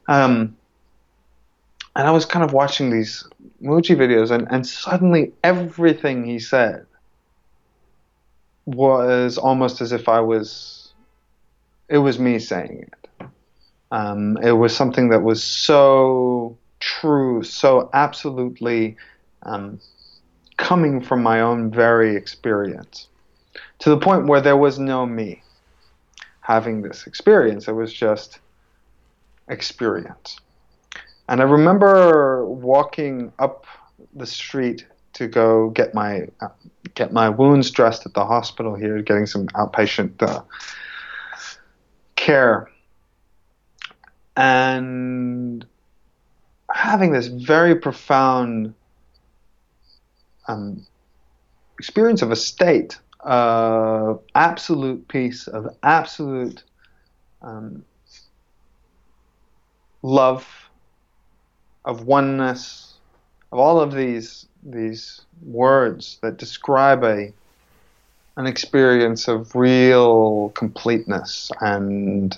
um, 0.09 0.57
and 1.95 2.07
I 2.07 2.11
was 2.11 2.27
kind 2.27 2.45
of 2.45 2.53
watching 2.53 2.91
these 2.91 3.27
Mooji 3.63 3.97
videos, 3.97 4.31
and 4.31 4.47
and 4.51 4.67
suddenly 4.67 5.33
everything 5.43 6.25
he 6.25 6.39
said 6.39 6.87
was 8.67 9.39
almost 9.39 9.81
as 9.81 9.93
if 9.93 10.09
I 10.09 10.21
was 10.21 10.93
it 11.89 11.99
was 11.99 12.19
me 12.19 12.39
saying 12.39 12.89
it. 12.89 13.27
Um, 13.93 14.37
it 14.43 14.53
was 14.53 14.75
something 14.77 15.11
that 15.11 15.23
was 15.23 15.43
so 15.43 16.59
true, 16.81 17.43
so 17.43 17.89
absolutely 17.93 18.97
um, 19.45 19.81
coming 20.57 21.01
from 21.01 21.23
my 21.23 21.41
own 21.41 21.71
very 21.71 22.17
experience, 22.17 23.07
to 23.79 23.91
the 23.91 23.97
point 23.99 24.27
where 24.27 24.41
there 24.41 24.57
was 24.57 24.79
no 24.79 25.07
me 25.07 25.43
having 26.41 26.83
this 26.83 27.07
experience. 27.07 27.69
It 27.69 27.73
was 27.73 27.93
just 27.93 28.41
experience. 29.49 30.39
And 31.29 31.41
I 31.41 31.45
remember 31.45 32.47
walking 32.47 33.33
up 33.39 33.67
the 34.15 34.27
street 34.27 34.87
to 35.15 35.27
go 35.27 35.71
get 35.71 35.95
my 35.95 36.29
uh, 36.41 36.49
get 36.95 37.13
my 37.13 37.29
wounds 37.29 37.71
dressed 37.71 38.07
at 38.07 38.15
the 38.15 38.25
hospital 38.25 38.75
here, 38.75 39.03
getting 39.03 39.27
some 39.27 39.49
outpatient. 39.49 40.23
Uh, 40.23 40.43
care 42.17 42.69
and 44.37 45.65
having 46.73 47.13
this 47.13 47.29
very 47.29 47.77
profound 47.77 48.75
um, 50.49 50.85
experience 51.79 52.23
of 52.23 52.31
a 52.33 52.37
state 52.37 52.99
of 53.21 54.23
absolute 54.35 55.07
peace, 55.09 55.47
of 55.47 55.69
absolute 55.83 56.65
um, 57.43 57.85
love, 60.03 60.47
of 61.85 62.07
oneness, 62.07 62.95
of 63.53 63.59
all 63.59 63.81
of 63.81 63.95
these 63.95 64.47
these 64.63 65.21
words 65.45 66.19
that 66.23 66.37
describe 66.37 67.05
a 67.05 67.33
an 68.37 68.47
experience 68.47 69.29
of 69.29 69.55
real 69.55 70.51
completeness 70.51 71.51
and 71.61 72.37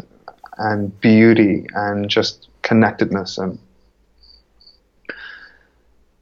and 0.59 1.01
beauty 1.01 1.67
and 1.75 2.09
just 2.09 2.49
connectedness. 2.63 3.39
And 3.39 3.59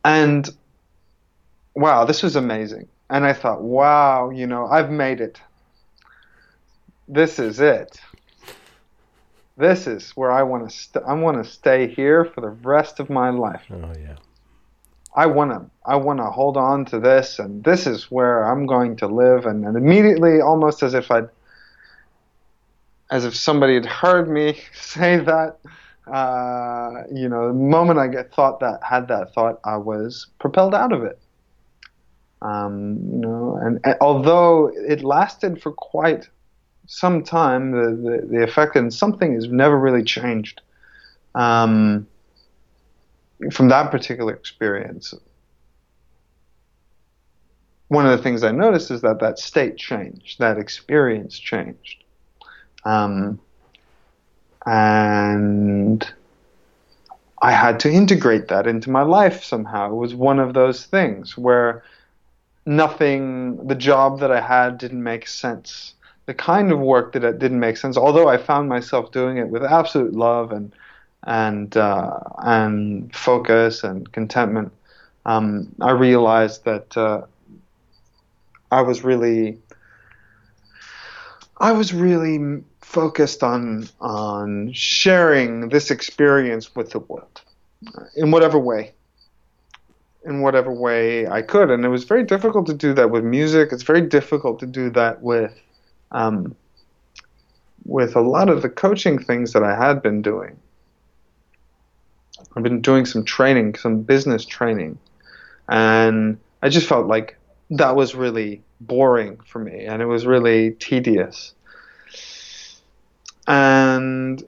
and 0.05 0.49
wow 1.75 2.05
this 2.05 2.23
was 2.23 2.37
amazing. 2.37 2.89
And 3.09 3.25
i 3.25 3.33
thought 3.33 3.63
wow 3.63 4.31
you 4.31 4.47
know 4.47 4.67
i've 4.67 4.91
made 4.91 5.21
it. 5.21 5.41
This 7.09 7.39
is 7.39 7.61
it 7.61 8.01
this 9.57 9.87
is 9.87 10.11
where 10.11 10.31
i 10.31 10.43
want 10.43 10.69
to 10.69 10.75
st- 10.75 11.05
i 11.07 11.15
want 11.15 11.43
to 11.43 11.51
stay 11.51 11.89
here 11.89 12.25
for 12.25 12.41
the 12.41 12.49
rest 12.49 13.01
of 13.01 13.09
my 13.11 13.31
life 13.31 13.63
Oh 13.71 13.93
yeah. 13.99 14.17
I 15.19 15.25
want 15.25 15.51
to 15.51 15.65
I 15.87 15.97
want 15.97 16.19
to 16.19 16.27
hold 16.27 16.59
on 16.59 16.85
to 16.87 17.01
this 17.01 17.39
and 17.39 17.65
this 17.65 17.87
is 17.87 18.11
where 18.11 18.43
I'm 18.43 18.67
going 18.67 18.97
to 18.97 19.07
live 19.07 19.47
and, 19.47 19.65
and 19.65 19.75
immediately 19.75 20.43
almost 20.43 20.83
as 20.83 20.93
if 20.93 21.11
I'd 21.11 21.31
as 23.11 23.25
if 23.25 23.35
somebody 23.35 23.75
had 23.75 23.87
heard 23.87 24.29
me 24.29 24.61
say 24.75 25.17
that. 25.19 25.59
Uh, 26.07 27.03
you 27.13 27.29
know, 27.29 27.49
the 27.49 27.55
moment 27.55 27.99
I 27.99 28.07
get 28.07 28.33
thought 28.33 28.61
that 28.61 28.81
had 28.83 29.09
that 29.09 29.35
thought, 29.35 29.59
I 29.65 29.77
was 29.77 30.29
propelled 30.39 30.75
out 30.75 30.93
of 30.93 31.03
it. 31.03 31.19
Um, 32.43 32.99
you 33.11 33.19
know, 33.19 33.59
and, 33.61 33.81
and, 33.83 33.97
although 34.01 34.71
it 34.73 35.03
lasted 35.03 35.61
for 35.61 35.73
quite 35.73 36.29
some 36.87 37.23
time, 37.23 37.73
the, 37.73 37.91
the, 37.91 38.27
the 38.27 38.43
effect 38.43 38.77
and 38.77 38.93
something 38.93 39.35
has 39.35 39.49
never 39.49 39.79
really 39.79 40.03
changed 40.03 40.61
um, 41.35 42.07
from 43.53 43.69
that 43.69 43.91
particular 43.91 44.33
experience. 44.33 45.15
One 47.89 48.07
of 48.07 48.17
the 48.17 48.23
things 48.23 48.43
I 48.43 48.51
noticed 48.51 48.91
is 48.91 49.03
that 49.03 49.21
that 49.21 49.39
state 49.39 49.77
changed, 49.77 50.39
that 50.39 50.59
experience 50.59 51.39
changed. 51.39 52.03
Um, 52.85 53.41
and 54.65 56.13
I 57.43 57.53
had 57.53 57.79
to 57.81 57.91
integrate 57.91 58.49
that 58.49 58.67
into 58.67 58.91
my 58.91 59.03
life 59.03 59.45
somehow. 59.45 59.93
It 59.93 59.97
was 59.97 60.15
one 60.15 60.41
of 60.41 60.55
those 60.55 60.87
things 60.87 61.39
where 61.39 61.85
nothing, 62.65 63.69
the 63.69 63.75
job 63.77 64.19
that 64.21 64.33
I 64.33 64.41
had 64.41 64.79
didn't 64.79 65.03
make 65.03 65.29
sense. 65.29 65.95
The 66.27 66.35
kind 66.35 66.73
of 66.73 66.81
work 66.81 67.13
that 67.13 67.39
didn't 67.39 67.61
make 67.61 67.77
sense, 67.77 67.97
although 67.97 68.29
I 68.29 68.37
found 68.37 68.69
myself 68.69 69.13
doing 69.13 69.39
it 69.39 69.49
with 69.49 69.65
absolute 69.65 70.13
love 70.13 70.53
and 70.53 70.73
and 71.23 71.77
uh, 71.77 72.19
and 72.39 73.15
focus 73.15 73.85
and 73.85 74.11
contentment. 74.13 74.73
Um, 75.25 75.75
I 75.81 75.91
realized 75.91 76.65
that 76.65 76.97
uh, 76.97 77.23
I 78.71 78.83
was 78.83 79.05
really 79.05 79.59
I 81.59 81.73
was 81.73 81.95
really 81.95 82.63
focused 82.81 83.43
on 83.43 83.89
on 84.01 84.73
sharing 84.73 85.69
this 85.69 85.91
experience 85.91 86.75
with 86.75 86.91
the 86.91 87.01
world 87.01 87.43
in 88.15 88.31
whatever 88.31 88.59
way 88.59 88.93
in 90.25 90.41
whatever 90.41 90.73
way 90.73 91.27
I 91.27 91.43
could 91.43 91.71
and 91.71 91.85
it 91.85 91.89
was 91.89 92.05
very 92.05 92.25
difficult 92.25 92.67
to 92.67 92.75
do 92.75 92.95
that 92.95 93.11
with 93.11 93.25
music 93.25 93.71
it's 93.73 93.83
very 93.83 94.01
difficult 94.01 94.61
to 94.61 94.67
do 94.67 94.91
that 94.91 95.23
with 95.23 95.53
um, 96.13 96.55
with 97.85 98.17
a 98.17 98.21
lot 98.21 98.49
of 98.49 98.63
the 98.63 98.69
coaching 98.69 99.19
things 99.19 99.53
that 99.53 99.63
I 99.63 99.77
had 99.77 100.03
been 100.03 100.23
doing. 100.23 100.59
I've 102.57 102.63
been 102.63 102.81
doing 102.81 103.07
some 103.07 103.25
training 103.25 103.77
some 103.77 104.03
business 104.03 104.45
training 104.45 104.99
and 105.69 106.39
I 106.63 106.69
just 106.69 106.89
felt 106.89 107.07
like 107.07 107.37
that 107.71 107.97
was 107.97 108.15
really 108.15 108.63
boring 108.81 109.39
for 109.47 109.59
me 109.59 109.85
and 109.85 110.03
it 110.03 110.07
was 110.07 110.27
really 110.27 110.73
tedious. 110.73 111.55
And 113.47 114.43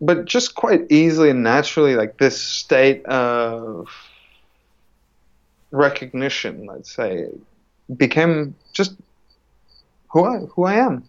but 0.00 0.24
just 0.24 0.54
quite 0.54 0.90
easily 0.90 1.30
and 1.30 1.42
naturally 1.42 1.94
like 1.94 2.18
this 2.18 2.40
state 2.40 3.04
of 3.06 3.88
recognition 5.70 6.66
let's 6.66 6.92
say 6.92 7.28
became 7.96 8.54
just 8.72 8.94
who 10.12 10.24
I 10.24 10.38
who 10.54 10.64
I 10.64 10.74
am 10.74 11.04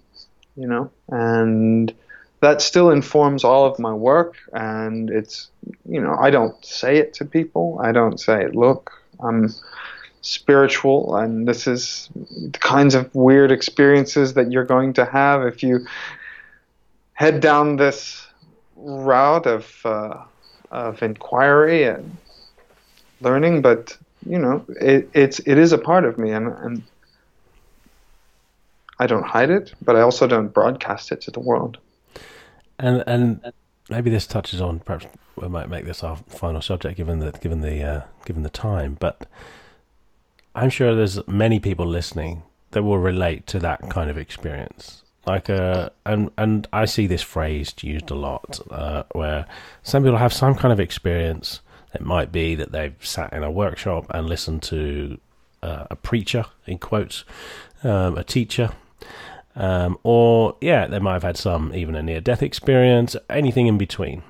you 0.56 0.68
know? 0.68 0.91
And 1.10 1.93
that 2.41 2.62
still 2.62 2.91
informs 2.91 3.43
all 3.43 3.66
of 3.66 3.80
my 3.80 3.93
work. 3.93 4.36
And 4.51 5.10
it's 5.10 5.49
you 5.88 6.01
know 6.01 6.16
I 6.20 6.30
don't 6.30 6.64
say 6.66 6.97
it 6.97 7.14
to 7.16 7.26
people. 7.26 7.80
I 7.82 7.91
don't 7.91 8.20
say 8.20 8.47
look 8.49 8.91
I'm 9.20 9.54
spiritual 10.22 11.18
and 11.18 11.47
this 11.47 11.68
is 11.68 12.10
the 12.16 12.58
kinds 12.60 12.95
of 12.95 13.14
weird 13.14 13.51
experiences 13.51 14.36
that 14.36 14.51
you're 14.51 14.64
going 14.64 14.93
to 14.93 15.04
have 15.04 15.43
if 15.43 15.62
you 15.62 15.86
head 17.12 17.41
down 17.41 17.76
this 17.76 18.26
route 18.76 19.45
of 19.45 19.82
uh, 19.86 20.24
of 20.72 21.04
inquiry 21.04 21.84
and 21.84 22.18
learning, 23.22 23.62
but 23.62 23.97
you 24.26 24.39
know, 24.39 24.66
it, 24.80 25.10
it's 25.14 25.39
it 25.39 25.58
is 25.58 25.72
a 25.74 25.78
part 25.78 26.06
of 26.06 26.18
me, 26.18 26.32
and, 26.32 26.47
and 26.47 26.84
I 28.99 29.07
don't 29.07 29.25
hide 29.25 29.49
it, 29.49 29.73
but 29.81 29.95
I 29.95 30.01
also 30.01 30.27
don't 30.27 30.53
broadcast 30.53 31.11
it 31.11 31.21
to 31.21 31.31
the 31.31 31.39
world. 31.39 31.77
And 32.79 33.03
and 33.07 33.53
maybe 33.89 34.09
this 34.09 34.27
touches 34.27 34.61
on 34.61 34.79
perhaps 34.79 35.05
we 35.35 35.47
might 35.47 35.69
make 35.69 35.85
this 35.85 36.03
our 36.03 36.17
final 36.27 36.61
subject 36.61 36.97
given 36.97 37.19
the 37.19 37.31
given 37.31 37.61
the 37.61 37.83
uh, 37.83 38.01
given 38.25 38.43
the 38.43 38.49
time, 38.49 38.97
but 38.99 39.27
I'm 40.55 40.69
sure 40.69 40.95
there's 40.95 41.25
many 41.27 41.59
people 41.59 41.85
listening 41.85 42.43
that 42.71 42.83
will 42.83 42.99
relate 42.99 43.47
to 43.47 43.59
that 43.59 43.89
kind 43.89 44.09
of 44.09 44.17
experience 44.17 45.03
like 45.25 45.49
uh 45.49 45.89
and 46.05 46.31
and 46.37 46.67
I 46.73 46.85
see 46.85 47.07
this 47.07 47.21
phrase 47.21 47.73
used 47.81 48.11
a 48.11 48.15
lot 48.15 48.59
uh, 48.69 49.03
where 49.13 49.45
some 49.81 50.03
people 50.03 50.17
have 50.17 50.33
some 50.33 50.55
kind 50.55 50.71
of 50.71 50.79
experience. 50.79 51.61
It 51.93 52.01
might 52.01 52.31
be 52.31 52.55
that 52.55 52.71
they've 52.71 52.95
sat 53.05 53.31
in 53.33 53.43
a 53.43 53.51
workshop 53.51 54.07
and 54.09 54.27
listened 54.27 54.63
to 54.63 55.19
uh, 55.61 55.85
a 55.91 55.95
preacher, 55.95 56.45
in 56.65 56.79
quotes, 56.79 57.23
um, 57.83 58.17
a 58.17 58.23
teacher, 58.23 58.71
um, 59.56 59.97
or 60.04 60.56
yeah, 60.62 60.88
they 60.88 60.99
might 60.99 61.14
have 61.14 61.24
had 61.24 61.38
some 61.38 61.74
even 61.76 61.95
a 61.95 62.04
near 62.04 62.22
death 62.22 62.41
experience, 62.41 63.16
anything 63.30 63.68
in 63.68 63.78
between, 63.78 64.24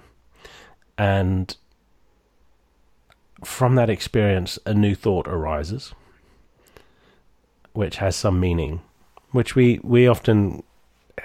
and 0.98 1.56
from 3.44 3.76
that 3.76 3.90
experience, 3.90 4.60
a 4.66 4.74
new 4.74 4.96
thought 4.96 5.28
arises, 5.28 5.94
which 7.74 7.98
has 7.98 8.16
some 8.16 8.40
meaning, 8.40 8.82
which 9.32 9.56
we 9.56 9.80
we 9.84 10.08
often 10.08 10.64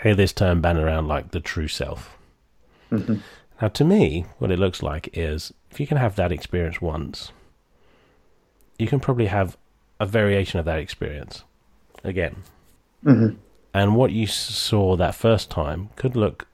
hear 0.03 0.15
this 0.15 0.33
term 0.33 0.61
bandied 0.61 0.85
around 0.85 1.09
like 1.09 1.31
the 1.31 1.41
true 1.41 1.69
self. 1.69 2.17
Mm-hmm. 2.91 3.17
Now, 3.61 3.69
to 3.69 3.85
me, 3.85 4.27
what 4.39 4.51
it 4.51 4.59
looks 4.59 4.83
like 4.83 5.11
is 5.13 5.53
if 5.71 5.81
you 5.81 5.87
can 5.87 5.97
have 5.97 6.17
that 6.17 6.33
experience 6.33 6.81
once, 6.81 7.33
you 8.79 8.87
can 8.87 9.01
probably 9.01 9.27
have 9.27 9.57
a 9.99 10.07
variation 10.07 10.61
of 10.61 10.65
that 10.67 10.79
experience 10.79 11.43
again. 12.05 12.37
Mm-hmm. 13.05 13.37
And 13.75 13.97
what 13.97 14.13
you 14.13 14.27
saw 14.27 14.97
that 14.97 15.15
first 15.15 15.51
time 15.51 15.91
could 15.97 16.17
look 16.17 16.47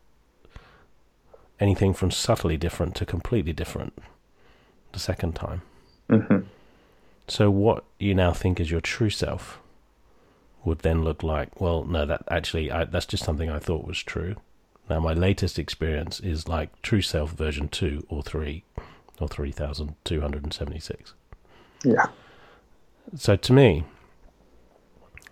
anything 1.60 1.94
from 1.94 2.10
subtly 2.10 2.56
different 2.56 2.94
to 2.96 3.06
completely 3.06 3.52
different 3.52 3.94
the 4.92 4.98
second 4.98 5.34
time. 5.34 5.62
Mm-hmm. 6.10 6.46
So, 7.26 7.50
what 7.50 7.84
you 7.98 8.14
now 8.14 8.32
think 8.32 8.60
is 8.60 8.70
your 8.70 8.82
true 8.82 9.10
self 9.10 9.58
would 10.64 10.80
then 10.80 11.04
look 11.04 11.22
like, 11.22 11.60
well, 11.60 11.84
no, 11.84 12.04
that 12.06 12.24
actually, 12.30 12.70
I, 12.70 12.84
that's 12.84 13.06
just 13.06 13.24
something 13.24 13.50
I 13.50 13.58
thought 13.58 13.86
was 13.86 14.02
true. 14.02 14.36
Now, 14.88 15.00
my 15.00 15.14
latest 15.14 15.58
experience 15.58 16.20
is 16.20 16.48
like 16.48 16.82
True 16.82 17.00
Self 17.00 17.30
version 17.30 17.68
2 17.68 18.06
or 18.08 18.22
3 18.22 18.62
or 19.20 19.28
3276. 19.28 21.14
Yeah. 21.84 22.06
So 23.16 23.36
to 23.36 23.52
me, 23.52 23.84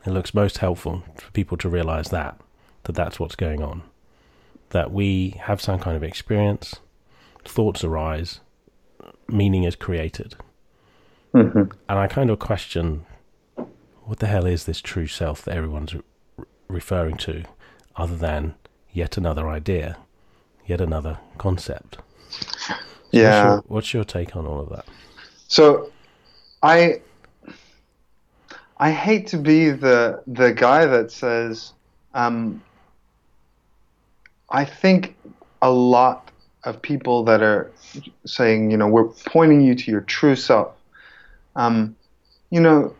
it 0.05 0.11
looks 0.11 0.35
most 0.35 0.59
helpful 0.59 1.03
for 1.17 1.31
people 1.33 1.57
to 1.59 1.69
realize 1.69 2.09
that, 2.09 2.41
that 2.85 2.95
that's 2.95 3.21
what's 3.21 3.37
going 3.37 3.63
on. 3.63 3.83
That 4.71 4.93
we 4.93 5.37
have 5.43 5.61
some 5.61 5.79
kind 5.79 5.97
of 5.97 6.03
experience, 6.03 6.77
thoughts 7.45 7.85
arise, 7.85 8.41
meaning 9.29 9.65
is 9.65 9.77
created. 9.77 10.35
Mm-hmm. 11.35 11.59
And 11.89 11.99
I 11.99 12.07
kind 12.09 12.31
of 12.31 12.39
question 12.39 13.07
what 14.05 14.19
the 14.19 14.27
hell 14.27 14.47
is 14.47 14.65
this 14.65 14.81
true 14.81 15.07
self 15.07 15.43
that 15.43 15.57
everyone's 15.57 15.95
re- 15.95 16.03
referring 16.69 17.17
to, 17.17 17.45
other 17.97 18.17
than 18.17 18.55
yet 18.93 19.17
another 19.17 19.49
idea, 19.49 19.97
yet 20.67 20.81
another 20.81 21.19
concept? 21.39 21.99
Yeah. 23.11 23.45
What's 23.45 23.45
your, 23.45 23.65
what's 23.69 23.95
your 23.95 24.05
take 24.05 24.37
on 24.37 24.47
all 24.47 24.61
of 24.61 24.71
that? 24.71 24.87
So, 25.49 25.91
I 26.63 27.03
I 28.83 28.91
hate 28.91 29.29
to 29.29 29.37
be 29.37 29.71
the 29.71 30.25
the 30.27 30.53
guy 30.53 30.87
that 30.87 31.13
says, 31.13 31.73
um, 32.15 32.61
I 34.51 34.65
think 34.65 35.15
a 35.63 35.71
lot 35.71 36.33
of 36.65 36.83
people 36.83 37.23
that 37.27 37.43
are 37.43 37.71
saying, 38.27 38.73
you 38.73 38.77
know, 38.77 38.89
we're 38.89 39.11
pointing 39.27 39.61
you 39.61 39.77
to 39.77 39.89
your 39.89 40.01
true 40.01 40.35
self. 40.35 40.75
Um, 41.55 41.95
you 42.51 42.59
know, 42.59 42.97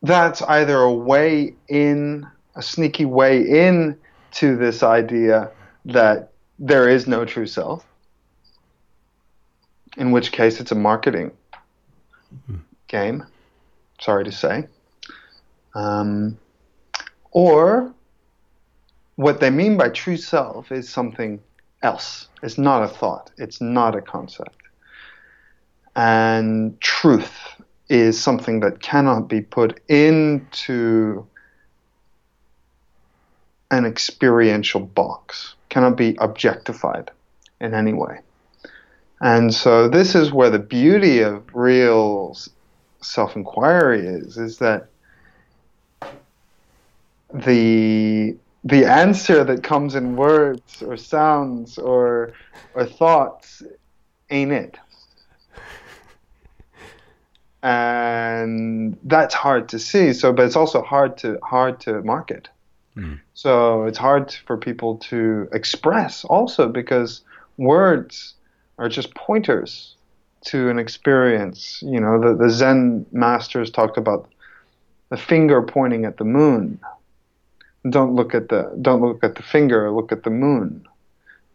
that's 0.00 0.40
either 0.40 0.78
a 0.78 0.90
way 0.90 1.54
in, 1.68 2.26
a 2.54 2.62
sneaky 2.62 3.04
way 3.04 3.42
in 3.66 3.98
to 4.40 4.56
this 4.56 4.82
idea 4.82 5.50
that 5.84 6.30
there 6.58 6.88
is 6.88 7.06
no 7.06 7.26
true 7.26 7.46
self, 7.46 7.84
in 9.98 10.10
which 10.10 10.32
case 10.32 10.58
it's 10.58 10.72
a 10.72 10.74
marketing 10.74 11.32
mm-hmm. 12.34 12.56
game, 12.88 13.26
sorry 14.00 14.24
to 14.24 14.32
say. 14.32 14.66
Um, 15.74 16.38
or 17.30 17.92
what 19.16 19.40
they 19.40 19.50
mean 19.50 19.76
by 19.76 19.88
true 19.88 20.16
self 20.16 20.72
is 20.72 20.88
something 20.88 21.40
else. 21.82 22.28
It's 22.42 22.58
not 22.58 22.82
a 22.82 22.88
thought, 22.88 23.30
it's 23.38 23.60
not 23.60 23.94
a 23.94 24.00
concept. 24.00 24.56
And 25.96 26.80
truth 26.80 27.62
is 27.88 28.20
something 28.20 28.60
that 28.60 28.80
cannot 28.80 29.28
be 29.28 29.40
put 29.40 29.80
into 29.88 31.26
an 33.70 33.84
experiential 33.84 34.80
box, 34.80 35.54
cannot 35.68 35.96
be 35.96 36.16
objectified 36.18 37.10
in 37.60 37.74
any 37.74 37.92
way. 37.92 38.20
And 39.20 39.54
so 39.54 39.88
this 39.88 40.14
is 40.14 40.32
where 40.32 40.50
the 40.50 40.58
beauty 40.58 41.20
of 41.20 41.42
real 41.54 42.36
self-inquiry 43.04 44.06
is, 44.06 44.38
is 44.38 44.58
that 44.58 44.88
the 47.32 48.36
the 48.64 48.86
answer 48.86 49.44
that 49.44 49.62
comes 49.62 49.94
in 49.94 50.16
words 50.16 50.82
or 50.82 50.96
sounds 50.96 51.78
or 51.78 52.32
or 52.74 52.84
thoughts 52.84 53.62
ain't 54.30 54.52
it. 54.52 54.78
And 57.62 58.98
that's 59.04 59.34
hard 59.34 59.70
to 59.70 59.78
see. 59.78 60.12
So, 60.12 60.32
but 60.32 60.44
it's 60.44 60.56
also 60.56 60.82
hard 60.82 61.16
to 61.18 61.38
hard 61.42 61.80
to 61.80 62.02
market. 62.02 62.48
Mm. 62.96 63.20
So 63.34 63.84
it's 63.84 63.98
hard 63.98 64.32
for 64.46 64.56
people 64.56 64.98
to 65.10 65.48
express 65.52 66.24
also 66.24 66.68
because 66.68 67.22
words 67.56 68.34
are 68.78 68.88
just 68.88 69.14
pointers 69.14 69.94
to 70.44 70.68
an 70.70 70.78
experience. 70.78 71.82
You 71.82 72.00
know, 72.00 72.20
the, 72.20 72.36
the 72.36 72.50
Zen 72.50 73.06
masters 73.12 73.70
talked 73.70 73.96
about 73.96 74.28
the 75.10 75.16
finger 75.16 75.62
pointing 75.62 76.04
at 76.04 76.16
the 76.16 76.24
moon. 76.24 76.80
Don't 77.88 78.14
look 78.14 78.34
at 78.34 78.48
the 78.48 78.76
don't 78.80 79.02
look 79.02 79.22
at 79.22 79.34
the 79.34 79.42
finger, 79.42 79.90
look 79.90 80.12
at 80.12 80.22
the 80.22 80.30
moon. 80.30 80.86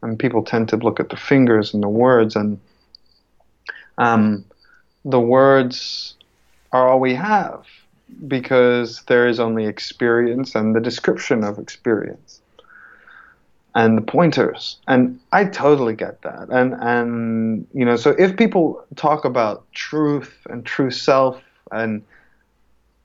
And 0.01 0.17
people 0.17 0.43
tend 0.43 0.69
to 0.69 0.77
look 0.77 0.99
at 0.99 1.09
the 1.09 1.17
fingers 1.17 1.73
and 1.73 1.83
the 1.83 1.89
words 1.89 2.35
and 2.35 2.59
um, 3.97 4.45
the 5.03 5.19
words 5.19 6.15
are 6.71 6.87
all 6.87 6.99
we 6.99 7.15
have 7.15 7.65
because 8.27 9.03
there 9.07 9.27
is 9.27 9.39
only 9.39 9.65
experience 9.65 10.55
and 10.55 10.75
the 10.75 10.79
description 10.79 11.43
of 11.43 11.59
experience 11.59 12.41
and 13.75 13.97
the 13.97 14.01
pointers. 14.01 14.77
And 14.87 15.19
i 15.31 15.45
totally 15.45 15.95
get 15.95 16.21
that. 16.23 16.49
And 16.49 16.73
and 16.79 17.67
you 17.73 17.85
know 17.85 17.95
so 17.95 18.11
if 18.11 18.35
people 18.37 18.83
talk 18.95 19.25
about 19.25 19.71
truth 19.73 20.33
and 20.49 20.65
true 20.65 20.91
self 20.91 21.41
and 21.71 22.03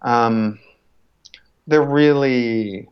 um, 0.03 0.59
they're 1.67 1.83
really 1.83 2.89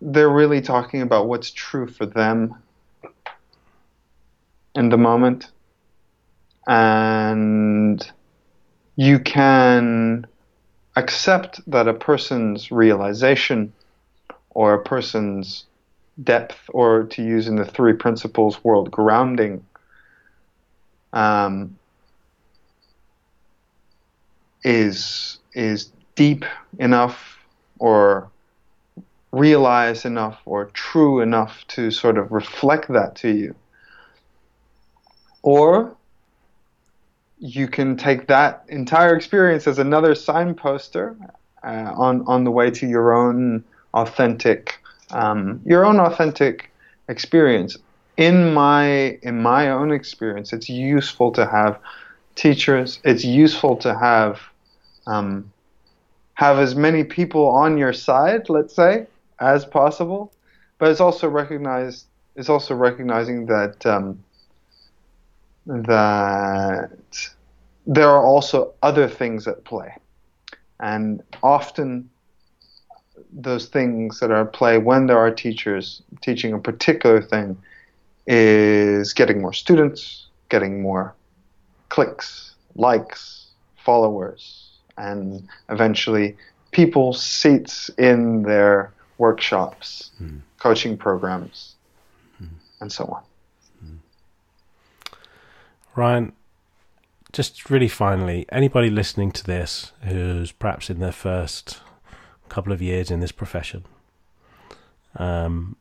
they're 0.00 0.30
really 0.30 0.60
talking 0.60 1.00
about 1.00 1.28
what's 1.28 1.50
true 1.50 1.86
for 1.86 2.06
them 2.06 2.54
in 4.74 4.88
the 4.88 4.98
moment. 4.98 5.50
And 6.66 8.04
you 8.96 9.18
can 9.20 10.26
accept 10.96 11.60
that 11.70 11.88
a 11.88 11.94
person's 11.94 12.70
realization 12.70 13.72
or 14.54 14.74
a 14.74 14.82
person's 14.82 15.66
depth, 16.22 16.58
or 16.68 17.04
to 17.04 17.22
use 17.22 17.48
in 17.48 17.56
the 17.56 17.64
three 17.64 17.94
principles 17.94 18.62
world 18.62 18.90
grounding, 18.90 19.64
um, 21.12 21.76
is 24.64 25.38
is 25.54 25.90
deep 26.14 26.44
enough 26.78 27.38
or 27.78 28.30
realized 29.32 30.04
enough 30.04 30.38
or 30.44 30.66
true 30.66 31.20
enough 31.20 31.66
to 31.66 31.90
sort 31.90 32.18
of 32.18 32.30
reflect 32.30 32.88
that 32.88 33.16
to 33.16 33.30
you. 33.30 33.54
Or 35.42 35.96
you 37.38 37.66
can 37.66 37.96
take 37.96 38.28
that 38.28 38.64
entire 38.68 39.16
experience 39.16 39.66
as 39.66 39.78
another 39.78 40.14
signposter 40.14 41.16
uh, 41.64 41.92
on 41.96 42.24
on 42.26 42.44
the 42.44 42.50
way 42.50 42.70
to 42.70 42.86
your 42.86 43.12
own 43.12 43.64
authentic 43.94 44.82
um, 45.12 45.60
your 45.64 45.84
own 45.84 46.00
authentic 46.00 46.70
experience. 47.08 47.76
In 48.16 48.52
my 48.52 49.18
in 49.22 49.40
my 49.40 49.70
own 49.70 49.92
experience, 49.92 50.52
it's 50.52 50.68
useful 50.68 51.32
to 51.32 51.46
have 51.46 51.78
teachers. 52.34 52.98
It's 53.04 53.24
useful 53.24 53.76
to 53.78 53.96
have 53.98 54.40
um, 55.06 55.50
have 56.34 56.58
as 56.58 56.74
many 56.74 57.04
people 57.04 57.46
on 57.46 57.78
your 57.78 57.92
side, 57.92 58.48
let's 58.48 58.74
say, 58.74 59.06
as 59.40 59.64
possible. 59.64 60.32
But 60.78 60.90
it's 60.90 61.00
also 61.00 61.28
recognized. 61.28 62.06
It's 62.36 62.48
also 62.48 62.74
recognizing 62.74 63.46
that 63.46 63.84
um, 63.86 64.22
that 65.66 66.90
there 67.86 68.08
are 68.08 68.24
also 68.24 68.74
other 68.82 69.08
things 69.08 69.46
at 69.48 69.64
play. 69.64 69.94
And 70.80 71.22
often 71.42 72.10
those 73.32 73.66
things 73.66 74.20
that 74.20 74.30
are 74.30 74.42
at 74.42 74.52
play 74.52 74.78
when 74.78 75.06
there 75.06 75.18
are 75.18 75.30
teachers 75.30 76.02
teaching 76.20 76.52
a 76.52 76.58
particular 76.58 77.22
thing 77.22 77.56
is 78.26 79.12
getting 79.12 79.40
more 79.40 79.52
students, 79.52 80.26
getting 80.48 80.82
more 80.82 81.14
clicks, 81.88 82.54
likes, 82.74 83.48
followers, 83.84 84.70
and 84.98 85.48
eventually 85.70 86.36
people 86.70 87.12
seats 87.12 87.90
in 87.98 88.42
their 88.42 88.92
workshops, 89.18 90.10
mm. 90.22 90.40
coaching 90.58 90.96
programs, 90.96 91.74
mm. 92.42 92.48
and 92.80 92.92
so 92.92 93.04
on. 93.04 93.22
Ryan, 95.94 96.32
just 97.32 97.68
really 97.68 97.88
finally, 97.88 98.46
anybody 98.50 98.88
listening 98.88 99.30
to 99.32 99.44
this 99.44 99.92
who's 100.02 100.52
perhaps 100.52 100.88
in 100.88 101.00
their 101.00 101.12
first 101.12 101.80
couple 102.52 102.70
of 102.70 102.82
years 102.82 103.10
in 103.10 103.20
this 103.20 103.32
profession, 103.32 103.82
um, 105.16 105.74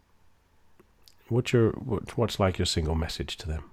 what's 1.27 1.51
your 1.51 1.71
what, 1.71 2.17
what's 2.17 2.39
like 2.39 2.57
your 2.57 2.65
single 2.65 2.95
message 2.95 3.35
to 3.35 3.47
them? 3.47 3.63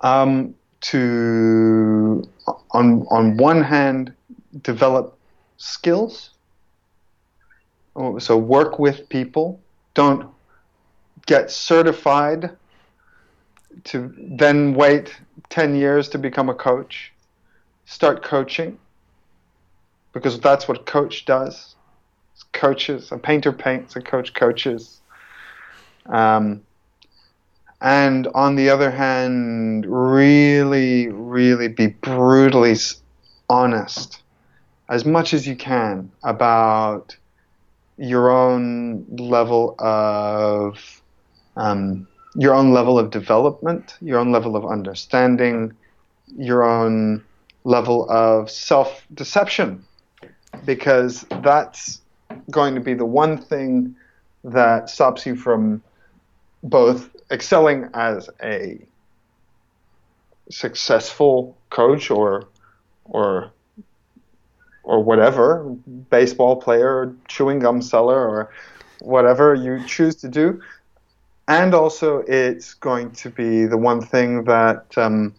Um, 0.00 0.54
to 0.92 2.26
on 2.70 3.06
on 3.10 3.36
one 3.36 3.62
hand, 3.62 4.14
develop 4.62 5.18
skills. 5.58 6.30
So 8.18 8.38
work 8.38 8.78
with 8.78 9.08
people. 9.08 9.60
Don't 9.92 10.30
get 11.26 11.50
certified 11.50 12.56
to 13.84 14.14
then 14.16 14.72
wait 14.74 15.16
10 15.50 15.74
years 15.74 16.08
to 16.10 16.18
become 16.18 16.48
a 16.48 16.54
coach. 16.54 17.12
Start 17.86 18.22
coaching 18.22 18.78
because 20.18 20.40
that's 20.40 20.66
what 20.66 20.84
coach 20.84 21.24
does. 21.24 21.76
Coaches, 22.52 23.12
a 23.12 23.18
painter 23.18 23.52
paints, 23.52 23.94
a 23.94 24.00
coach 24.00 24.34
coaches. 24.34 25.00
Um, 26.06 26.62
and 27.80 28.26
on 28.34 28.56
the 28.56 28.70
other 28.70 28.90
hand, 28.90 29.86
really, 29.86 31.08
really 31.08 31.68
be 31.68 31.88
brutally 31.88 32.74
honest 33.48 34.22
as 34.88 35.04
much 35.04 35.34
as 35.34 35.46
you 35.46 35.54
can 35.54 36.10
about 36.24 37.16
your 37.98 38.30
own 38.30 39.04
level 39.10 39.76
of 39.78 41.02
um, 41.56 42.06
your 42.34 42.54
own 42.54 42.72
level 42.72 42.98
of 42.98 43.10
development, 43.10 43.96
your 44.00 44.18
own 44.18 44.32
level 44.32 44.56
of 44.56 44.64
understanding, 44.64 45.72
your 46.36 46.64
own 46.64 47.22
level 47.64 48.08
of 48.10 48.50
self 48.50 49.04
deception, 49.14 49.84
because 50.64 51.24
that's 51.42 52.00
going 52.50 52.74
to 52.74 52.80
be 52.80 52.94
the 52.94 53.04
one 53.04 53.38
thing 53.38 53.94
that 54.44 54.88
stops 54.90 55.26
you 55.26 55.36
from 55.36 55.82
both 56.62 57.10
excelling 57.30 57.88
as 57.94 58.30
a 58.42 58.78
successful 60.50 61.56
coach 61.70 62.10
or 62.10 62.48
or 63.04 63.52
or 64.82 65.02
whatever 65.02 65.64
baseball 66.10 66.56
player 66.56 67.14
chewing 67.28 67.58
gum 67.58 67.82
seller 67.82 68.26
or 68.26 68.50
whatever 69.00 69.54
you 69.54 69.84
choose 69.86 70.16
to 70.16 70.28
do. 70.28 70.60
And 71.46 71.74
also 71.74 72.24
it's 72.26 72.74
going 72.74 73.12
to 73.12 73.30
be 73.30 73.66
the 73.66 73.76
one 73.76 74.00
thing 74.00 74.44
that 74.44 74.96
um, 74.96 75.34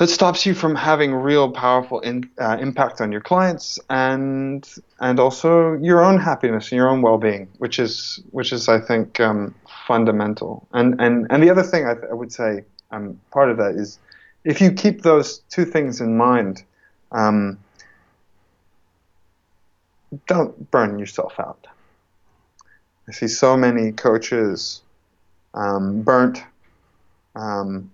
that 0.00 0.08
stops 0.08 0.46
you 0.46 0.54
from 0.54 0.74
having 0.74 1.12
real 1.12 1.52
powerful 1.52 2.00
in, 2.00 2.26
uh, 2.40 2.56
impact 2.58 3.02
on 3.02 3.12
your 3.12 3.20
clients 3.20 3.78
and 3.90 4.66
and 4.98 5.20
also 5.20 5.74
your 5.74 6.02
own 6.02 6.18
happiness 6.18 6.72
and 6.72 6.78
your 6.78 6.88
own 6.88 7.02
well-being, 7.02 7.46
which 7.58 7.78
is 7.78 8.18
which 8.30 8.50
is 8.50 8.66
I 8.66 8.80
think 8.80 9.20
um, 9.20 9.54
fundamental. 9.86 10.66
And 10.72 10.98
and 11.02 11.26
and 11.28 11.42
the 11.42 11.50
other 11.50 11.62
thing 11.62 11.86
I, 11.86 11.92
th- 11.92 12.06
I 12.10 12.14
would 12.14 12.32
say 12.32 12.64
um, 12.90 13.20
part 13.30 13.50
of 13.50 13.58
that 13.58 13.74
is 13.74 13.98
if 14.42 14.58
you 14.62 14.72
keep 14.72 15.02
those 15.02 15.40
two 15.50 15.66
things 15.66 16.00
in 16.00 16.16
mind. 16.16 16.64
Um, 17.12 17.58
don't 20.26 20.70
burn 20.70 20.98
yourself 20.98 21.34
out. 21.38 21.66
I 23.06 23.12
see 23.12 23.28
so 23.28 23.56
many 23.56 23.92
coaches 23.92 24.82
um, 25.54 26.02
burnt 26.02 26.42
um, 27.36 27.90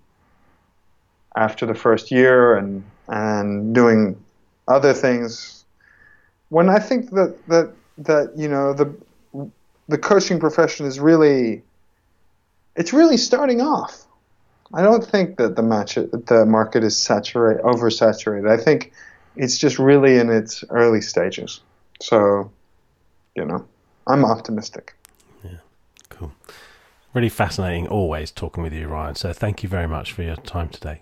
after 1.37 1.65
the 1.65 1.75
first 1.75 2.11
year 2.11 2.55
and 2.57 2.83
and 3.07 3.73
doing 3.73 4.21
other 4.67 4.93
things 4.93 5.63
when 6.49 6.69
I 6.69 6.79
think 6.79 7.11
that 7.11 7.37
that 7.47 7.73
that 7.99 8.33
you 8.35 8.47
know 8.47 8.73
the 8.73 8.93
the 9.87 9.97
coaching 9.97 10.39
profession 10.39 10.85
is 10.85 10.99
really 10.99 11.63
it's 12.75 12.93
really 12.93 13.17
starting 13.17 13.61
off. 13.61 14.05
I 14.73 14.81
don't 14.81 15.03
think 15.03 15.37
that 15.37 15.55
the 15.55 15.63
match 15.63 15.95
the 15.95 16.45
market 16.45 16.83
is 16.83 16.97
saturated 16.97 17.63
oversaturated. 17.63 18.49
I 18.49 18.61
think 18.61 18.91
it's 19.35 19.57
just 19.57 19.79
really 19.79 20.17
in 20.17 20.29
its 20.29 20.63
early 20.69 21.01
stages. 21.01 21.61
So, 22.01 22.51
you 23.35 23.45
know, 23.45 23.65
I'm 24.07 24.25
optimistic. 24.25 24.93
Yeah, 25.43 25.59
cool. 26.09 26.33
Really 27.13 27.29
fascinating 27.29 27.87
always 27.87 28.31
talking 28.31 28.61
with 28.61 28.73
you, 28.73 28.87
Ryan. 28.87 29.15
So 29.15 29.31
thank 29.31 29.63
you 29.63 29.69
very 29.69 29.87
much 29.87 30.11
for 30.11 30.23
your 30.23 30.35
time 30.35 30.69
today. 30.69 31.01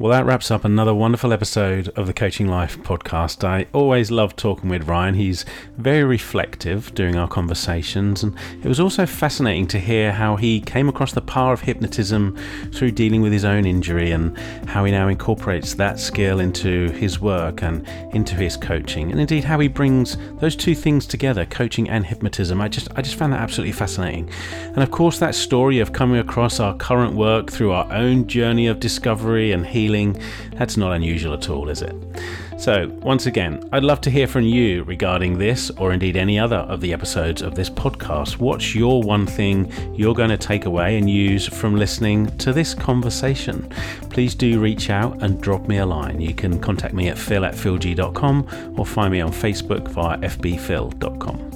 Well, 0.00 0.12
that 0.12 0.24
wraps 0.24 0.50
up 0.50 0.64
another 0.64 0.94
wonderful 0.94 1.30
episode 1.30 1.90
of 1.90 2.06
the 2.06 2.14
Coaching 2.14 2.48
Life 2.48 2.78
podcast. 2.78 3.44
I 3.46 3.66
always 3.74 4.10
love 4.10 4.34
talking 4.34 4.70
with 4.70 4.88
Ryan. 4.88 5.12
He's 5.12 5.44
very 5.76 6.04
reflective 6.04 6.94
during 6.94 7.16
our 7.16 7.28
conversations, 7.28 8.22
and 8.22 8.34
it 8.64 8.66
was 8.66 8.80
also 8.80 9.04
fascinating 9.04 9.66
to 9.66 9.78
hear 9.78 10.10
how 10.10 10.36
he 10.36 10.62
came 10.62 10.88
across 10.88 11.12
the 11.12 11.20
power 11.20 11.52
of 11.52 11.60
hypnotism 11.60 12.34
through 12.72 12.92
dealing 12.92 13.20
with 13.20 13.30
his 13.30 13.44
own 13.44 13.66
injury 13.66 14.10
and 14.10 14.38
how 14.70 14.86
he 14.86 14.90
now 14.90 15.06
incorporates 15.06 15.74
that 15.74 16.00
skill 16.00 16.40
into 16.40 16.90
his 16.92 17.20
work 17.20 17.62
and 17.62 17.86
into 18.14 18.36
his 18.36 18.56
coaching, 18.56 19.10
and 19.10 19.20
indeed 19.20 19.44
how 19.44 19.60
he 19.60 19.68
brings 19.68 20.16
those 20.38 20.56
two 20.56 20.74
things 20.74 21.06
together, 21.06 21.44
coaching 21.44 21.90
and 21.90 22.06
hypnotism. 22.06 22.58
I 22.58 22.68
just 22.68 22.88
I 22.96 23.02
just 23.02 23.16
found 23.16 23.34
that 23.34 23.40
absolutely 23.42 23.72
fascinating. 23.72 24.30
And 24.62 24.78
of 24.78 24.90
course, 24.90 25.18
that 25.18 25.34
story 25.34 25.78
of 25.78 25.92
coming 25.92 26.20
across 26.20 26.58
our 26.58 26.74
current 26.78 27.14
work 27.14 27.50
through 27.50 27.72
our 27.72 27.92
own 27.92 28.26
journey 28.26 28.66
of 28.66 28.80
discovery 28.80 29.52
and 29.52 29.66
healing 29.66 29.89
feeling, 29.90 30.16
that's 30.52 30.76
not 30.76 30.92
unusual 30.92 31.34
at 31.34 31.50
all, 31.50 31.68
is 31.68 31.82
it? 31.82 31.94
So, 32.58 32.88
once 33.00 33.26
again, 33.26 33.68
I'd 33.72 33.82
love 33.82 34.00
to 34.02 34.10
hear 34.10 34.26
from 34.28 34.44
you 34.44 34.84
regarding 34.84 35.38
this 35.38 35.70
or 35.70 35.92
indeed 35.92 36.16
any 36.16 36.38
other 36.38 36.58
of 36.58 36.80
the 36.80 36.92
episodes 36.92 37.42
of 37.42 37.54
this 37.54 37.70
podcast. 37.70 38.38
What's 38.38 38.74
your 38.74 39.02
one 39.02 39.26
thing 39.26 39.72
you're 39.96 40.14
going 40.14 40.30
to 40.30 40.36
take 40.36 40.66
away 40.66 40.96
and 40.96 41.10
use 41.10 41.48
from 41.48 41.74
listening 41.74 42.36
to 42.38 42.52
this 42.52 42.72
conversation? 42.72 43.68
Please 44.10 44.34
do 44.34 44.60
reach 44.60 44.90
out 44.90 45.22
and 45.22 45.40
drop 45.40 45.66
me 45.66 45.78
a 45.78 45.86
line. 45.86 46.20
You 46.20 46.34
can 46.34 46.60
contact 46.60 46.94
me 46.94 47.08
at 47.08 47.18
phil 47.18 47.44
at 47.44 47.54
philg.com 47.54 48.74
or 48.76 48.86
find 48.86 49.10
me 49.10 49.20
on 49.20 49.32
Facebook 49.32 49.88
via 49.88 50.18
fbphil.com. 50.18 51.50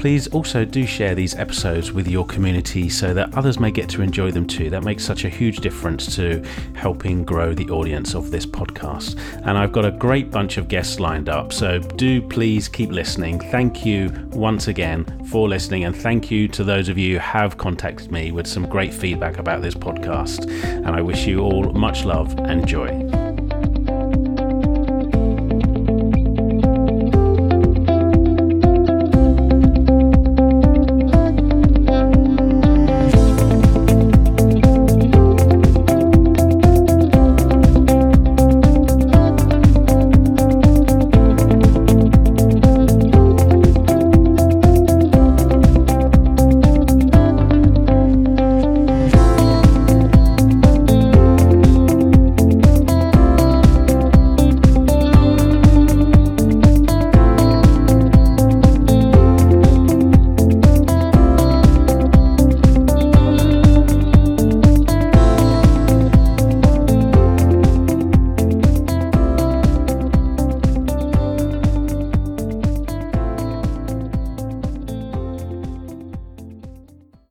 Please 0.00 0.28
also 0.28 0.64
do 0.64 0.86
share 0.86 1.14
these 1.14 1.34
episodes 1.34 1.92
with 1.92 2.08
your 2.08 2.24
community 2.24 2.88
so 2.88 3.12
that 3.12 3.36
others 3.36 3.60
may 3.60 3.70
get 3.70 3.86
to 3.90 4.00
enjoy 4.00 4.30
them 4.30 4.46
too. 4.46 4.70
That 4.70 4.82
makes 4.82 5.04
such 5.04 5.26
a 5.26 5.28
huge 5.28 5.58
difference 5.58 6.16
to 6.16 6.42
helping 6.74 7.22
grow 7.22 7.52
the 7.52 7.68
audience 7.68 8.14
of 8.14 8.30
this 8.30 8.46
podcast. 8.46 9.20
And 9.44 9.58
I've 9.58 9.72
got 9.72 9.84
a 9.84 9.90
great 9.90 10.30
bunch 10.30 10.56
of 10.56 10.68
guests 10.68 11.00
lined 11.00 11.28
up, 11.28 11.52
so 11.52 11.80
do 11.80 12.22
please 12.22 12.66
keep 12.66 12.90
listening. 12.90 13.40
Thank 13.50 13.84
you 13.84 14.10
once 14.30 14.68
again 14.68 15.04
for 15.26 15.50
listening, 15.50 15.84
and 15.84 15.94
thank 15.94 16.30
you 16.30 16.48
to 16.48 16.64
those 16.64 16.88
of 16.88 16.96
you 16.96 17.16
who 17.16 17.20
have 17.20 17.58
contacted 17.58 18.10
me 18.10 18.32
with 18.32 18.46
some 18.46 18.66
great 18.66 18.94
feedback 18.94 19.36
about 19.36 19.60
this 19.60 19.74
podcast. 19.74 20.50
And 20.64 20.96
I 20.96 21.02
wish 21.02 21.26
you 21.26 21.40
all 21.40 21.74
much 21.74 22.06
love 22.06 22.34
and 22.38 22.66
joy. 22.66 23.19